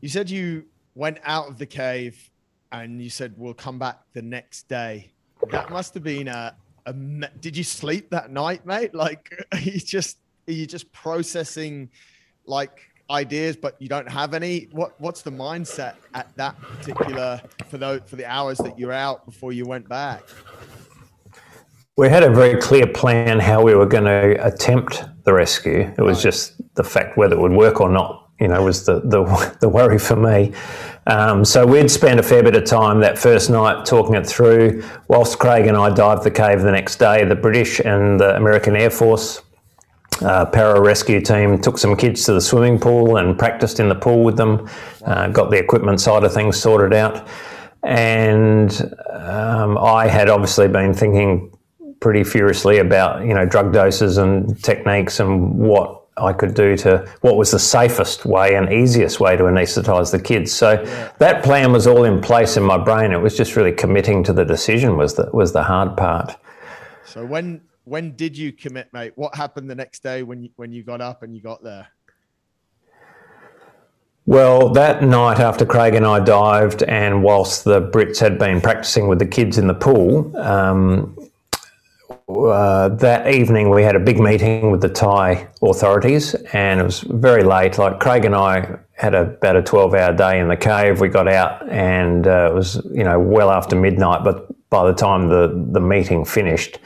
You 0.00 0.08
said 0.08 0.28
you 0.28 0.64
went 0.96 1.18
out 1.22 1.48
of 1.48 1.58
the 1.58 1.66
cave 1.66 2.28
and 2.72 3.00
you 3.00 3.08
said 3.08 3.34
we'll 3.36 3.54
come 3.54 3.78
back 3.78 4.00
the 4.14 4.22
next 4.22 4.66
day. 4.68 5.12
That 5.52 5.70
must 5.70 5.94
have 5.94 6.02
been 6.02 6.26
a, 6.26 6.56
a 6.86 6.92
did 6.92 7.56
you 7.56 7.62
sleep 7.62 8.10
that 8.10 8.32
night 8.32 8.66
mate? 8.66 8.96
Like 8.96 9.32
are 9.52 9.60
you 9.60 9.78
just 9.78 10.18
are 10.48 10.52
you 10.52 10.66
just 10.66 10.90
processing 10.90 11.88
like 12.46 12.80
ideas, 13.10 13.56
but 13.56 13.80
you 13.80 13.88
don't 13.88 14.10
have 14.10 14.34
any. 14.34 14.68
What 14.72 15.00
what's 15.00 15.22
the 15.22 15.32
mindset 15.32 15.94
at 16.14 16.34
that 16.36 16.60
particular 16.60 17.40
for 17.68 17.78
those 17.78 18.00
for 18.06 18.16
the 18.16 18.26
hours 18.26 18.58
that 18.58 18.78
you're 18.78 18.92
out 18.92 19.24
before 19.26 19.52
you 19.52 19.66
went 19.66 19.88
back? 19.88 20.22
We 21.96 22.08
had 22.08 22.22
a 22.22 22.30
very 22.30 22.60
clear 22.60 22.86
plan 22.86 23.38
how 23.38 23.62
we 23.62 23.74
were 23.74 23.86
going 23.86 24.04
to 24.04 24.46
attempt 24.46 25.04
the 25.24 25.34
rescue. 25.34 25.92
It 25.96 26.00
was 26.00 26.18
right. 26.18 26.22
just 26.22 26.74
the 26.74 26.84
fact 26.84 27.18
whether 27.18 27.34
it 27.34 27.40
would 27.40 27.52
work 27.52 27.80
or 27.80 27.90
not. 27.90 28.30
You 28.40 28.48
know, 28.48 28.62
was 28.62 28.86
the 28.86 29.00
the, 29.00 29.56
the 29.60 29.68
worry 29.68 29.98
for 29.98 30.16
me. 30.16 30.52
Um, 31.06 31.44
so 31.44 31.66
we'd 31.66 31.90
spend 31.90 32.20
a 32.20 32.22
fair 32.22 32.42
bit 32.42 32.54
of 32.54 32.64
time 32.64 33.00
that 33.00 33.18
first 33.18 33.50
night 33.50 33.84
talking 33.84 34.14
it 34.14 34.26
through. 34.26 34.84
Whilst 35.08 35.38
Craig 35.38 35.66
and 35.66 35.76
I 35.76 35.90
dived 35.90 36.22
the 36.22 36.30
cave 36.30 36.62
the 36.62 36.70
next 36.70 36.96
day, 36.96 37.24
the 37.24 37.34
British 37.34 37.80
and 37.80 38.18
the 38.18 38.36
American 38.36 38.76
Air 38.76 38.90
Force 38.90 39.42
uh, 40.24 40.50
pararescue 40.50 41.24
team 41.24 41.60
took 41.60 41.78
some 41.78 41.96
kids 41.96 42.24
to 42.24 42.32
the 42.32 42.40
swimming 42.40 42.78
pool 42.78 43.16
and 43.16 43.38
practiced 43.38 43.80
in 43.80 43.88
the 43.88 43.94
pool 43.94 44.24
with 44.24 44.36
them, 44.36 44.68
uh, 45.04 45.28
got 45.28 45.50
the 45.50 45.58
equipment 45.58 46.00
side 46.00 46.24
of 46.24 46.32
things 46.32 46.56
sorted 46.56 46.92
out. 46.92 47.26
And 47.82 48.94
um, 49.10 49.76
I 49.78 50.06
had 50.06 50.28
obviously 50.28 50.68
been 50.68 50.94
thinking 50.94 51.56
pretty 52.00 52.24
furiously 52.24 52.78
about, 52.78 53.24
you 53.26 53.34
know, 53.34 53.44
drug 53.44 53.72
doses 53.72 54.18
and 54.18 54.62
techniques 54.62 55.20
and 55.20 55.58
what 55.58 56.02
I 56.16 56.32
could 56.32 56.54
do 56.54 56.76
to 56.78 57.08
what 57.22 57.36
was 57.36 57.52
the 57.52 57.58
safest 57.58 58.26
way 58.26 58.54
and 58.54 58.70
easiest 58.72 59.18
way 59.18 59.36
to 59.36 59.44
anaesthetize 59.44 60.10
the 60.10 60.20
kids. 60.20 60.52
So 60.52 60.82
yeah. 60.82 61.12
that 61.18 61.42
plan 61.42 61.72
was 61.72 61.86
all 61.86 62.04
in 62.04 62.20
place 62.20 62.56
in 62.56 62.62
my 62.62 62.76
brain. 62.76 63.12
It 63.12 63.20
was 63.20 63.36
just 63.36 63.56
really 63.56 63.72
committing 63.72 64.22
to 64.24 64.32
the 64.32 64.44
decision 64.44 64.96
was 64.96 65.14
the 65.14 65.30
was 65.32 65.52
the 65.52 65.62
hard 65.62 65.96
part. 65.96 66.36
So 67.04 67.24
when 67.24 67.62
when 67.84 68.14
did 68.16 68.36
you 68.36 68.52
commit, 68.52 68.92
mate? 68.92 69.12
What 69.16 69.34
happened 69.34 69.68
the 69.68 69.74
next 69.74 70.02
day 70.02 70.22
when 70.22 70.42
you 70.42 70.50
when 70.56 70.72
you 70.72 70.82
got 70.82 71.00
up 71.00 71.22
and 71.22 71.34
you 71.34 71.40
got 71.40 71.62
there? 71.62 71.88
Well, 74.24 74.68
that 74.70 75.02
night 75.02 75.40
after 75.40 75.66
Craig 75.66 75.94
and 75.94 76.06
I 76.06 76.20
dived, 76.20 76.84
and 76.84 77.24
whilst 77.24 77.64
the 77.64 77.80
Brits 77.80 78.20
had 78.20 78.38
been 78.38 78.60
practicing 78.60 79.08
with 79.08 79.18
the 79.18 79.26
kids 79.26 79.58
in 79.58 79.66
the 79.66 79.74
pool, 79.74 80.36
um, 80.36 81.18
uh, 82.28 82.88
that 82.88 83.34
evening 83.34 83.70
we 83.70 83.82
had 83.82 83.96
a 83.96 84.00
big 84.00 84.20
meeting 84.20 84.70
with 84.70 84.80
the 84.80 84.88
Thai 84.88 85.48
authorities, 85.60 86.34
and 86.52 86.80
it 86.80 86.84
was 86.84 87.00
very 87.00 87.42
late. 87.42 87.78
Like 87.78 87.98
Craig 87.98 88.24
and 88.24 88.34
I 88.34 88.78
had 88.92 89.14
a, 89.14 89.22
about 89.22 89.56
a 89.56 89.62
twelve-hour 89.62 90.12
day 90.12 90.38
in 90.38 90.46
the 90.46 90.56
cave. 90.56 91.00
We 91.00 91.08
got 91.08 91.26
out, 91.26 91.68
and 91.68 92.26
uh, 92.28 92.48
it 92.50 92.54
was 92.54 92.76
you 92.92 93.02
know 93.02 93.18
well 93.18 93.50
after 93.50 93.74
midnight. 93.74 94.22
But 94.22 94.46
by 94.70 94.86
the 94.86 94.94
time 94.94 95.28
the 95.28 95.66
the 95.72 95.80
meeting 95.80 96.24
finished, 96.24 96.78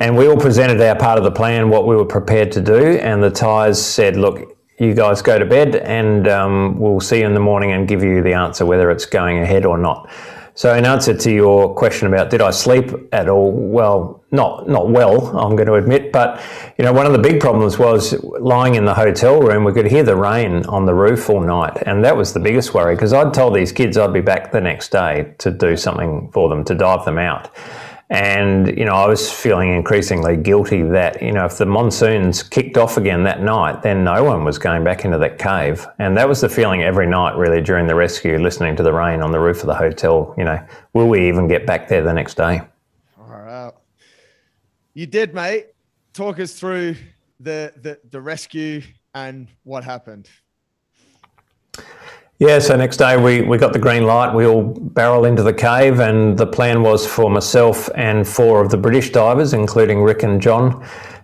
and 0.00 0.16
we 0.16 0.26
all 0.26 0.36
presented 0.36 0.80
our 0.80 0.96
part 0.96 1.18
of 1.18 1.24
the 1.24 1.30
plan, 1.30 1.68
what 1.68 1.86
we 1.86 1.94
were 1.94 2.06
prepared 2.06 2.50
to 2.52 2.60
do, 2.60 2.96
and 2.98 3.22
the 3.22 3.30
Thais 3.30 3.80
said, 3.80 4.16
"Look, 4.16 4.56
you 4.78 4.94
guys 4.94 5.20
go 5.20 5.38
to 5.38 5.44
bed, 5.44 5.76
and 5.76 6.26
um, 6.26 6.78
we'll 6.78 7.00
see 7.00 7.20
you 7.20 7.26
in 7.26 7.34
the 7.34 7.40
morning 7.40 7.72
and 7.72 7.86
give 7.86 8.02
you 8.02 8.22
the 8.22 8.32
answer 8.32 8.64
whether 8.64 8.90
it's 8.90 9.06
going 9.06 9.38
ahead 9.38 9.66
or 9.66 9.76
not." 9.78 10.10
So, 10.54 10.74
in 10.74 10.84
answer 10.84 11.14
to 11.14 11.32
your 11.32 11.74
question 11.74 12.08
about 12.08 12.28
did 12.28 12.40
I 12.40 12.50
sleep 12.50 12.92
at 13.12 13.28
all? 13.28 13.52
Well, 13.52 14.22
not 14.30 14.68
not 14.68 14.88
well, 14.88 15.38
I'm 15.38 15.54
going 15.54 15.68
to 15.68 15.74
admit. 15.74 16.12
But 16.12 16.40
you 16.78 16.84
know, 16.84 16.94
one 16.94 17.04
of 17.04 17.12
the 17.12 17.18
big 17.18 17.38
problems 17.38 17.78
was 17.78 18.22
lying 18.24 18.76
in 18.76 18.86
the 18.86 18.94
hotel 18.94 19.40
room. 19.40 19.64
We 19.64 19.72
could 19.72 19.86
hear 19.86 20.02
the 20.02 20.16
rain 20.16 20.64
on 20.66 20.86
the 20.86 20.94
roof 20.94 21.28
all 21.28 21.40
night, 21.40 21.82
and 21.84 22.02
that 22.04 22.16
was 22.16 22.32
the 22.32 22.40
biggest 22.40 22.72
worry 22.72 22.94
because 22.94 23.12
I'd 23.12 23.34
told 23.34 23.54
these 23.54 23.70
kids 23.70 23.98
I'd 23.98 24.14
be 24.14 24.22
back 24.22 24.50
the 24.50 24.60
next 24.62 24.92
day 24.92 25.34
to 25.38 25.50
do 25.50 25.76
something 25.76 26.30
for 26.32 26.48
them 26.48 26.64
to 26.64 26.74
dive 26.74 27.04
them 27.04 27.18
out. 27.18 27.50
And, 28.12 28.76
you 28.76 28.84
know, 28.84 28.94
I 28.94 29.06
was 29.06 29.30
feeling 29.30 29.72
increasingly 29.72 30.36
guilty 30.36 30.82
that, 30.82 31.22
you 31.22 31.30
know, 31.30 31.44
if 31.44 31.58
the 31.58 31.66
monsoons 31.66 32.42
kicked 32.42 32.76
off 32.76 32.96
again 32.96 33.22
that 33.22 33.40
night, 33.40 33.82
then 33.82 34.02
no 34.02 34.24
one 34.24 34.44
was 34.44 34.58
going 34.58 34.82
back 34.82 35.04
into 35.04 35.16
that 35.18 35.38
cave. 35.38 35.86
And 36.00 36.16
that 36.16 36.28
was 36.28 36.40
the 36.40 36.48
feeling 36.48 36.82
every 36.82 37.06
night, 37.06 37.36
really, 37.36 37.62
during 37.62 37.86
the 37.86 37.94
rescue, 37.94 38.36
listening 38.38 38.74
to 38.76 38.82
the 38.82 38.92
rain 38.92 39.22
on 39.22 39.30
the 39.30 39.38
roof 39.38 39.60
of 39.60 39.68
the 39.68 39.76
hotel. 39.76 40.34
You 40.36 40.42
know, 40.42 40.60
will 40.92 41.08
we 41.08 41.28
even 41.28 41.46
get 41.46 41.66
back 41.66 41.86
there 41.86 42.02
the 42.02 42.12
next 42.12 42.34
day? 42.34 42.62
All 43.16 43.28
right. 43.28 43.72
You 44.94 45.06
did, 45.06 45.32
mate. 45.32 45.68
Talk 46.12 46.40
us 46.40 46.54
through 46.58 46.96
the, 47.38 47.72
the, 47.80 48.00
the 48.10 48.20
rescue 48.20 48.82
and 49.14 49.46
what 49.62 49.84
happened. 49.84 50.28
Yeah, 52.40 52.58
so 52.58 52.74
next 52.74 52.96
day 52.96 53.22
we, 53.22 53.42
we 53.42 53.58
got 53.58 53.74
the 53.74 53.78
green 53.78 54.04
light. 54.04 54.34
We 54.34 54.46
all 54.46 54.62
barrel 54.62 55.26
into 55.26 55.42
the 55.42 55.52
cave, 55.52 56.00
and 56.00 56.38
the 56.38 56.46
plan 56.46 56.82
was 56.82 57.06
for 57.06 57.28
myself 57.28 57.90
and 57.94 58.26
four 58.26 58.62
of 58.62 58.70
the 58.70 58.78
British 58.78 59.10
divers, 59.10 59.52
including 59.52 60.00
Rick 60.00 60.22
and 60.22 60.40
John, 60.40 60.82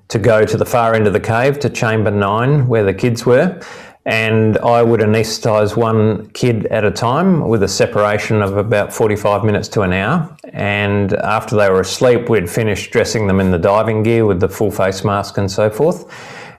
to 0.09 0.19
go 0.19 0.45
to 0.45 0.59
the 0.59 0.67
far 0.67 0.93
end 0.93 1.07
of 1.07 1.15
the 1.15 1.21
cave 1.21 1.59
to 1.61 1.71
chamber 1.71 2.11
nine, 2.11 2.69
where 2.69 2.85
the 2.85 2.93
kids 2.93 3.25
were. 3.25 3.59
And 4.05 4.59
I 4.59 4.83
would 4.83 5.01
anaesthetise 5.01 5.75
one 5.75 6.29
kid 6.33 6.67
at 6.67 6.85
a 6.85 6.91
time 6.91 7.49
with 7.49 7.63
a 7.63 7.69
separation 7.69 8.43
of 8.43 8.59
about 8.59 8.93
45 8.93 9.43
minutes 9.43 9.69
to 9.69 9.81
an 9.81 9.95
hour. 9.95 10.37
And 10.53 11.15
after 11.15 11.57
they 11.57 11.71
were 11.71 11.81
asleep, 11.81 12.29
we'd 12.29 12.51
finish 12.51 12.91
dressing 12.91 13.27
them 13.27 13.41
in 13.41 13.51
the 13.51 13.59
diving 13.59 14.03
gear 14.03 14.27
with 14.27 14.39
the 14.39 14.51
full 14.51 14.71
face 14.71 15.03
mask 15.03 15.39
and 15.39 15.51
so 15.51 15.71
forth 15.71 16.05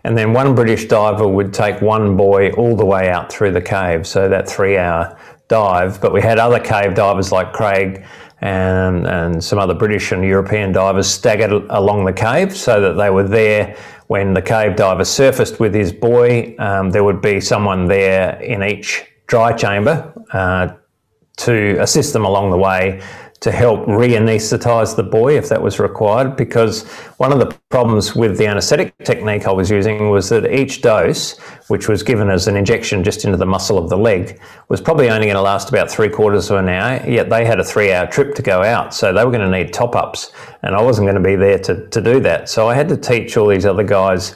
and 0.08 0.18
then 0.18 0.32
one 0.32 0.56
British 0.56 0.86
diver 0.86 1.28
would 1.28 1.54
take 1.54 1.82
one 1.82 2.16
boy 2.16 2.52
all 2.52 2.78
the 2.78 2.86
way 2.86 3.10
out 3.10 3.30
through 3.30 3.52
the 3.52 3.62
cave, 3.62 4.08
so 4.08 4.30
that 4.30 4.48
three 4.48 4.78
hour 4.78 5.20
dive. 5.50 6.00
But 6.00 6.14
we 6.14 6.22
had 6.22 6.40
other 6.40 6.62
cave 6.62 6.96
divers 6.96 7.34
like 7.34 7.52
Craig 7.52 8.06
and, 8.40 9.06
and 9.06 9.44
some 9.44 9.60
other 9.60 9.74
British 9.74 10.14
and 10.14 10.24
European 10.24 10.72
divers 10.72 11.10
staggered 11.10 11.52
along 11.52 12.06
the 12.06 12.14
cave 12.14 12.56
so 12.56 12.80
that 12.80 12.94
they 12.94 13.10
were 13.10 13.28
there 13.28 13.76
when 14.08 14.34
the 14.34 14.42
cave 14.42 14.78
diver 14.78 15.04
surfaced 15.04 15.60
with 15.60 15.74
his 15.74 15.92
boy. 15.92 16.56
Um, 16.58 16.90
there 16.92 17.04
would 17.04 17.22
be 17.22 17.42
someone 17.42 17.86
there 17.88 18.42
in 18.42 18.64
each 18.64 19.04
dry 19.26 19.52
chamber 19.52 20.14
uh, 20.32 20.70
to 21.40 21.82
assist 21.82 22.14
them 22.14 22.24
along 22.24 22.52
the 22.52 22.58
way 22.58 23.02
to 23.40 23.52
help 23.52 23.88
re-anaesthetize 23.88 24.96
the 24.96 25.04
boy 25.04 25.38
if 25.38 25.48
that 25.50 25.62
was 25.62 25.80
required 25.80 26.36
because 26.36 26.88
one 27.18 27.32
of 27.32 27.40
the 27.40 27.56
problems 27.70 28.16
with 28.16 28.38
the 28.38 28.48
anaesthetic 28.48 28.98
technique 29.04 29.46
I 29.46 29.52
was 29.52 29.70
using 29.70 30.10
was 30.10 30.30
that 30.30 30.52
each 30.52 30.82
dose, 30.82 31.38
which 31.68 31.88
was 31.88 32.02
given 32.02 32.30
as 32.30 32.48
an 32.48 32.56
injection 32.56 33.04
just 33.04 33.26
into 33.26 33.38
the 33.38 33.46
muscle 33.46 33.78
of 33.78 33.90
the 33.90 33.98
leg, 33.98 34.42
was 34.70 34.82
probably 34.82 35.10
only 35.10 35.28
going 35.28 35.36
to 35.36 35.42
last 35.42 35.70
about 35.70 35.90
three 35.90 36.10
quarters 36.10 36.50
of 36.50 36.58
an 36.58 36.70
hour, 36.70 37.08
yet 37.08 37.30
they 37.30 37.46
had 37.46 37.60
a 37.60 37.64
three 37.64 37.92
hour 37.92 38.08
trip 38.08 38.34
to 38.36 38.42
go 38.42 38.64
out. 38.64 38.94
So 38.94 39.14
they 39.14 39.24
were 39.24 39.32
going 39.32 39.50
to 39.50 39.56
need 39.56 39.72
top 39.72 39.96
ups, 39.96 40.32
and 40.64 40.76
I 40.76 40.82
wasn't 40.82 41.06
going 41.06 41.22
to 41.22 41.30
be 41.30 41.36
there 41.36 41.60
to, 41.60 41.88
to 41.88 42.02
do 42.02 42.20
that. 42.22 42.50
So 42.50 42.68
I 42.68 42.74
had 42.74 42.90
to 42.90 42.98
teach 42.98 43.38
all 43.38 43.48
these 43.48 43.66
other 43.66 43.84
guys. 43.84 44.36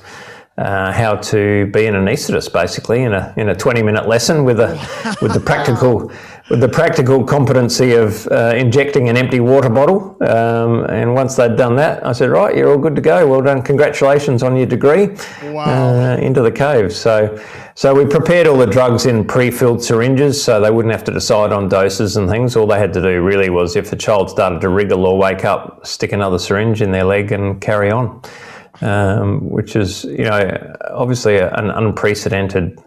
Uh, 0.58 0.92
how 0.92 1.16
to 1.16 1.66
be 1.68 1.86
an 1.88 1.96
anaesthetist, 1.96 2.52
basically, 2.52 3.02
in 3.04 3.14
a 3.14 3.34
in 3.38 3.50
a 3.50 3.56
twenty 3.56 3.82
minute 3.82 4.08
lesson 4.08 4.44
with 4.44 4.60
a 4.60 5.18
with 5.22 5.34
the 5.34 5.40
practical 5.40 6.12
the 6.60 6.68
practical 6.68 7.24
competency 7.24 7.94
of 7.94 8.28
uh, 8.28 8.54
injecting 8.56 9.10
an 9.10 9.18
empty 9.18 9.40
water 9.40 9.70
bottle. 9.70 10.18
Um, 10.22 10.86
and 10.86 11.14
once 11.14 11.36
they'd 11.36 11.56
done 11.56 11.76
that, 11.78 12.06
I 12.06 12.12
said, 12.12 12.30
"Right, 12.30 12.56
you're 12.56 12.70
all 12.72 12.78
good 12.78 12.96
to 12.96 13.02
go. 13.02 13.28
Well 13.28 13.42
done. 13.42 13.62
Congratulations 13.62 14.44
on 14.44 14.56
your 14.56 14.66
degree." 14.66 15.16
Wow. 15.44 15.66
Uh, 15.66 16.18
into 16.18 16.42
the 16.42 16.52
cave. 16.52 16.94
So, 16.94 17.42
so 17.76 17.94
we 17.94 18.06
prepared 18.06 18.48
all 18.48 18.58
the 18.58 18.66
drugs 18.66 19.06
in 19.06 19.26
pre-filled 19.26 19.84
syringes, 19.84 20.44
so 20.44 20.60
they 20.60 20.72
wouldn't 20.72 20.94
have 20.94 21.04
to 21.06 21.12
decide 21.12 21.52
on 21.52 21.70
doses 21.70 22.18
and 22.18 22.30
things. 22.30 22.56
All 22.56 22.68
they 22.68 22.80
had 22.80 22.94
to 22.94 23.02
do 23.02 23.22
really 23.22 23.50
was, 23.50 23.76
if 23.76 23.90
the 23.90 23.96
child 23.96 24.30
started 24.30 24.62
to 24.62 24.70
wriggle 24.70 25.06
or 25.06 25.18
wake 25.18 25.46
up, 25.46 25.86
stick 25.86 26.12
another 26.12 26.40
syringe 26.40 26.82
in 26.82 26.92
their 26.92 27.06
leg 27.06 27.32
and 27.32 27.62
carry 27.62 27.92
on. 27.92 28.22
Um, 28.82 29.48
which 29.50 29.76
is, 29.76 30.06
you 30.06 30.24
know, 30.24 30.76
obviously 30.90 31.38
an 31.38 31.70
unprecedented 31.70 32.80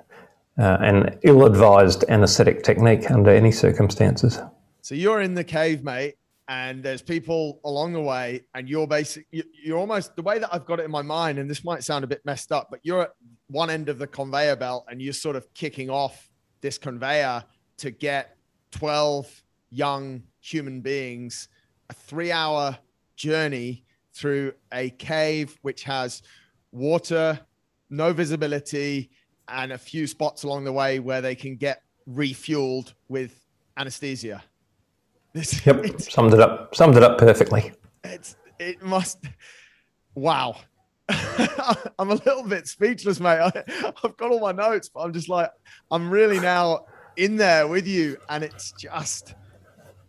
uh, 0.59 0.79
an 0.81 1.19
ill-advised 1.23 2.05
anaesthetic 2.09 2.63
technique 2.63 3.11
under 3.11 3.31
any 3.31 3.51
circumstances. 3.51 4.41
So 4.83 4.95
you're 4.95 5.23
in 5.23 5.35
the 5.35 5.45
cave, 5.45 5.83
mate, 5.83 6.17
and 6.49 6.83
there's 6.83 7.03
people 7.03 7.61
along 7.65 7.95
the 7.95 8.01
way, 8.01 8.43
and 8.55 8.69
you're 8.69 8.87
basic. 8.87 9.27
You're 9.31 9.79
almost 9.79 10.15
the 10.15 10.23
way 10.23 10.39
that 10.39 10.51
I've 10.53 10.67
got 10.67 10.79
it 10.79 10.85
in 10.85 10.91
my 10.91 11.03
mind, 11.03 11.39
and 11.39 11.49
this 11.49 11.65
might 11.65 11.83
sound 11.83 12.05
a 12.05 12.07
bit 12.07 12.21
messed 12.25 12.53
up, 12.53 12.69
but 12.71 12.81
you're 12.83 13.03
at 13.03 13.13
one 13.49 13.71
end 13.71 13.89
of 13.89 13.99
the 13.99 14.07
conveyor 14.07 14.57
belt, 14.57 14.85
and 14.89 15.01
you're 15.01 15.13
sort 15.13 15.37
of 15.37 15.53
kicking 15.55 15.91
off 15.91 16.31
this 16.61 16.79
conveyor 16.79 17.45
to 17.79 17.91
get 17.91 18.37
12 18.73 19.43
young 19.71 20.23
human 20.41 20.81
beings 20.81 21.49
a 21.91 21.95
three-hour 21.95 22.77
journey 23.17 23.85
through 24.13 24.53
a 24.73 24.91
cave 24.91 25.59
which 25.63 25.83
has 25.83 26.23
water, 26.73 27.39
no 27.91 28.13
visibility, 28.13 29.11
and 29.49 29.73
a 29.73 29.79
few 29.79 30.07
spots 30.07 30.43
along 30.45 30.65
the 30.65 30.73
way 30.73 30.99
where 30.99 31.21
they 31.21 31.35
can 31.35 31.57
get 31.57 31.83
refueled 32.09 32.93
with 33.09 33.39
anesthesia. 33.77 34.43
This, 35.33 35.65
yep, 35.67 35.85
summed 36.01 36.33
it 36.33 36.41
up. 36.41 36.75
Summed 36.75 36.97
it 36.97 37.03
up 37.03 37.19
perfectly. 37.19 37.73
It's 38.05 38.37
it 38.59 38.83
must. 38.83 39.25
Wow, 40.15 40.57
I'm 41.09 42.11
a 42.11 42.15
little 42.15 42.45
bit 42.45 42.69
speechless, 42.69 43.19
mate. 43.19 43.41
I, 43.41 43.93
I've 44.05 44.17
got 44.17 44.31
all 44.31 44.41
my 44.41 44.53
notes, 44.53 44.89
but 44.89 45.01
I'm 45.01 45.13
just 45.13 45.29
like, 45.29 45.51
I'm 45.91 46.09
really 46.09 46.39
now 46.39 46.87
in 47.17 47.37
there 47.37 47.67
with 47.67 47.87
you, 47.87 48.17
and 48.29 48.45
it's 48.45 48.73
just. 48.73 49.35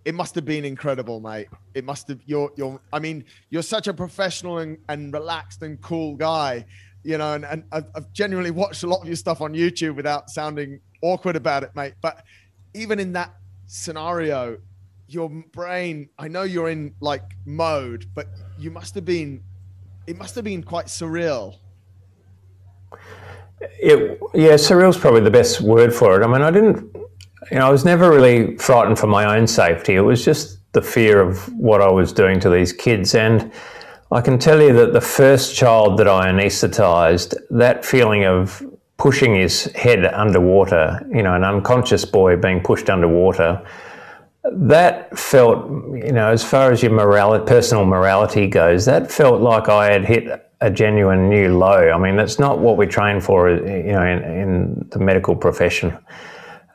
It 0.06 0.14
must 0.14 0.36
have 0.36 0.46
been 0.46 0.66
incredible, 0.66 1.20
mate. 1.20 1.48
It 1.74 1.84
must 1.84 2.08
have. 2.10 2.20
You're, 2.28 2.52
you're. 2.56 2.80
I 2.94 3.00
mean, 3.00 3.26
you're 3.50 3.64
such 3.64 3.88
a 3.88 3.94
professional 3.94 4.60
and, 4.60 4.78
and 4.88 5.12
relaxed 5.12 5.64
and 5.64 5.82
cool 5.82 6.16
guy 6.16 6.64
you 7.06 7.20
know, 7.20 7.36
and, 7.36 7.46
and 7.46 7.64
I've, 7.72 7.86
I've 7.96 8.12
genuinely 8.14 8.50
watched 8.50 8.82
a 8.82 8.88
lot 8.88 9.02
of 9.02 9.08
your 9.08 9.16
stuff 9.16 9.40
on 9.40 9.54
YouTube 9.54 9.96
without 9.96 10.32
sounding 10.32 10.80
awkward 11.04 11.36
about 11.36 11.62
it, 11.64 11.70
mate. 11.76 11.94
But 12.02 12.24
even 12.74 13.00
in 13.00 13.14
that 13.14 13.36
scenario, 13.68 14.58
your 15.08 15.30
brain, 15.30 16.10
I 16.18 16.28
know 16.28 16.42
you're 16.42 16.70
in 16.70 16.96
like 17.02 17.22
mode, 17.46 18.08
but 18.16 18.26
you 18.58 18.72
must 18.72 18.96
have 18.96 19.06
been, 19.06 19.44
it 20.08 20.18
must 20.18 20.34
have 20.34 20.44
been 20.44 20.64
quite 20.64 20.88
surreal. 20.88 21.60
It, 23.62 24.20
yeah, 24.34 24.56
surreal's 24.56 24.98
probably 24.98 25.22
the 25.22 25.32
best 25.32 25.62
word 25.62 25.94
for 25.94 26.20
it. 26.20 26.26
I 26.26 26.28
mean, 26.28 26.42
I 26.42 26.50
didn't, 26.50 26.96
you 27.52 27.60
know, 27.60 27.68
I 27.68 27.70
was 27.70 27.86
never 27.86 28.10
really 28.10 28.58
frightened 28.58 28.98
for 28.98 29.08
my 29.08 29.38
own 29.38 29.46
safety. 29.46 29.94
It 29.94 30.02
was 30.02 30.26
just 30.26 30.58
the 30.74 30.82
fear 30.82 31.22
of 31.22 31.54
what 31.54 31.82
I 31.82 31.90
was 31.90 32.12
doing 32.12 32.40
to 32.40 32.50
these 32.50 32.74
kids. 32.74 33.14
And, 33.14 33.52
I 34.16 34.22
can 34.22 34.40
tell 34.40 34.62
you 34.62 34.72
that 34.72 34.94
the 34.94 35.02
first 35.02 35.58
child 35.58 35.98
that 35.98 36.08
I 36.08 36.30
anaesthetised, 36.30 37.36
that 37.50 37.84
feeling 37.84 38.24
of 38.24 38.66
pushing 38.96 39.36
his 39.36 39.66
head 39.74 40.06
underwater, 40.06 41.06
you 41.14 41.22
know, 41.22 41.34
an 41.34 41.44
unconscious 41.44 42.06
boy 42.06 42.38
being 42.38 42.62
pushed 42.62 42.90
underwater, 42.90 43.62
that 44.54 45.20
felt, 45.20 45.70
you 45.94 46.14
know, 46.14 46.30
as 46.30 46.46
far 46.46 46.72
as 46.72 46.82
your 46.82 46.94
morality, 46.94 47.44
personal 47.46 47.84
morality 47.84 48.48
goes, 48.48 48.86
that 48.86 49.12
felt 49.12 49.42
like 49.42 49.68
I 49.68 49.92
had 49.92 50.06
hit 50.06 50.50
a 50.62 50.72
genuine 50.72 51.28
new 51.28 51.58
low. 51.58 51.92
I 51.92 51.98
mean, 51.98 52.16
that's 52.16 52.40
not 52.40 52.60
what 52.60 52.78
we 52.78 52.86
train 52.86 53.20
for, 53.20 53.50
you 53.50 53.92
know, 53.92 54.06
in, 54.06 54.24
in 54.24 54.88
the 54.92 55.00
medical 55.00 55.36
profession. 55.36 55.98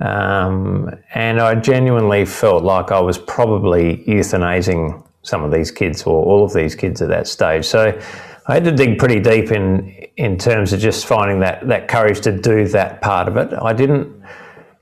Um, 0.01 0.95
and 1.14 1.41
I 1.41 1.55
genuinely 1.55 2.26
felt 2.26 2.64
like 2.64 2.93
I 2.93 3.01
was 3.01 3.16
probably 3.16 4.05
euthanizing 4.07 5.03
some 5.23 5.45
of 5.45 5.53
these 5.53 5.71
kids 5.71 6.03
or 6.05 6.25
all 6.25 6.45
of 6.45 6.53
these 6.53 6.75
kids 6.75 7.03
at 7.03 7.09
that 7.09 7.29
stage. 7.29 7.64
So 7.64 7.99
I 8.47 8.55
had 8.55 8.64
to 8.64 8.73
dig 8.73 8.99
pretty 8.99 9.21
deep 9.21 9.51
in 9.51 9.89
in 10.16 10.37
terms 10.37 10.73
of 10.73 10.81
just 10.81 11.07
finding 11.07 11.41
that 11.41 11.66
that 11.68 11.89
courage 11.89 12.21
to 12.23 12.33
do 12.33 12.66
that 12.68 13.01
part 13.01 13.29
of 13.29 13.37
it. 13.37 13.53
I 13.53 13.73
didn't 13.73 14.21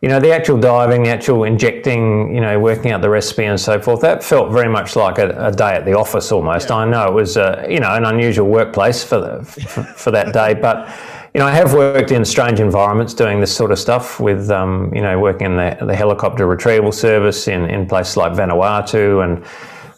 you 0.01 0.09
know, 0.09 0.21
the 0.21 0.33
actual 0.33 0.59
diving, 0.59 1.03
the 1.03 1.11
actual 1.11 1.43
injecting, 1.43 2.33
you 2.33 2.41
know, 2.41 2.59
working 2.61 2.93
out 2.93 3.03
the 3.03 3.11
recipe 3.11 3.45
and 3.45 3.61
so 3.61 3.81
forth, 3.81 4.01
that 4.03 4.23
felt 4.23 4.53
very 4.53 4.69
much 4.69 4.95
like 4.95 5.19
a, 5.19 5.47
a 5.47 5.51
day 5.51 5.73
at 5.73 5.85
the 5.85 5.95
office 5.95 6.31
almost. 6.31 6.69
Yeah. 6.69 6.77
I 6.77 6.85
know 6.85 7.09
it 7.09 7.15
was, 7.15 7.37
uh, 7.37 7.67
you 7.69 7.81
know, 7.81 7.93
an 7.93 8.05
unusual 8.05 8.47
workplace 8.47 9.03
for, 9.03 9.19
the, 9.21 9.45
for, 9.45 9.83
for, 9.83 10.11
that 10.13 10.33
day, 10.33 10.55
but, 10.55 10.89
you 11.35 11.41
know, 11.41 11.47
I 11.47 11.51
have 11.51 11.75
worked 11.75 12.13
in 12.13 12.25
strange 12.25 12.61
environments 12.61 13.13
doing 13.13 13.41
this 13.41 13.55
sort 13.55 13.73
of 13.73 13.79
stuff 13.81 14.21
with, 14.21 14.53
um, 14.53 14.95
you 14.95 15.03
know, 15.03 15.19
working 15.19 15.47
in 15.47 15.57
the, 15.57 15.77
the 15.85 15.97
helicopter 15.97 16.47
retrieval 16.47 16.93
service 16.93 17.49
in, 17.49 17.65
in 17.65 17.89
places 17.89 18.17
like 18.17 18.33
Vanuatu 18.35 19.25
and 19.25 19.45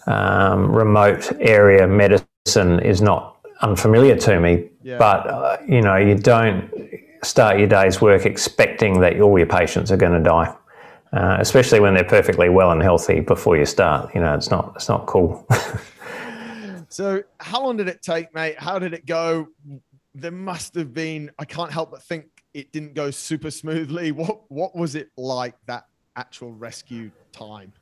um, 0.07 0.70
remote 0.70 1.32
area 1.40 1.86
medicine 1.86 2.80
is 2.80 3.01
not 3.01 3.36
unfamiliar 3.62 4.16
to 4.16 4.40
me. 4.40 4.68
Yeah. 4.82 4.98
But, 4.98 5.26
uh, 5.26 5.59
you 5.68 5.82
know, 5.82 5.96
you 5.96 6.14
don't 6.14 6.70
start 7.22 7.59
your 7.59 7.68
day's 7.68 8.01
work 8.01 8.26
expecting 8.26 9.01
that 9.01 9.20
all 9.20 9.38
your 9.38 9.46
patients 9.46 9.90
are 9.92 9.96
going 9.96 10.12
to 10.12 10.22
die, 10.22 10.55
uh, 11.12 11.36
especially 11.38 11.80
when 11.80 11.94
they're 11.94 12.05
perfectly 12.05 12.48
well 12.48 12.70
and 12.70 12.82
healthy 12.82 13.20
before 13.20 13.57
you 13.57 13.66
start. 13.66 14.14
You 14.14 14.20
know, 14.20 14.34
it's 14.34 14.51
not 14.51 14.72
it's 14.76 14.88
not 14.88 15.07
cool. 15.07 15.46
so, 16.88 17.22
how 17.38 17.62
long 17.64 17.76
did 17.76 17.88
it 17.88 18.03
take, 18.03 18.34
mate? 18.34 18.59
How 18.59 18.78
did 18.78 18.94
it 18.94 19.07
go? 19.07 19.48
There 20.14 20.30
must 20.30 20.74
have 20.74 20.92
been. 20.92 21.30
I 21.38 21.44
can't 21.44 21.70
help 21.70 21.90
but 21.90 22.03
think 22.03 22.26
it 22.55 22.72
didn't 22.72 22.94
go 22.94 23.11
super 23.11 23.51
smoothly. 23.51 24.12
What 24.20 24.42
what 24.48 24.76
was 24.76 24.94
it 24.94 25.11
like 25.16 25.55
that 25.66 25.86
actual 26.16 26.53
rescue 26.53 27.11
time? 27.32 27.72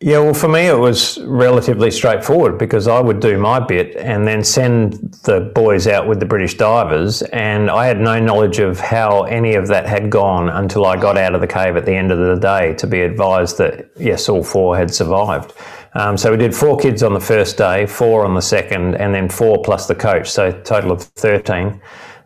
Yeah, 0.00 0.18
well, 0.18 0.34
for 0.34 0.48
me, 0.48 0.66
it 0.66 0.78
was 0.78 1.18
relatively 1.22 1.90
straightforward 1.90 2.58
because 2.58 2.86
I 2.86 3.00
would 3.00 3.18
do 3.18 3.38
my 3.38 3.58
bit 3.58 3.96
and 3.96 4.28
then 4.28 4.44
send 4.44 4.92
the 5.24 5.50
boys 5.54 5.86
out 5.86 6.06
with 6.06 6.20
the 6.20 6.26
British 6.26 6.58
divers. 6.58 7.22
And 7.22 7.70
I 7.70 7.86
had 7.86 7.98
no 7.98 8.20
knowledge 8.20 8.58
of 8.58 8.78
how 8.78 9.22
any 9.22 9.54
of 9.54 9.68
that 9.68 9.86
had 9.86 10.10
gone 10.10 10.50
until 10.50 10.84
I 10.84 10.96
got 10.96 11.16
out 11.16 11.34
of 11.34 11.40
the 11.40 11.46
cave 11.46 11.76
at 11.76 11.86
the 11.86 11.94
end 11.94 12.12
of 12.12 12.18
the 12.18 12.36
day 12.36 12.74
to 12.74 12.86
be 12.86 13.00
advised 13.00 13.56
that, 13.56 13.88
yes, 13.96 14.28
all 14.28 14.44
four 14.44 14.76
had 14.76 14.92
survived. 14.92 15.54
Um, 15.94 16.18
so 16.18 16.30
we 16.30 16.36
did 16.36 16.54
four 16.54 16.76
kids 16.76 17.02
on 17.02 17.14
the 17.14 17.20
first 17.20 17.56
day, 17.56 17.86
four 17.86 18.26
on 18.26 18.34
the 18.34 18.42
second, 18.42 18.96
and 18.96 19.14
then 19.14 19.30
four 19.30 19.62
plus 19.62 19.86
the 19.86 19.94
coach, 19.94 20.28
so 20.30 20.52
total 20.60 20.92
of 20.92 21.04
13. 21.04 21.80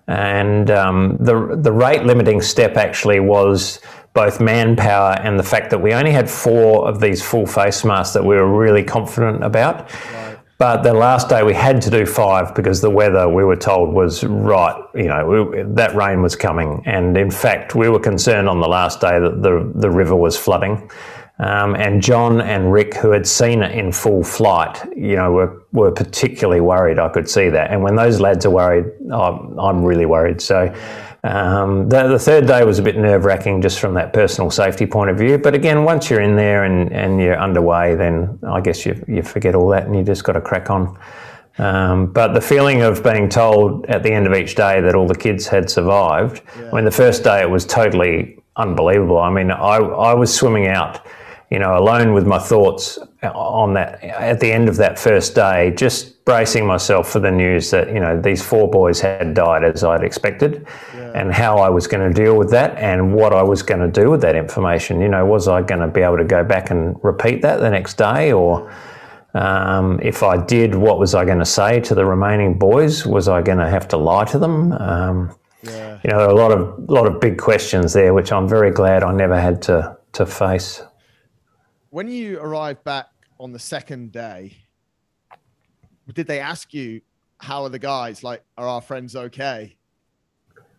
And 0.08 0.72
um, 0.72 1.18
the, 1.20 1.56
the 1.56 1.70
rate 1.70 2.02
limiting 2.02 2.42
step 2.42 2.76
actually 2.76 3.20
was 3.20 3.78
both 4.12 4.40
manpower 4.40 5.12
and 5.20 5.38
the 5.38 5.44
fact 5.44 5.70
that 5.70 5.78
we 5.78 5.92
only 5.94 6.10
had 6.10 6.28
four 6.28 6.88
of 6.88 7.00
these 7.00 7.22
full 7.22 7.46
face 7.46 7.84
masks 7.84 8.14
that 8.14 8.24
we 8.24 8.34
were 8.34 8.58
really 8.58 8.82
confident 8.82 9.44
about. 9.44 9.92
Right. 10.12 10.38
But 10.58 10.82
the 10.82 10.92
last 10.92 11.28
day 11.28 11.42
we 11.42 11.54
had 11.54 11.80
to 11.82 11.90
do 11.90 12.04
five 12.04 12.54
because 12.54 12.82
the 12.82 12.90
weather 12.90 13.28
we 13.28 13.44
were 13.44 13.56
told 13.56 13.94
was 13.94 14.24
right. 14.24 14.78
You 14.94 15.08
know 15.08 15.26
we, 15.26 15.62
that 15.74 15.94
rain 15.94 16.20
was 16.20 16.36
coming, 16.36 16.82
and 16.84 17.16
in 17.16 17.30
fact 17.30 17.74
we 17.74 17.88
were 17.88 18.00
concerned 18.00 18.48
on 18.48 18.60
the 18.60 18.68
last 18.68 19.00
day 19.00 19.18
that 19.18 19.42
the 19.42 19.72
the 19.74 19.90
river 19.90 20.16
was 20.16 20.36
flooding. 20.36 20.90
Um, 21.38 21.74
and 21.74 22.02
John 22.02 22.42
and 22.42 22.70
Rick, 22.70 22.92
who 22.92 23.12
had 23.12 23.26
seen 23.26 23.62
it 23.62 23.72
in 23.72 23.92
full 23.92 24.22
flight, 24.22 24.78
you 24.94 25.16
know, 25.16 25.32
were, 25.32 25.62
were 25.72 25.90
particularly 25.90 26.60
worried. 26.60 26.98
I 26.98 27.08
could 27.08 27.30
see 27.30 27.48
that. 27.48 27.70
And 27.70 27.82
when 27.82 27.96
those 27.96 28.20
lads 28.20 28.44
are 28.44 28.50
worried, 28.50 28.84
I'm, 29.10 29.58
I'm 29.58 29.82
really 29.82 30.04
worried. 30.04 30.42
So 30.42 30.70
um, 31.22 31.88
the, 31.88 32.08
the, 32.08 32.18
third 32.18 32.46
day 32.46 32.64
was 32.64 32.78
a 32.78 32.82
bit 32.82 32.96
nerve 32.96 33.24
wracking 33.24 33.60
just 33.60 33.78
from 33.78 33.94
that 33.94 34.12
personal 34.12 34.50
safety 34.50 34.86
point 34.86 35.10
of 35.10 35.18
view. 35.18 35.36
But 35.36 35.54
again, 35.54 35.84
once 35.84 36.08
you're 36.08 36.22
in 36.22 36.36
there 36.36 36.64
and, 36.64 36.90
and 36.92 37.20
you're 37.20 37.38
underway, 37.38 37.94
then 37.94 38.38
I 38.42 38.60
guess 38.60 38.86
you, 38.86 39.02
you 39.06 39.22
forget 39.22 39.54
all 39.54 39.68
that 39.68 39.86
and 39.86 39.94
you 39.94 40.02
just 40.02 40.24
got 40.24 40.32
to 40.32 40.40
crack 40.40 40.70
on. 40.70 40.98
Um, 41.58 42.10
but 42.12 42.32
the 42.32 42.40
feeling 42.40 42.80
of 42.80 43.02
being 43.04 43.28
told 43.28 43.84
at 43.86 44.02
the 44.02 44.10
end 44.10 44.26
of 44.26 44.32
each 44.32 44.54
day 44.54 44.80
that 44.80 44.94
all 44.94 45.06
the 45.06 45.14
kids 45.14 45.46
had 45.46 45.68
survived, 45.68 46.40
yeah. 46.56 46.70
I 46.70 46.74
mean, 46.76 46.84
the 46.86 46.90
first 46.90 47.22
day 47.22 47.42
it 47.42 47.50
was 47.50 47.66
totally 47.66 48.38
unbelievable. 48.56 49.18
I 49.18 49.30
mean, 49.30 49.50
I, 49.50 49.76
I 49.76 50.14
was 50.14 50.34
swimming 50.34 50.68
out 50.68 51.06
you 51.50 51.58
know, 51.58 51.76
alone 51.76 52.14
with 52.14 52.26
my 52.26 52.38
thoughts 52.38 52.98
on 53.22 53.74
that 53.74 54.02
at 54.04 54.38
the 54.38 54.52
end 54.52 54.68
of 54.68 54.76
that 54.76 54.98
first 54.98 55.34
day, 55.34 55.72
just 55.72 56.19
bracing 56.30 56.66
myself 56.66 57.10
for 57.10 57.18
the 57.18 57.30
news 57.30 57.70
that, 57.70 57.88
you 57.88 58.00
know, 58.00 58.20
these 58.20 58.42
four 58.42 58.70
boys 58.70 59.00
had 59.00 59.34
died 59.34 59.64
as 59.64 59.82
I'd 59.82 60.04
expected 60.04 60.66
yeah. 60.94 61.12
and 61.14 61.32
how 61.32 61.58
I 61.58 61.68
was 61.68 61.86
going 61.86 62.06
to 62.06 62.14
deal 62.22 62.36
with 62.36 62.50
that 62.50 62.76
and 62.76 63.14
what 63.14 63.32
I 63.32 63.42
was 63.42 63.62
going 63.62 63.80
to 63.80 64.00
do 64.02 64.10
with 64.10 64.20
that 64.22 64.36
information. 64.36 65.00
You 65.00 65.08
know, 65.08 65.26
was 65.26 65.48
I 65.48 65.62
going 65.62 65.80
to 65.80 65.88
be 65.88 66.02
able 66.02 66.18
to 66.18 66.24
go 66.24 66.44
back 66.44 66.70
and 66.70 66.96
repeat 67.02 67.42
that 67.42 67.58
the 67.60 67.70
next 67.70 67.94
day 67.98 68.32
or 68.32 68.72
um, 69.34 70.00
if 70.02 70.22
I 70.22 70.36
did, 70.36 70.74
what 70.74 70.98
was 70.98 71.14
I 71.14 71.24
going 71.24 71.40
to 71.40 71.44
say 71.44 71.80
to 71.80 71.94
the 71.94 72.04
remaining 72.04 72.58
boys? 72.58 73.06
Was 73.06 73.28
I 73.28 73.42
going 73.42 73.58
to 73.58 73.68
have 73.68 73.88
to 73.88 73.96
lie 73.96 74.24
to 74.26 74.38
them? 74.38 74.72
Um, 74.72 75.36
yeah. 75.62 76.00
You 76.02 76.10
know, 76.10 76.30
a 76.30 76.32
lot 76.32 76.52
of 76.52 76.88
lot 76.88 77.06
of 77.06 77.20
big 77.20 77.38
questions 77.38 77.92
there, 77.92 78.14
which 78.14 78.32
I'm 78.32 78.48
very 78.48 78.70
glad 78.70 79.02
I 79.02 79.12
never 79.12 79.38
had 79.38 79.62
to 79.62 79.96
to 80.12 80.26
face 80.26 80.82
when 81.90 82.08
you 82.08 82.38
arrived 82.38 82.84
back 82.84 83.08
on 83.38 83.52
the 83.52 83.58
second 83.58 84.12
day, 84.12 84.56
did 86.14 86.26
they 86.26 86.40
ask 86.40 86.72
you 86.74 87.00
how 87.38 87.62
are 87.64 87.68
the 87.68 87.78
guys? 87.78 88.22
Like, 88.22 88.44
are 88.58 88.68
our 88.68 88.80
friends 88.80 89.16
okay? 89.16 89.76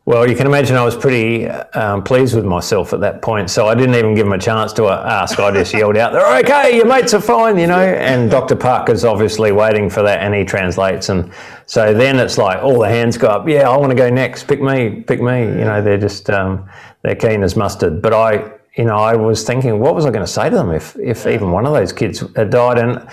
Well, 0.06 0.28
you 0.28 0.36
can 0.36 0.48
imagine 0.48 0.76
I 0.78 0.84
was 0.84 0.96
pretty 0.96 1.48
um, 1.48 2.02
pleased 2.04 2.36
with 2.36 2.44
myself 2.44 2.92
at 2.92 3.02
that 3.02 3.22
point, 3.22 3.52
so 3.52 3.68
I 3.68 3.76
didn't 3.76 3.94
even 3.94 4.16
give 4.16 4.26
them 4.26 4.34
a 4.34 4.40
chance 4.40 4.74
to 4.74 4.88
ask. 4.88 5.40
I 5.40 5.52
just 5.52 5.74
yelled 5.74 5.96
out, 5.96 6.12
"They're 6.12 6.40
okay. 6.40 6.76
Your 6.76 6.88
mates 6.88 7.14
are 7.14 7.22
fine," 7.22 7.60
you 7.60 7.68
know. 7.68 7.80
And 7.80 8.30
Dr. 8.30 8.56
Pak's 8.56 9.04
obviously 9.04 9.52
waiting 9.52 9.92
for 9.92 10.02
that, 10.02 10.22
and 10.22 10.34
he 10.34 10.44
translates. 10.44 11.10
And 11.10 11.32
so 11.68 11.94
then 11.94 12.18
it's 12.18 12.40
like 12.40 12.64
all 12.64 12.80
the 12.80 12.90
hands 12.90 13.16
go 13.16 13.28
up. 13.28 13.48
Yeah, 13.48 13.70
I 13.70 13.78
want 13.78 13.92
to 13.92 13.96
go 13.96 14.10
next. 14.10 14.48
Pick 14.48 14.60
me. 14.60 15.02
Pick 15.02 15.22
me. 15.22 15.42
You 15.42 15.66
know, 15.66 15.84
they're 15.84 16.00
just 16.00 16.32
um, 16.32 16.68
they're 17.04 17.16
keen 17.16 17.44
as 17.44 17.56
mustard. 17.56 18.02
But 18.02 18.14
I 18.14 18.52
you 18.76 18.86
know, 18.86 18.96
I 18.96 19.16
was 19.16 19.44
thinking, 19.44 19.80
what 19.80 19.96
was 19.96 20.06
I 20.06 20.12
going 20.12 20.26
to 20.26 20.32
say 20.32 20.50
to 20.50 20.56
them 20.56 20.72
if, 20.72 20.96
if 20.98 21.28
even 21.28 21.52
one 21.52 21.66
of 21.66 21.74
those 21.74 21.92
kids 21.92 22.24
had 22.36 22.50
died? 22.50 22.78
And 22.78 23.06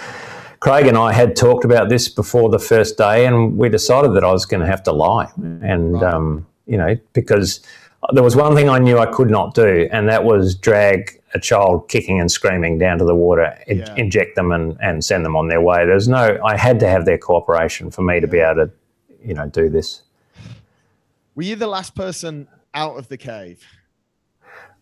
Craig 0.61 0.87
and 0.87 0.97
I 0.97 1.13
had 1.13 1.37
talked 1.37 1.65
about 1.65 1.89
this 1.89 2.09
before 2.09 2.49
the 2.49 2.59
first 2.59 2.99
day, 2.99 3.27
and 3.27 3.57
we 3.57 3.69
decided 3.69 4.15
that 4.15 4.25
I 4.25 4.33
was 4.33 4.45
going 4.45 4.61
to 4.61 4.67
have 4.67 4.83
to 4.85 4.93
lie. 4.93 5.31
And, 5.37 5.95
right. 5.95 6.15
um, 6.15 6.47
you 6.67 6.77
know, 6.77 6.97
because 7.13 7.61
there 8.13 8.23
was 8.23 8.35
one 8.35 8.55
thing 8.55 8.69
I 8.69 8.79
knew 8.79 8.99
I 8.99 9.07
could 9.07 9.31
not 9.31 9.55
do, 9.55 9.89
and 9.93 10.09
that 10.09 10.25
was 10.25 10.55
drag 10.55 11.23
a 11.35 11.39
child 11.39 11.89
kicking 11.89 12.21
and 12.21 12.31
screaming 12.31 12.79
down 12.79 12.99
to 12.99 13.05
the 13.05 13.15
water, 13.15 13.57
yeah. 13.67 13.95
inject 13.97 14.35
them, 14.35 14.51
and, 14.51 14.77
and 14.81 15.05
send 15.05 15.25
them 15.25 15.37
on 15.37 15.49
their 15.49 15.61
way. 15.61 15.85
There's 15.87 16.09
no, 16.09 16.41
I 16.45 16.57
had 16.57 16.81
to 16.81 16.89
have 16.89 17.05
their 17.05 17.19
cooperation 17.19 17.91
for 17.91 18.03
me 18.03 18.19
to 18.19 18.27
be 18.27 18.39
able 18.39 18.67
to, 18.67 18.71
you 19.23 19.35
know, 19.35 19.47
do 19.47 19.69
this. 19.69 20.03
Were 21.35 21.43
you 21.43 21.55
the 21.55 21.67
last 21.67 21.95
person 21.95 22.49
out 22.75 22.97
of 22.97 23.09
the 23.09 23.17
cave? 23.17 23.63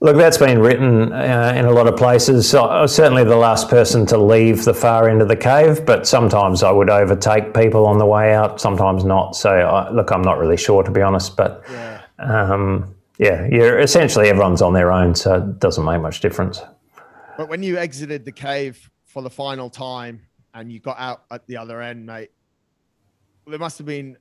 Look, 0.01 0.17
that's 0.17 0.37
been 0.37 0.59
written 0.59 1.11
uh, 1.13 1.55
in 1.57 1.65
a 1.65 1.71
lot 1.71 1.87
of 1.87 1.97
places. 1.97 2.55
I 2.55 2.83
was 2.83 2.95
certainly 2.95 3.25
the 3.25 3.37
last 3.37 3.71
person 3.71 4.05
to 4.07 4.19
leave 4.19 4.65
the 4.65 4.75
far 4.75 5.09
end 5.09 5.23
of 5.23 5.29
the 5.29 5.37
cave, 5.37 5.87
but 5.87 6.07
sometimes 6.07 6.63
I 6.63 6.71
would 6.71 6.91
overtake 6.91 7.55
people 7.55 7.87
on 7.87 7.99
the 7.99 8.05
way 8.05 8.35
out, 8.35 8.61
sometimes 8.61 9.05
not. 9.05 9.35
So, 9.35 9.51
I, 9.51 9.91
look, 9.91 10.11
I'm 10.11 10.21
not 10.21 10.39
really 10.39 10.59
sure 10.59 10.83
to 10.83 10.91
be 10.91 11.01
honest, 11.01 11.37
but 11.37 11.65
yeah. 11.71 12.03
Um, 12.19 12.95
yeah, 13.19 13.47
you're 13.51 13.79
essentially 13.79 14.29
everyone's 14.29 14.61
on 14.61 14.75
their 14.75 14.93
own, 14.93 15.15
so 15.15 15.37
it 15.37 15.59
doesn't 15.59 15.85
make 15.85 16.01
much 16.03 16.21
difference. 16.21 16.61
But 17.39 17.49
when 17.49 17.63
you 17.63 17.79
exited 17.79 18.25
the 18.25 18.33
cave 18.33 18.91
for 19.05 19.23
the 19.23 19.31
final 19.31 19.71
time 19.71 20.21
and 20.53 20.71
you 20.71 20.81
got 20.81 20.99
out 20.99 21.25
at 21.31 21.47
the 21.47 21.57
other 21.57 21.81
end, 21.81 22.05
mate, 22.05 22.31
there 23.47 23.59
must 23.59 23.79
have 23.79 23.87
been 23.87 24.19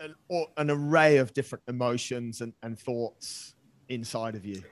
an, 0.00 0.14
an 0.56 0.70
array 0.70 1.16
of 1.16 1.32
different 1.32 1.64
emotions 1.68 2.42
and, 2.42 2.52
and 2.62 2.78
thoughts 2.78 3.54
inside 3.88 4.34
of 4.34 4.44
you. 4.44 4.62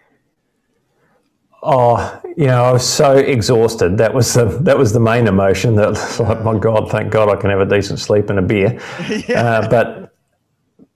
Oh, 1.66 2.20
you 2.36 2.46
know, 2.46 2.62
I 2.62 2.72
was 2.72 2.86
so 2.86 3.16
exhausted. 3.16 3.96
That 3.96 4.12
was 4.12 4.34
the 4.34 4.44
that 4.44 4.76
was 4.76 4.92
the 4.92 5.00
main 5.00 5.26
emotion. 5.26 5.74
That 5.76 5.90
was 5.90 6.20
like, 6.20 6.42
my 6.42 6.58
God, 6.58 6.90
thank 6.90 7.10
God 7.10 7.30
I 7.30 7.40
can 7.40 7.48
have 7.48 7.60
a 7.60 7.64
decent 7.66 7.98
sleep 7.98 8.28
and 8.28 8.38
a 8.38 8.42
beer. 8.42 8.78
yeah. 9.28 9.42
uh, 9.42 9.68
but 9.68 10.14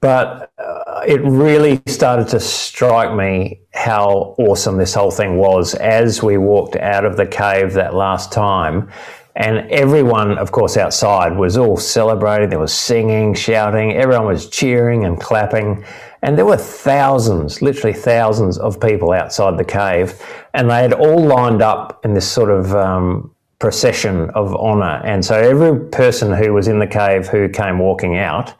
but 0.03 0.53
uh, 0.59 1.01
it 1.07 1.23
really 1.23 1.81
started 1.87 2.29
to 2.29 2.41
strike 2.41 3.17
me 3.17 3.61
how 3.73 4.35
awesome 4.39 4.77
this 4.77 4.93
whole 4.93 5.11
thing 5.11 5.39
was 5.39 5.75
as 5.75 6.23
we 6.23 6.37
walked 6.37 6.77
out 6.77 7.05
of 7.07 7.17
the 7.17 7.27
cave 7.27 7.73
that 7.73 7.95
last 7.95 8.31
time. 8.31 8.91
And 9.37 9.71
everyone, 9.71 10.37
of 10.37 10.51
course, 10.53 10.77
outside 10.77 11.37
was 11.37 11.57
all 11.57 11.77
celebrating. 11.77 12.51
There 12.51 12.59
was 12.59 12.75
singing, 12.75 13.35
shouting. 13.35 13.93
Everyone 13.95 14.27
was 14.27 14.49
cheering 14.49 15.05
and 15.05 15.21
clapping. 15.21 15.85
And 16.23 16.37
there 16.37 16.47
were 16.47 16.57
thousands, 16.57 17.63
literally 17.63 17.95
thousands 17.95 18.59
of 18.59 18.81
people 18.81 19.13
outside 19.13 19.57
the 19.57 19.65
cave, 19.65 20.21
and 20.55 20.71
they 20.71 20.83
had 20.83 20.93
all 20.93 21.25
lined 21.25 21.63
up 21.63 22.05
in 22.05 22.15
this 22.15 22.31
sort 22.31 22.51
of 22.51 22.75
um, 22.75 23.33
procession 23.59 24.31
of 24.31 24.55
honor. 24.57 25.01
And 25.05 25.25
so 25.25 25.35
every 25.35 25.89
person 25.91 26.33
who 26.33 26.53
was 26.53 26.69
in 26.69 26.79
the 26.79 26.87
cave 26.87 27.29
who 27.29 27.49
came 27.49 27.79
walking 27.79 28.17
out 28.17 28.55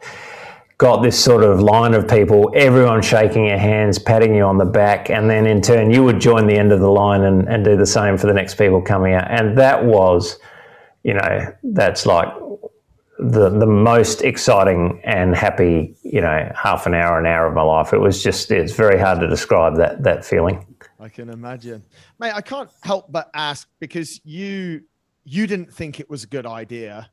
got 0.77 1.03
this 1.03 1.21
sort 1.21 1.43
of 1.43 1.59
line 1.59 1.93
of 1.93 2.07
people, 2.07 2.51
everyone 2.55 3.01
shaking 3.01 3.45
your 3.45 3.57
hands, 3.57 3.99
patting 3.99 4.33
you 4.33 4.43
on 4.43 4.57
the 4.57 4.65
back, 4.65 5.09
and 5.09 5.29
then 5.29 5.45
in 5.45 5.61
turn 5.61 5.91
you 5.91 6.03
would 6.03 6.21
join 6.21 6.47
the 6.47 6.55
end 6.55 6.71
of 6.71 6.79
the 6.79 6.89
line 6.89 7.23
and, 7.23 7.49
and 7.49 7.65
do 7.65 7.75
the 7.75 7.85
same 7.85 8.17
for 8.17 8.27
the 8.27 8.33
next 8.33 8.55
people 8.55 8.81
coming 8.81 9.13
out. 9.13 9.29
And 9.29 9.57
that 9.57 9.83
was, 9.83 10.39
you 11.03 11.13
know, 11.13 11.53
that's 11.63 12.05
like 12.05 12.29
the 13.19 13.49
the 13.49 13.65
most 13.65 14.21
exciting 14.21 15.01
and 15.03 15.35
happy, 15.35 15.95
you 16.03 16.21
know, 16.21 16.51
half 16.55 16.85
an 16.85 16.93
hour, 16.93 17.19
an 17.19 17.25
hour 17.25 17.47
of 17.47 17.53
my 17.53 17.61
life. 17.61 17.93
It 17.93 17.99
was 17.99 18.23
just 18.23 18.49
it's 18.51 18.73
very 18.73 18.99
hard 18.99 19.19
to 19.19 19.27
describe 19.27 19.75
that 19.77 20.03
that 20.03 20.25
feeling. 20.25 20.65
I 20.99 21.09
can 21.09 21.29
imagine. 21.29 21.83
Mate, 22.19 22.33
I 22.33 22.41
can't 22.41 22.69
help 22.83 23.11
but 23.11 23.29
ask 23.33 23.67
because 23.79 24.21
you 24.23 24.83
you 25.25 25.47
didn't 25.47 25.73
think 25.73 25.99
it 25.99 26.09
was 26.09 26.23
a 26.23 26.27
good 26.27 26.45
idea 26.45 27.09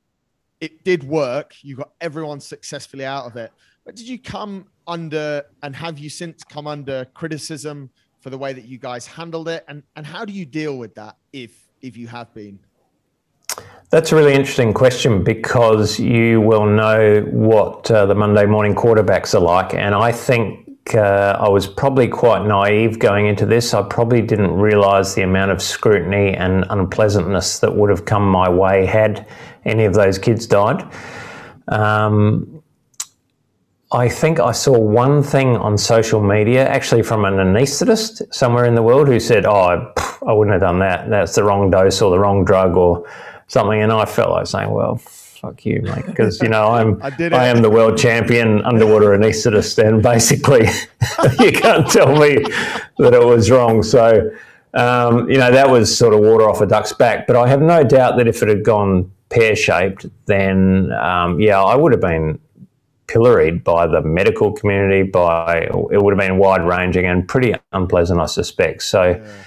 it 0.60 0.84
did 0.84 1.04
work. 1.04 1.54
You 1.62 1.76
got 1.76 1.92
everyone 2.00 2.40
successfully 2.40 3.04
out 3.04 3.26
of 3.26 3.36
it. 3.36 3.52
But 3.84 3.96
did 3.96 4.08
you 4.08 4.18
come 4.18 4.66
under 4.86 5.44
and 5.62 5.76
have 5.76 5.98
you 5.98 6.10
since 6.10 6.42
come 6.42 6.66
under 6.66 7.04
criticism 7.14 7.90
for 8.20 8.30
the 8.30 8.38
way 8.38 8.52
that 8.52 8.64
you 8.64 8.78
guys 8.78 9.06
handled 9.06 9.48
it? 9.48 9.64
And 9.68 9.82
and 9.96 10.06
how 10.06 10.24
do 10.24 10.32
you 10.32 10.44
deal 10.44 10.78
with 10.78 10.94
that 10.94 11.16
if 11.32 11.68
if 11.82 11.96
you 11.96 12.08
have 12.08 12.32
been? 12.34 12.58
That's 13.90 14.10
a 14.10 14.16
really 14.16 14.34
interesting 14.34 14.74
question 14.74 15.22
because 15.22 16.00
you 16.00 16.40
will 16.40 16.66
know 16.66 17.20
what 17.30 17.88
uh, 17.90 18.04
the 18.06 18.14
Monday 18.16 18.44
morning 18.44 18.74
quarterbacks 18.74 19.32
are 19.34 19.40
like. 19.40 19.74
And 19.74 19.94
I 19.94 20.10
think 20.10 20.94
uh, 20.94 21.36
I 21.38 21.48
was 21.48 21.66
probably 21.66 22.08
quite 22.08 22.46
naive 22.46 22.98
going 22.98 23.26
into 23.26 23.46
this. 23.46 23.74
I 23.74 23.82
probably 23.82 24.22
didn't 24.22 24.52
realize 24.52 25.14
the 25.14 25.22
amount 25.22 25.52
of 25.52 25.62
scrutiny 25.62 26.34
and 26.34 26.64
unpleasantness 26.68 27.60
that 27.60 27.74
would 27.74 27.90
have 27.90 28.04
come 28.04 28.28
my 28.28 28.48
way 28.48 28.86
had 28.86 29.26
any 29.64 29.84
of 29.84 29.94
those 29.94 30.18
kids 30.18 30.46
died. 30.46 30.84
Um, 31.68 32.62
I 33.92 34.08
think 34.08 34.40
I 34.40 34.50
saw 34.50 34.76
one 34.76 35.22
thing 35.22 35.56
on 35.56 35.78
social 35.78 36.20
media, 36.20 36.68
actually 36.68 37.02
from 37.02 37.24
an 37.24 37.34
anaesthetist 37.34 38.34
somewhere 38.34 38.64
in 38.64 38.74
the 38.74 38.82
world, 38.82 39.06
who 39.06 39.20
said, 39.20 39.46
"Oh, 39.46 39.92
I 40.26 40.32
wouldn't 40.32 40.52
have 40.52 40.60
done 40.60 40.80
that. 40.80 41.08
That's 41.08 41.36
the 41.36 41.44
wrong 41.44 41.70
dose 41.70 42.02
or 42.02 42.10
the 42.10 42.18
wrong 42.18 42.44
drug 42.44 42.76
or 42.76 43.06
something." 43.48 43.80
And 43.80 43.92
I 43.92 44.04
felt 44.04 44.30
like 44.30 44.46
saying, 44.46 44.70
"Well, 44.70 44.96
fuck 44.96 45.64
you, 45.64 45.82
mate," 45.82 46.06
because 46.06 46.40
you 46.40 46.48
know 46.48 46.68
I'm 46.68 47.02
I, 47.02 47.10
I, 47.32 47.46
am 47.48 47.62
the 47.62 47.70
world 47.70 47.98
champion 47.98 48.62
underwater 48.64 49.08
anaesthetist, 49.16 49.78
and 49.86 50.02
basically 50.02 50.66
you 51.44 51.52
can't 51.52 51.88
tell 51.88 52.16
me 52.16 52.36
that 52.98 53.14
it 53.14 53.24
was 53.24 53.50
wrong. 53.50 53.82
So. 53.82 54.30
Um, 54.74 55.30
you 55.30 55.38
know, 55.38 55.50
that 55.50 55.70
was 55.70 55.96
sort 55.96 56.12
of 56.12 56.20
water 56.20 56.46
off 56.46 56.60
a 56.60 56.66
duck's 56.66 56.92
back. 56.92 57.26
But 57.26 57.34
I 57.34 57.48
have 57.48 57.62
no 57.62 57.82
doubt 57.82 58.18
that 58.18 58.28
if 58.28 58.42
it 58.42 58.48
had 58.50 58.62
gone 58.62 59.10
pear 59.30 59.56
shaped, 59.56 60.04
then 60.26 60.92
um, 60.92 61.40
yeah, 61.40 61.62
I 61.62 61.74
would 61.74 61.92
have 61.92 62.00
been 62.02 62.38
pilloried 63.06 63.64
by 63.64 63.86
the 63.86 64.02
medical 64.02 64.52
community. 64.52 65.02
By 65.02 65.60
it 65.60 66.02
would 66.02 66.12
have 66.12 66.18
been 66.18 66.36
wide 66.36 66.62
ranging 66.66 67.06
and 67.06 67.26
pretty 67.26 67.54
unpleasant, 67.72 68.20
I 68.20 68.26
suspect. 68.26 68.82
So. 68.82 69.02
Yeah. 69.02 69.44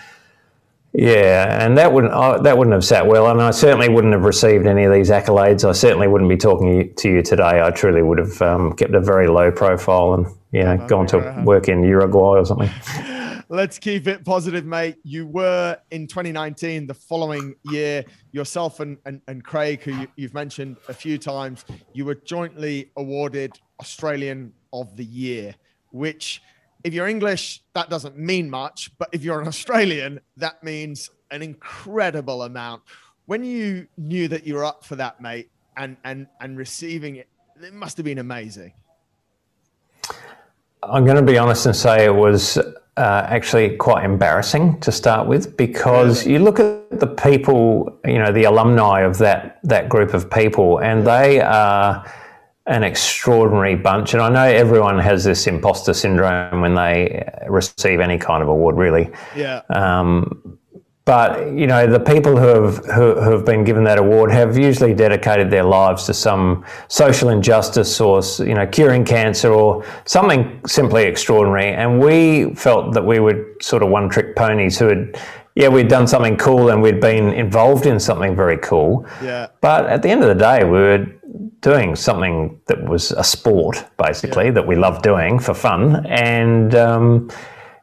Yeah, 0.93 1.63
and 1.63 1.77
that 1.77 1.93
wouldn't 1.93 2.13
uh, 2.13 2.39
that 2.41 2.57
wouldn't 2.57 2.73
have 2.73 2.83
sat 2.83 3.05
well, 3.05 3.29
and 3.29 3.39
I 3.41 3.51
certainly 3.51 3.89
wouldn't 3.89 4.13
have 4.13 4.23
received 4.23 4.65
any 4.65 4.85
of 4.85 4.91
these 4.91 5.11
accolades. 5.11 5.67
I 5.67 5.71
certainly 5.71 6.07
wouldn't 6.07 6.29
be 6.29 6.37
talking 6.37 6.93
to 6.95 7.09
you 7.09 7.21
today. 7.21 7.61
I 7.61 7.69
truly 7.69 8.01
would 8.01 8.17
have 8.17 8.41
um, 8.41 8.73
kept 8.73 8.95
a 8.95 8.99
very 8.99 9.27
low 9.27 9.51
profile 9.51 10.15
and 10.15 10.25
you 10.51 10.63
know 10.63 10.77
gone 10.87 11.05
to 11.07 11.43
work 11.45 11.69
in 11.69 11.83
Uruguay 11.83 12.39
or 12.39 12.45
something. 12.45 12.71
Let's 13.51 13.79
keep 13.79 14.05
it 14.05 14.23
positive, 14.23 14.63
mate. 14.63 14.97
You 15.03 15.25
were 15.25 15.77
in 15.89 16.05
2019, 16.05 16.85
the 16.85 16.93
following 16.93 17.55
year, 17.63 18.05
yourself 18.31 18.79
and, 18.79 18.99
and, 19.07 19.21
and 19.27 19.43
Craig, 19.43 19.81
who 19.81 20.07
you, 20.15 20.27
have 20.27 20.35
mentioned 20.35 20.77
a 20.87 20.93
few 20.93 21.17
times, 21.17 21.65
you 21.91 22.05
were 22.05 22.13
jointly 22.13 22.91
awarded 22.95 23.59
Australian 23.79 24.53
of 24.71 24.95
the 24.95 25.03
Year, 25.03 25.55
which, 25.89 26.43
if 26.83 26.93
you're 26.93 27.07
English, 27.07 27.61
that 27.73 27.89
doesn't 27.89 28.17
mean 28.17 28.49
much. 28.49 28.91
But 28.97 29.09
if 29.11 29.23
you're 29.23 29.41
an 29.41 29.47
Australian, 29.47 30.19
that 30.37 30.63
means 30.63 31.09
an 31.31 31.41
incredible 31.41 32.43
amount. 32.43 32.83
When 33.25 33.43
you 33.43 33.87
knew 33.97 34.27
that 34.27 34.45
you 34.45 34.55
were 34.55 34.65
up 34.65 34.83
for 34.83 34.95
that, 34.95 35.21
mate, 35.21 35.49
and, 35.77 35.97
and, 36.03 36.27
and 36.41 36.57
receiving 36.57 37.17
it, 37.17 37.27
it 37.61 37.73
must 37.73 37.97
have 37.97 38.05
been 38.05 38.19
amazing. 38.19 38.73
I'm 40.81 41.03
going 41.03 41.17
to 41.17 41.21
be 41.21 41.37
honest 41.37 41.65
and 41.65 41.75
say 41.75 42.05
it 42.05 42.15
was 42.15 42.57
uh, 42.57 43.25
actually 43.29 43.75
quite 43.77 44.03
embarrassing 44.03 44.79
to 44.79 44.91
start 44.91 45.27
with 45.27 45.57
because 45.57 46.25
you 46.25 46.39
look 46.39 46.59
at 46.59 46.99
the 46.99 47.07
people, 47.07 47.97
you 48.05 48.17
know, 48.17 48.31
the 48.31 48.45
alumni 48.45 49.01
of 49.01 49.17
that 49.19 49.59
that 49.63 49.89
group 49.89 50.13
of 50.13 50.29
people, 50.29 50.79
and 50.79 51.05
they 51.05 51.41
are 51.41 52.05
an 52.69 52.83
extraordinary 52.83 53.75
bunch. 53.75 54.13
And 54.13 54.21
I 54.21 54.29
know 54.29 54.43
everyone 54.43 54.99
has 54.99 55.23
this 55.23 55.47
imposter 55.47 55.93
syndrome 55.93 56.61
when 56.61 56.75
they 56.75 57.27
receive 57.47 57.99
any 57.99 58.17
kind 58.17 58.43
of 58.43 58.47
award, 58.47 58.77
really. 58.77 59.09
Yeah. 59.35 59.61
Um, 59.69 60.59
but 61.03 61.51
you 61.53 61.65
know, 61.65 61.87
the 61.87 61.99
people 61.99 62.37
who 62.37 62.45
have 62.45 62.85
who, 62.85 63.19
who, 63.19 63.31
have 63.31 63.43
been 63.43 63.63
given 63.63 63.83
that 63.85 63.97
award 63.97 64.31
have 64.31 64.55
usually 64.55 64.93
dedicated 64.93 65.49
their 65.49 65.63
lives 65.63 66.05
to 66.05 66.13
some 66.13 66.63
social 66.87 67.29
injustice, 67.29 67.99
or 67.99 68.21
you 68.37 68.53
know, 68.53 68.67
curing 68.67 69.03
cancer, 69.03 69.51
or 69.51 69.83
something 70.05 70.61
simply 70.67 71.05
extraordinary. 71.05 71.73
And 71.73 71.99
we 71.99 72.53
felt 72.53 72.93
that 72.93 73.03
we 73.03 73.19
were 73.19 73.55
sort 73.59 73.81
of 73.81 73.89
one-trick 73.89 74.35
ponies 74.35 74.77
who 74.77 74.89
had, 74.89 75.19
yeah, 75.55 75.69
we'd 75.69 75.87
done 75.87 76.05
something 76.05 76.37
cool 76.37 76.69
and 76.69 76.79
we'd 76.79 77.01
been 77.01 77.33
involved 77.33 77.87
in 77.87 77.99
something 77.99 78.35
very 78.35 78.57
cool. 78.57 79.07
Yeah. 79.23 79.47
But 79.61 79.87
at 79.87 80.03
the 80.03 80.09
end 80.09 80.21
of 80.21 80.27
the 80.27 80.35
day, 80.35 80.63
we 80.63 80.77
were 80.77 81.07
doing 81.61 81.95
something 81.95 82.59
that 82.67 82.83
was 82.83 83.11
a 83.11 83.23
sport, 83.23 83.85
basically, 83.97 84.45
yeah. 84.45 84.51
that 84.51 84.67
we 84.67 84.75
loved 84.75 85.03
doing 85.03 85.39
for 85.39 85.53
fun, 85.53 86.05
and. 86.07 86.75
Um, 86.75 87.29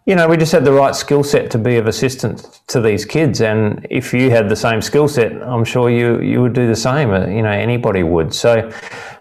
you 0.06 0.14
know, 0.14 0.28
we 0.28 0.36
just 0.36 0.52
had 0.52 0.64
the 0.64 0.72
right 0.72 0.94
skill 0.94 1.24
set 1.24 1.50
to 1.50 1.58
be 1.58 1.76
of 1.76 1.88
assistance 1.88 2.60
to 2.68 2.80
these 2.80 3.04
kids. 3.04 3.40
And 3.40 3.84
if 3.90 4.14
you 4.14 4.30
had 4.30 4.48
the 4.48 4.54
same 4.54 4.80
skill 4.80 5.08
set, 5.08 5.32
I'm 5.42 5.64
sure 5.64 5.90
you 5.90 6.20
you 6.20 6.40
would 6.42 6.52
do 6.52 6.68
the 6.68 6.76
same. 6.76 7.10
Uh, 7.10 7.26
you 7.26 7.42
know, 7.42 7.50
anybody 7.50 8.04
would. 8.04 8.32
So, 8.32 8.70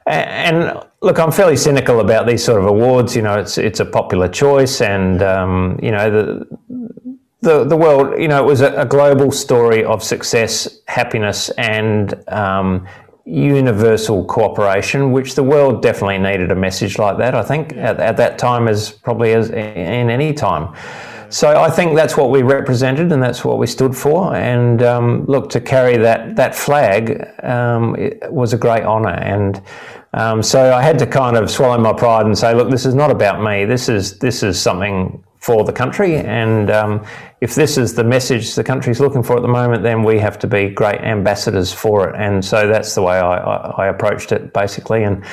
and 0.06 0.80
look, 1.02 1.18
I'm 1.18 1.32
fairly 1.32 1.58
cynical 1.58 2.02
about 2.02 2.28
these 2.28 2.44
sort 2.44 2.60
of 2.60 2.68
awards. 2.68 3.16
You 3.16 3.24
know, 3.24 3.40
it's 3.40 3.58
it's 3.58 3.80
a 3.80 3.86
popular 3.86 4.30
choice, 4.30 4.80
and 4.80 5.22
um, 5.24 5.80
you 5.82 5.92
know 5.92 6.10
the. 6.10 6.58
The, 7.42 7.64
the 7.64 7.78
world, 7.78 8.20
you 8.20 8.28
know, 8.28 8.44
it 8.44 8.48
was 8.48 8.62
a, 8.62 8.74
a 8.74 8.88
global 8.88 9.32
story 9.32 9.84
of 9.84 10.04
success, 10.04 10.80
happiness, 10.88 11.52
and 11.60 12.16
um, 12.28 12.88
universal 13.26 14.24
cooperation, 14.26 15.12
which 15.12 15.34
the 15.34 15.44
world 15.44 15.82
definitely 15.82 16.20
needed 16.20 16.52
a 16.52 16.56
message 16.56 17.00
like 17.00 17.18
that. 17.18 17.34
I 17.34 17.42
think 17.42 17.76
at, 17.76 18.00
at 18.00 18.18
that 18.18 18.38
time, 18.38 18.68
as 18.68 18.92
probably 18.92 19.34
as 19.34 19.50
in 19.50 20.10
any 20.10 20.34
time. 20.34 20.76
So 21.30 21.60
I 21.60 21.72
think 21.72 21.96
that's 21.96 22.16
what 22.16 22.30
we 22.30 22.44
represented, 22.44 23.12
and 23.12 23.22
that's 23.22 23.44
what 23.44 23.58
we 23.58 23.66
stood 23.66 23.98
for. 23.98 24.36
And 24.36 24.84
um, 24.84 25.26
look, 25.26 25.50
to 25.50 25.60
carry 25.60 25.98
that 25.98 26.36
that 26.36 26.56
flag 26.56 27.28
um, 27.44 27.98
was 28.30 28.54
a 28.54 28.58
great 28.58 28.84
honour, 28.84 29.10
and 29.10 29.62
um, 30.14 30.44
so 30.44 30.72
I 30.74 30.82
had 30.82 31.00
to 31.00 31.08
kind 31.08 31.36
of 31.36 31.50
swallow 31.50 31.80
my 31.80 31.94
pride 31.94 32.26
and 32.28 32.38
say, 32.38 32.54
look, 32.54 32.70
this 32.70 32.86
is 32.86 32.94
not 32.94 33.10
about 33.10 33.42
me. 33.42 33.66
This 33.66 33.90
is 33.90 34.20
this 34.20 34.44
is 34.44 34.62
something 34.62 35.24
for 35.46 35.64
the 35.64 35.72
country. 35.72 36.16
And 36.16 36.72
um, 36.72 37.06
if 37.40 37.54
this 37.54 37.78
is 37.78 37.94
the 37.94 38.04
message 38.04 38.56
the 38.56 38.64
country's 38.64 39.00
looking 39.00 39.22
for 39.22 39.36
at 39.36 39.44
the 39.44 39.48
moment, 39.48 39.84
then 39.84 40.02
we 40.02 40.18
have 40.18 40.40
to 40.40 40.48
be 40.48 40.70
great 40.70 41.02
ambassadors 41.02 41.72
for 41.72 42.10
it. 42.10 42.16
And 42.16 42.44
so 42.44 42.68
that's 42.68 42.96
the 42.96 43.04
way 43.04 43.20
I, 43.20 43.38
I, 43.38 43.84
I 43.84 43.88
approached 43.90 44.32
it, 44.32 44.54
basically. 44.54 45.04
And 45.04 45.24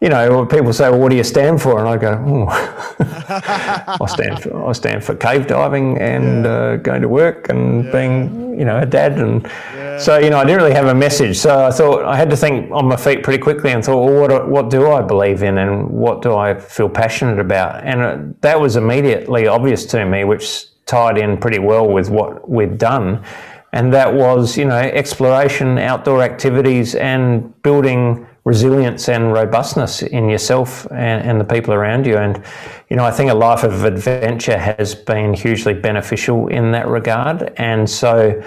you 0.00 0.08
know, 0.08 0.44
people 0.46 0.72
say, 0.72 0.90
"Well, 0.90 0.98
what 0.98 1.10
do 1.10 1.16
you 1.16 1.22
stand 1.22 1.62
for?" 1.62 1.78
And 1.78 1.88
I 1.88 1.96
go, 1.96 2.12
oh. 2.26 2.46
"I 4.00 4.06
stand 4.08 4.42
for 4.42 4.68
I 4.68 4.72
stand 4.72 5.04
for 5.04 5.14
cave 5.14 5.46
diving 5.46 5.96
and 5.98 6.44
yeah. 6.44 6.50
uh, 6.50 6.76
going 6.78 7.02
to 7.02 7.08
work 7.08 7.48
and 7.48 7.84
yeah. 7.84 7.92
being, 7.92 8.58
you 8.58 8.64
know, 8.64 8.78
a 8.80 8.86
dad." 8.86 9.12
And 9.20 9.44
yeah. 9.44 9.81
So, 10.02 10.18
you 10.18 10.30
know, 10.30 10.38
I 10.38 10.44
didn't 10.44 10.60
really 10.60 10.74
have 10.74 10.86
a 10.86 10.94
message. 10.94 11.38
So 11.38 11.66
I 11.66 11.70
thought 11.70 12.04
I 12.04 12.16
had 12.16 12.28
to 12.30 12.36
think 12.36 12.70
on 12.72 12.86
my 12.86 12.96
feet 12.96 13.22
pretty 13.22 13.42
quickly 13.42 13.70
and 13.70 13.84
thought, 13.84 14.04
"Well, 14.04 14.20
what 14.20 14.48
what 14.48 14.70
do 14.70 14.90
I 14.90 15.00
believe 15.00 15.42
in 15.42 15.58
and 15.58 15.88
what 15.88 16.22
do 16.22 16.34
I 16.34 16.54
feel 16.54 16.88
passionate 16.88 17.38
about?" 17.38 17.84
And 17.84 18.00
uh, 18.02 18.18
that 18.40 18.60
was 18.60 18.76
immediately 18.76 19.46
obvious 19.46 19.86
to 19.86 20.04
me, 20.04 20.24
which 20.24 20.66
tied 20.86 21.18
in 21.18 21.38
pretty 21.38 21.58
well 21.58 21.88
with 21.88 22.10
what 22.10 22.48
we'd 22.48 22.78
done. 22.78 23.22
And 23.72 23.94
that 23.94 24.12
was, 24.12 24.58
you 24.58 24.66
know, 24.66 24.76
exploration, 24.76 25.78
outdoor 25.78 26.22
activities, 26.22 26.94
and 26.94 27.62
building 27.62 28.26
resilience 28.44 29.08
and 29.08 29.32
robustness 29.32 30.02
in 30.02 30.28
yourself 30.28 30.86
and, 30.90 31.22
and, 31.26 31.40
the 31.40 31.44
people 31.44 31.72
around 31.72 32.04
you. 32.04 32.16
And, 32.16 32.42
you 32.90 32.96
know, 32.96 33.04
I 33.04 33.12
think 33.12 33.30
a 33.30 33.34
life 33.34 33.62
of 33.62 33.84
adventure 33.84 34.58
has 34.58 34.96
been 34.96 35.32
hugely 35.32 35.74
beneficial 35.74 36.48
in 36.48 36.72
that 36.72 36.88
regard. 36.88 37.52
And 37.56 37.88
so, 37.88 38.42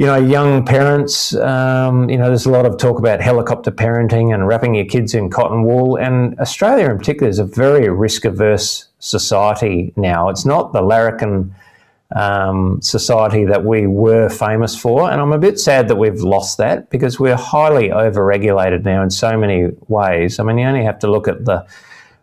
you 0.00 0.06
know, 0.06 0.16
young 0.16 0.64
parents, 0.64 1.34
um, 1.34 2.08
you 2.08 2.16
know, 2.16 2.28
there's 2.28 2.46
a 2.46 2.50
lot 2.50 2.64
of 2.64 2.78
talk 2.78 2.98
about 2.98 3.20
helicopter 3.20 3.70
parenting 3.70 4.32
and 4.32 4.48
wrapping 4.48 4.74
your 4.74 4.86
kids 4.86 5.12
in 5.12 5.28
cotton 5.28 5.62
wool. 5.62 5.96
And 5.96 6.40
Australia 6.40 6.88
in 6.88 6.96
particular 6.96 7.28
is 7.28 7.38
a 7.38 7.44
very 7.44 7.90
risk 7.90 8.24
averse 8.24 8.86
society 8.98 9.92
now. 9.96 10.30
It's 10.30 10.46
not 10.46 10.72
the 10.72 10.80
larrikin 10.80 11.54
um, 12.16 12.80
society 12.80 13.44
that 13.44 13.66
we 13.66 13.86
were 13.86 14.30
famous 14.30 14.74
for. 14.74 15.10
And 15.10 15.20
I'm 15.20 15.32
a 15.32 15.38
bit 15.38 15.60
sad 15.60 15.88
that 15.88 15.96
we've 15.96 16.22
lost 16.22 16.56
that 16.56 16.88
because 16.88 17.20
we're 17.20 17.36
highly 17.36 17.92
over-regulated 17.92 18.86
now 18.86 19.02
in 19.02 19.10
so 19.10 19.36
many 19.36 19.68
ways. 19.88 20.38
I 20.38 20.44
mean, 20.44 20.56
you 20.56 20.66
only 20.66 20.82
have 20.82 20.98
to 21.00 21.10
look 21.10 21.28
at 21.28 21.44
the 21.44 21.66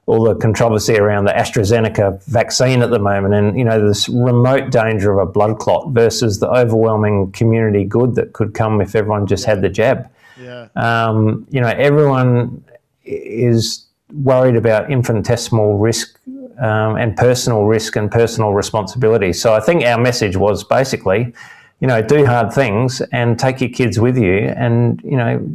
all 0.08 0.24
the 0.24 0.36
controversy 0.36 0.98
around 0.98 1.26
the 1.26 1.34
AstraZeneca 1.34 2.24
vaccine 2.24 2.82
at 2.82 2.90
the 2.90 3.00
moment, 3.00 3.34
and 3.34 3.58
you 3.58 3.64
know 3.64 3.86
this 3.86 4.10
remote 4.10 4.72
danger 4.72 5.12
of 5.12 5.28
a 5.28 5.30
blood 5.30 5.60
clot 5.60 5.90
versus 5.90 6.40
the 6.40 6.50
overwhelming 6.50 7.32
community 7.34 7.84
good 7.84 8.16
that 8.16 8.34
could 8.34 8.54
come 8.54 8.82
if 8.82 8.96
everyone 8.96 9.28
just 9.28 9.46
had 9.46 9.62
the 9.62 9.70
jab. 9.70 10.10
Yeah. 10.42 10.70
Um, 10.76 11.46
you 11.50 11.60
know, 11.60 11.68
everyone 11.68 12.64
is 13.04 13.86
worried 14.14 14.56
about 14.56 14.90
infinitesimal 14.90 15.78
risk 15.78 16.18
um, 16.60 16.96
and 16.96 17.16
personal 17.18 17.66
risk 17.66 17.98
and 17.98 18.10
personal 18.10 18.54
responsibility. 18.54 19.34
So 19.34 19.54
I 19.54 19.60
think 19.60 19.84
our 19.84 20.00
message 20.00 20.38
was 20.38 20.64
basically, 20.64 21.34
you 21.82 21.88
know, 21.88 22.02
do 22.02 22.26
hard 22.26 22.54
things 22.54 23.02
and 23.12 23.38
take 23.38 23.60
your 23.60 23.70
kids 23.70 24.00
with 24.00 24.18
you, 24.18 24.54
and 24.56 25.02
you 25.04 25.18
know, 25.18 25.46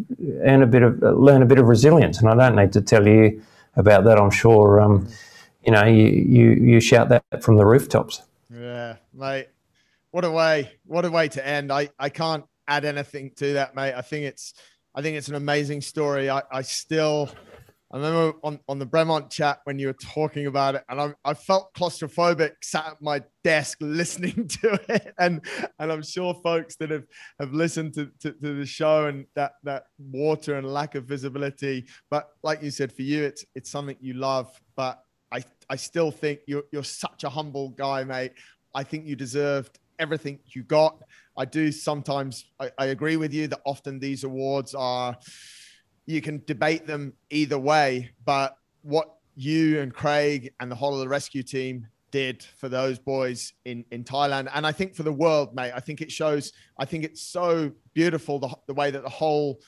earn 0.43 0.63
a 0.63 0.67
bit 0.67 0.83
of 0.83 1.01
learn 1.01 1.41
a 1.41 1.47
bit 1.47 1.59
of 1.59 1.69
resilience. 1.69 2.21
And 2.21 2.29
I 2.29 2.35
don't 2.35 2.55
need 2.55 2.75
to 2.75 2.83
tell 2.83 3.09
you 3.09 3.43
about 3.77 4.05
that. 4.05 4.19
I'm 4.19 4.31
sure, 4.31 4.81
um, 4.81 5.09
you 5.65 5.73
know, 5.73 5.85
you, 5.85 6.07
you 6.07 6.51
you 6.51 6.81
shout 6.81 7.09
that 7.11 7.43
from 7.43 7.57
the 7.57 7.65
rooftops. 7.65 8.23
Yeah, 8.53 8.97
mate. 9.15 9.49
What 10.11 10.25
a 10.25 10.31
way! 10.31 10.73
What 10.85 11.05
a 11.05 11.11
way 11.11 11.29
to 11.29 11.47
end. 11.47 11.73
I 11.73 11.89
I 11.99 12.09
can't 12.09 12.45
add 12.69 12.85
anything 12.85 13.33
to 13.37 13.55
that, 13.55 13.75
mate. 13.75 13.95
I 13.95 14.03
think 14.03 14.25
it's 14.25 14.55
I 14.95 15.03
think 15.03 15.17
it's 15.17 15.29
an 15.29 15.35
amazing 15.35 15.81
story. 15.81 16.29
I 16.29 16.43
I 16.51 16.63
still 16.63 17.31
I 17.93 17.99
remember 17.99 18.39
on, 18.43 18.59
on 18.69 18.79
the 18.79 18.87
Bremont 18.87 19.31
chat 19.31 19.61
when 19.65 19.79
you 19.79 19.89
were 19.89 19.97
talking 20.03 20.47
about 20.47 20.77
it, 20.77 20.85
and 20.89 20.99
I, 20.99 21.15
I 21.27 21.35
felt 21.35 21.75
claustrophobic 21.75 22.53
sat 22.63 22.87
at 22.87 23.03
my 23.03 23.23
desk 23.45 23.79
listening 23.83 24.49
to 24.49 24.81
it. 24.89 25.13
And 25.19 25.45
and 25.79 25.93
I'm 25.93 26.03
sure 26.03 26.35
folks 26.43 26.77
that 26.77 26.91
have, 26.91 27.05
have 27.39 27.53
listened 27.53 27.93
to, 27.95 28.11
to, 28.21 28.33
to, 28.33 28.55
the 28.55 28.65
show 28.65 29.07
and 29.07 29.27
that 29.35 29.53
that 29.65 29.85
water 29.99 30.57
and 30.57 30.67
lack 30.67 30.95
of 30.95 31.05
visibility. 31.05 31.87
But 32.11 32.31
like 32.43 32.63
you 32.63 32.71
said, 32.71 32.93
for 32.93 33.03
you, 33.03 33.25
it's 33.25 33.45
it's 33.55 33.71
something 33.71 33.97
you 34.01 34.15
love. 34.15 34.59
But 34.75 35.03
I 35.31 35.45
I 35.69 35.77
still 35.77 36.11
think 36.11 36.41
you're 36.47 36.65
you're 36.73 36.85
such 36.85 37.25
a 37.25 37.29
humble 37.29 37.71
guy, 37.71 38.05
mate. 38.05 38.33
I 38.75 38.85
think 38.85 39.07
you 39.07 39.17
deserved 39.17 39.79
everything 39.99 40.39
you 40.47 40.63
got. 40.63 41.03
I 41.37 41.45
do 41.45 41.71
sometimes 41.71 42.47
I, 42.59 42.71
I 42.79 42.87
agree 42.87 43.17
with 43.17 43.35
you 43.35 43.49
that 43.49 43.61
often 43.67 43.99
these 43.99 44.25
awards 44.25 44.75
are 44.75 45.17
you 46.13 46.21
can 46.21 46.43
debate 46.47 46.87
them 46.87 47.15
either 47.31 47.59
way, 47.59 48.11
but 48.25 48.57
what 48.83 49.15
you 49.35 49.81
and 49.81 49.93
Craig 49.93 50.53
and 50.61 50.71
the 50.71 50.75
whole 50.75 50.95
of 50.95 51.01
the 51.01 51.09
rescue 51.09 51.43
team 51.43 51.87
did 52.11 52.43
for 52.59 52.69
those 52.69 52.99
boys 52.99 53.55
in 53.65 53.85
in 53.91 54.05
Thailand 54.05 54.51
and 54.55 54.67
I 54.67 54.73
think 54.73 54.95
for 54.95 55.03
the 55.03 55.13
world 55.13 55.55
mate 55.55 55.73
I 55.75 55.81
think 55.81 56.03
it 56.03 56.13
shows 56.13 56.53
I 56.79 56.85
think 56.85 57.05
it's 57.05 57.23
so 57.23 57.73
beautiful 57.95 58.39
the, 58.39 58.55
the 58.67 58.75
way 58.75 58.91
that 58.91 59.03
the 59.03 59.09
whole 59.09 59.63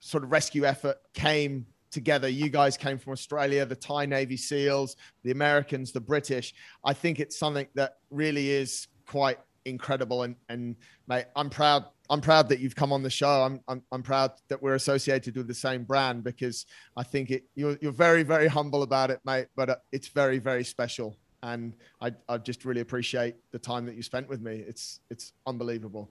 sort 0.00 0.24
of 0.24 0.32
rescue 0.32 0.64
effort 0.64 0.96
came 1.14 1.66
together. 1.92 2.28
You 2.28 2.48
guys 2.48 2.76
came 2.76 2.98
from 2.98 3.12
Australia 3.12 3.64
the 3.64 3.76
Thai 3.76 4.06
Navy 4.06 4.36
SEALs 4.36 4.96
the 5.22 5.30
Americans 5.30 5.92
the 5.92 6.00
British. 6.00 6.52
I 6.84 6.94
think 6.94 7.20
it's 7.20 7.38
something 7.38 7.68
that 7.74 7.98
really 8.10 8.50
is 8.50 8.88
quite 9.06 9.38
incredible 9.64 10.22
and 10.22 10.36
and 10.48 10.76
mate 11.08 11.26
I'm 11.36 11.50
proud 11.50 11.86
I'm 12.10 12.20
proud 12.20 12.48
that 12.50 12.60
you've 12.60 12.74
come 12.74 12.92
on 12.92 13.02
the 13.02 13.10
show. 13.10 13.42
I'm, 13.42 13.60
I'm, 13.66 13.82
I'm 13.90 14.02
proud 14.02 14.32
that 14.48 14.62
we're 14.62 14.74
associated 14.74 15.36
with 15.36 15.46
the 15.46 15.54
same 15.54 15.84
brand 15.84 16.22
because 16.22 16.66
I 16.96 17.02
think 17.02 17.30
it 17.30 17.44
you're, 17.54 17.78
you're 17.80 17.92
very 17.92 18.22
very 18.22 18.46
humble 18.46 18.82
about 18.82 19.10
it, 19.10 19.20
mate. 19.24 19.46
But 19.56 19.70
uh, 19.70 19.76
it's 19.90 20.08
very 20.08 20.38
very 20.38 20.64
special, 20.64 21.16
and 21.42 21.72
I 22.02 22.12
I 22.28 22.38
just 22.38 22.64
really 22.64 22.82
appreciate 22.82 23.36
the 23.52 23.58
time 23.58 23.86
that 23.86 23.94
you 23.94 24.02
spent 24.02 24.28
with 24.28 24.42
me. 24.42 24.56
It's 24.66 25.00
it's 25.10 25.32
unbelievable. 25.46 26.10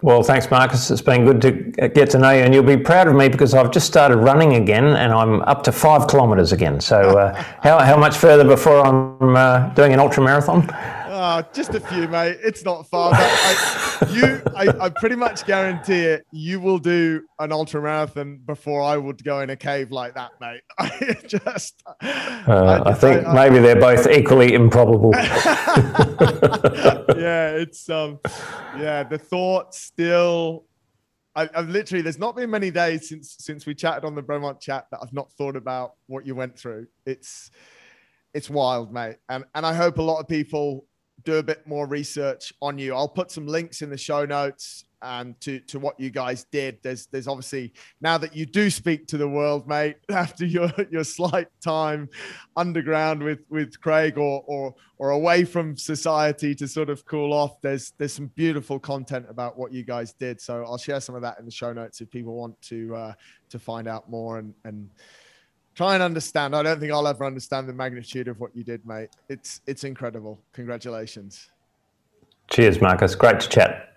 Well, 0.00 0.24
thanks, 0.24 0.50
Marcus. 0.50 0.90
It's 0.90 1.00
been 1.00 1.24
good 1.24 1.40
to 1.42 1.52
get 1.88 2.10
to 2.10 2.18
know 2.18 2.30
you, 2.30 2.42
and 2.42 2.52
you'll 2.52 2.64
be 2.64 2.76
proud 2.76 3.06
of 3.06 3.14
me 3.14 3.28
because 3.28 3.54
I've 3.54 3.70
just 3.70 3.86
started 3.86 4.16
running 4.16 4.54
again, 4.54 4.84
and 4.84 5.12
I'm 5.12 5.42
up 5.42 5.62
to 5.64 5.72
five 5.72 6.08
kilometres 6.08 6.50
again. 6.52 6.80
So, 6.80 7.18
uh, 7.18 7.34
how 7.62 7.80
how 7.80 7.96
much 7.96 8.16
further 8.16 8.44
before 8.44 8.84
I'm 8.84 9.36
uh, 9.36 9.68
doing 9.74 9.92
an 9.92 9.98
ultra 9.98 10.22
marathon? 10.22 10.68
Uh, 11.22 11.40
just 11.52 11.72
a 11.72 11.78
few, 11.78 12.08
mate. 12.08 12.36
It's 12.42 12.64
not 12.64 12.88
far. 12.88 13.12
I, 13.14 14.08
you, 14.10 14.42
I, 14.56 14.86
I, 14.86 14.88
pretty 14.88 15.14
much 15.14 15.46
guarantee 15.46 16.00
it. 16.00 16.26
You 16.32 16.58
will 16.58 16.80
do 16.80 17.22
an 17.38 17.52
ultra 17.52 17.80
marathon 17.80 18.40
before 18.44 18.82
I 18.82 18.96
would 18.96 19.22
go 19.22 19.38
in 19.38 19.50
a 19.50 19.56
cave 19.56 19.92
like 19.92 20.14
that, 20.14 20.32
mate. 20.40 20.62
I 20.78 21.16
just. 21.24 21.80
Uh, 21.86 21.94
I, 22.04 22.90
I, 22.90 22.94
think 22.94 23.24
maybe 23.28 23.60
they're 23.60 23.78
both 23.78 24.08
equally 24.08 24.52
improbable. 24.52 25.12
yeah, 25.14 25.28
it's 27.52 27.88
um, 27.88 28.18
yeah. 28.76 29.04
The 29.04 29.18
thought 29.18 29.76
still. 29.76 30.64
I, 31.36 31.48
have 31.54 31.68
literally. 31.68 32.02
There's 32.02 32.18
not 32.18 32.34
been 32.34 32.50
many 32.50 32.72
days 32.72 33.08
since 33.08 33.36
since 33.38 33.64
we 33.64 33.76
chatted 33.76 34.04
on 34.04 34.16
the 34.16 34.24
Bremont 34.24 34.58
chat 34.58 34.88
that 34.90 34.98
I've 35.00 35.12
not 35.12 35.30
thought 35.34 35.54
about 35.54 35.92
what 36.08 36.26
you 36.26 36.34
went 36.34 36.58
through. 36.58 36.88
It's 37.06 37.52
it's 38.34 38.50
wild, 38.50 38.92
mate. 38.92 39.18
And 39.28 39.44
and 39.54 39.64
I 39.64 39.72
hope 39.72 39.98
a 39.98 40.02
lot 40.02 40.18
of 40.18 40.26
people 40.26 40.84
do 41.24 41.36
a 41.36 41.42
bit 41.42 41.66
more 41.66 41.86
research 41.86 42.52
on 42.60 42.78
you. 42.78 42.94
I'll 42.94 43.08
put 43.08 43.30
some 43.30 43.46
links 43.46 43.82
in 43.82 43.90
the 43.90 43.98
show 43.98 44.24
notes 44.24 44.84
and 45.02 45.38
to 45.40 45.58
to 45.60 45.78
what 45.78 45.98
you 45.98 46.10
guys 46.10 46.44
did. 46.50 46.78
There's 46.82 47.06
there's 47.06 47.26
obviously 47.26 47.72
now 48.00 48.18
that 48.18 48.34
you 48.34 48.46
do 48.46 48.70
speak 48.70 49.06
to 49.08 49.18
the 49.18 49.28
world, 49.28 49.66
mate, 49.68 49.96
after 50.08 50.46
your 50.46 50.70
your 50.90 51.04
slight 51.04 51.48
time 51.62 52.08
underground 52.56 53.22
with 53.22 53.40
with 53.50 53.80
Craig 53.80 54.16
or 54.16 54.44
or 54.46 54.74
or 54.98 55.10
away 55.10 55.44
from 55.44 55.76
society 55.76 56.54
to 56.54 56.68
sort 56.68 56.88
of 56.88 57.04
cool 57.04 57.32
off. 57.32 57.60
There's 57.60 57.92
there's 57.98 58.12
some 58.12 58.28
beautiful 58.28 58.78
content 58.78 59.26
about 59.28 59.58
what 59.58 59.72
you 59.72 59.82
guys 59.84 60.12
did. 60.12 60.40
So 60.40 60.64
I'll 60.64 60.78
share 60.78 61.00
some 61.00 61.14
of 61.14 61.22
that 61.22 61.38
in 61.38 61.44
the 61.44 61.50
show 61.50 61.72
notes 61.72 62.00
if 62.00 62.10
people 62.10 62.34
want 62.34 62.60
to 62.62 62.94
uh, 62.94 63.12
to 63.50 63.58
find 63.58 63.88
out 63.88 64.08
more 64.08 64.38
and 64.38 64.54
and 64.64 64.88
try 65.74 65.94
and 65.94 66.02
understand. 66.02 66.54
I 66.54 66.62
don't 66.62 66.80
think 66.80 66.92
I'll 66.92 67.06
ever 67.06 67.24
understand 67.24 67.68
the 67.68 67.72
magnitude 67.72 68.28
of 68.28 68.40
what 68.40 68.54
you 68.56 68.64
did, 68.64 68.86
mate. 68.86 69.10
It's 69.28 69.60
it's 69.66 69.84
incredible. 69.84 70.40
Congratulations. 70.52 71.50
Cheers, 72.48 72.80
Marcus. 72.80 73.14
Great 73.14 73.40
to 73.40 73.48
chat. 73.48 73.88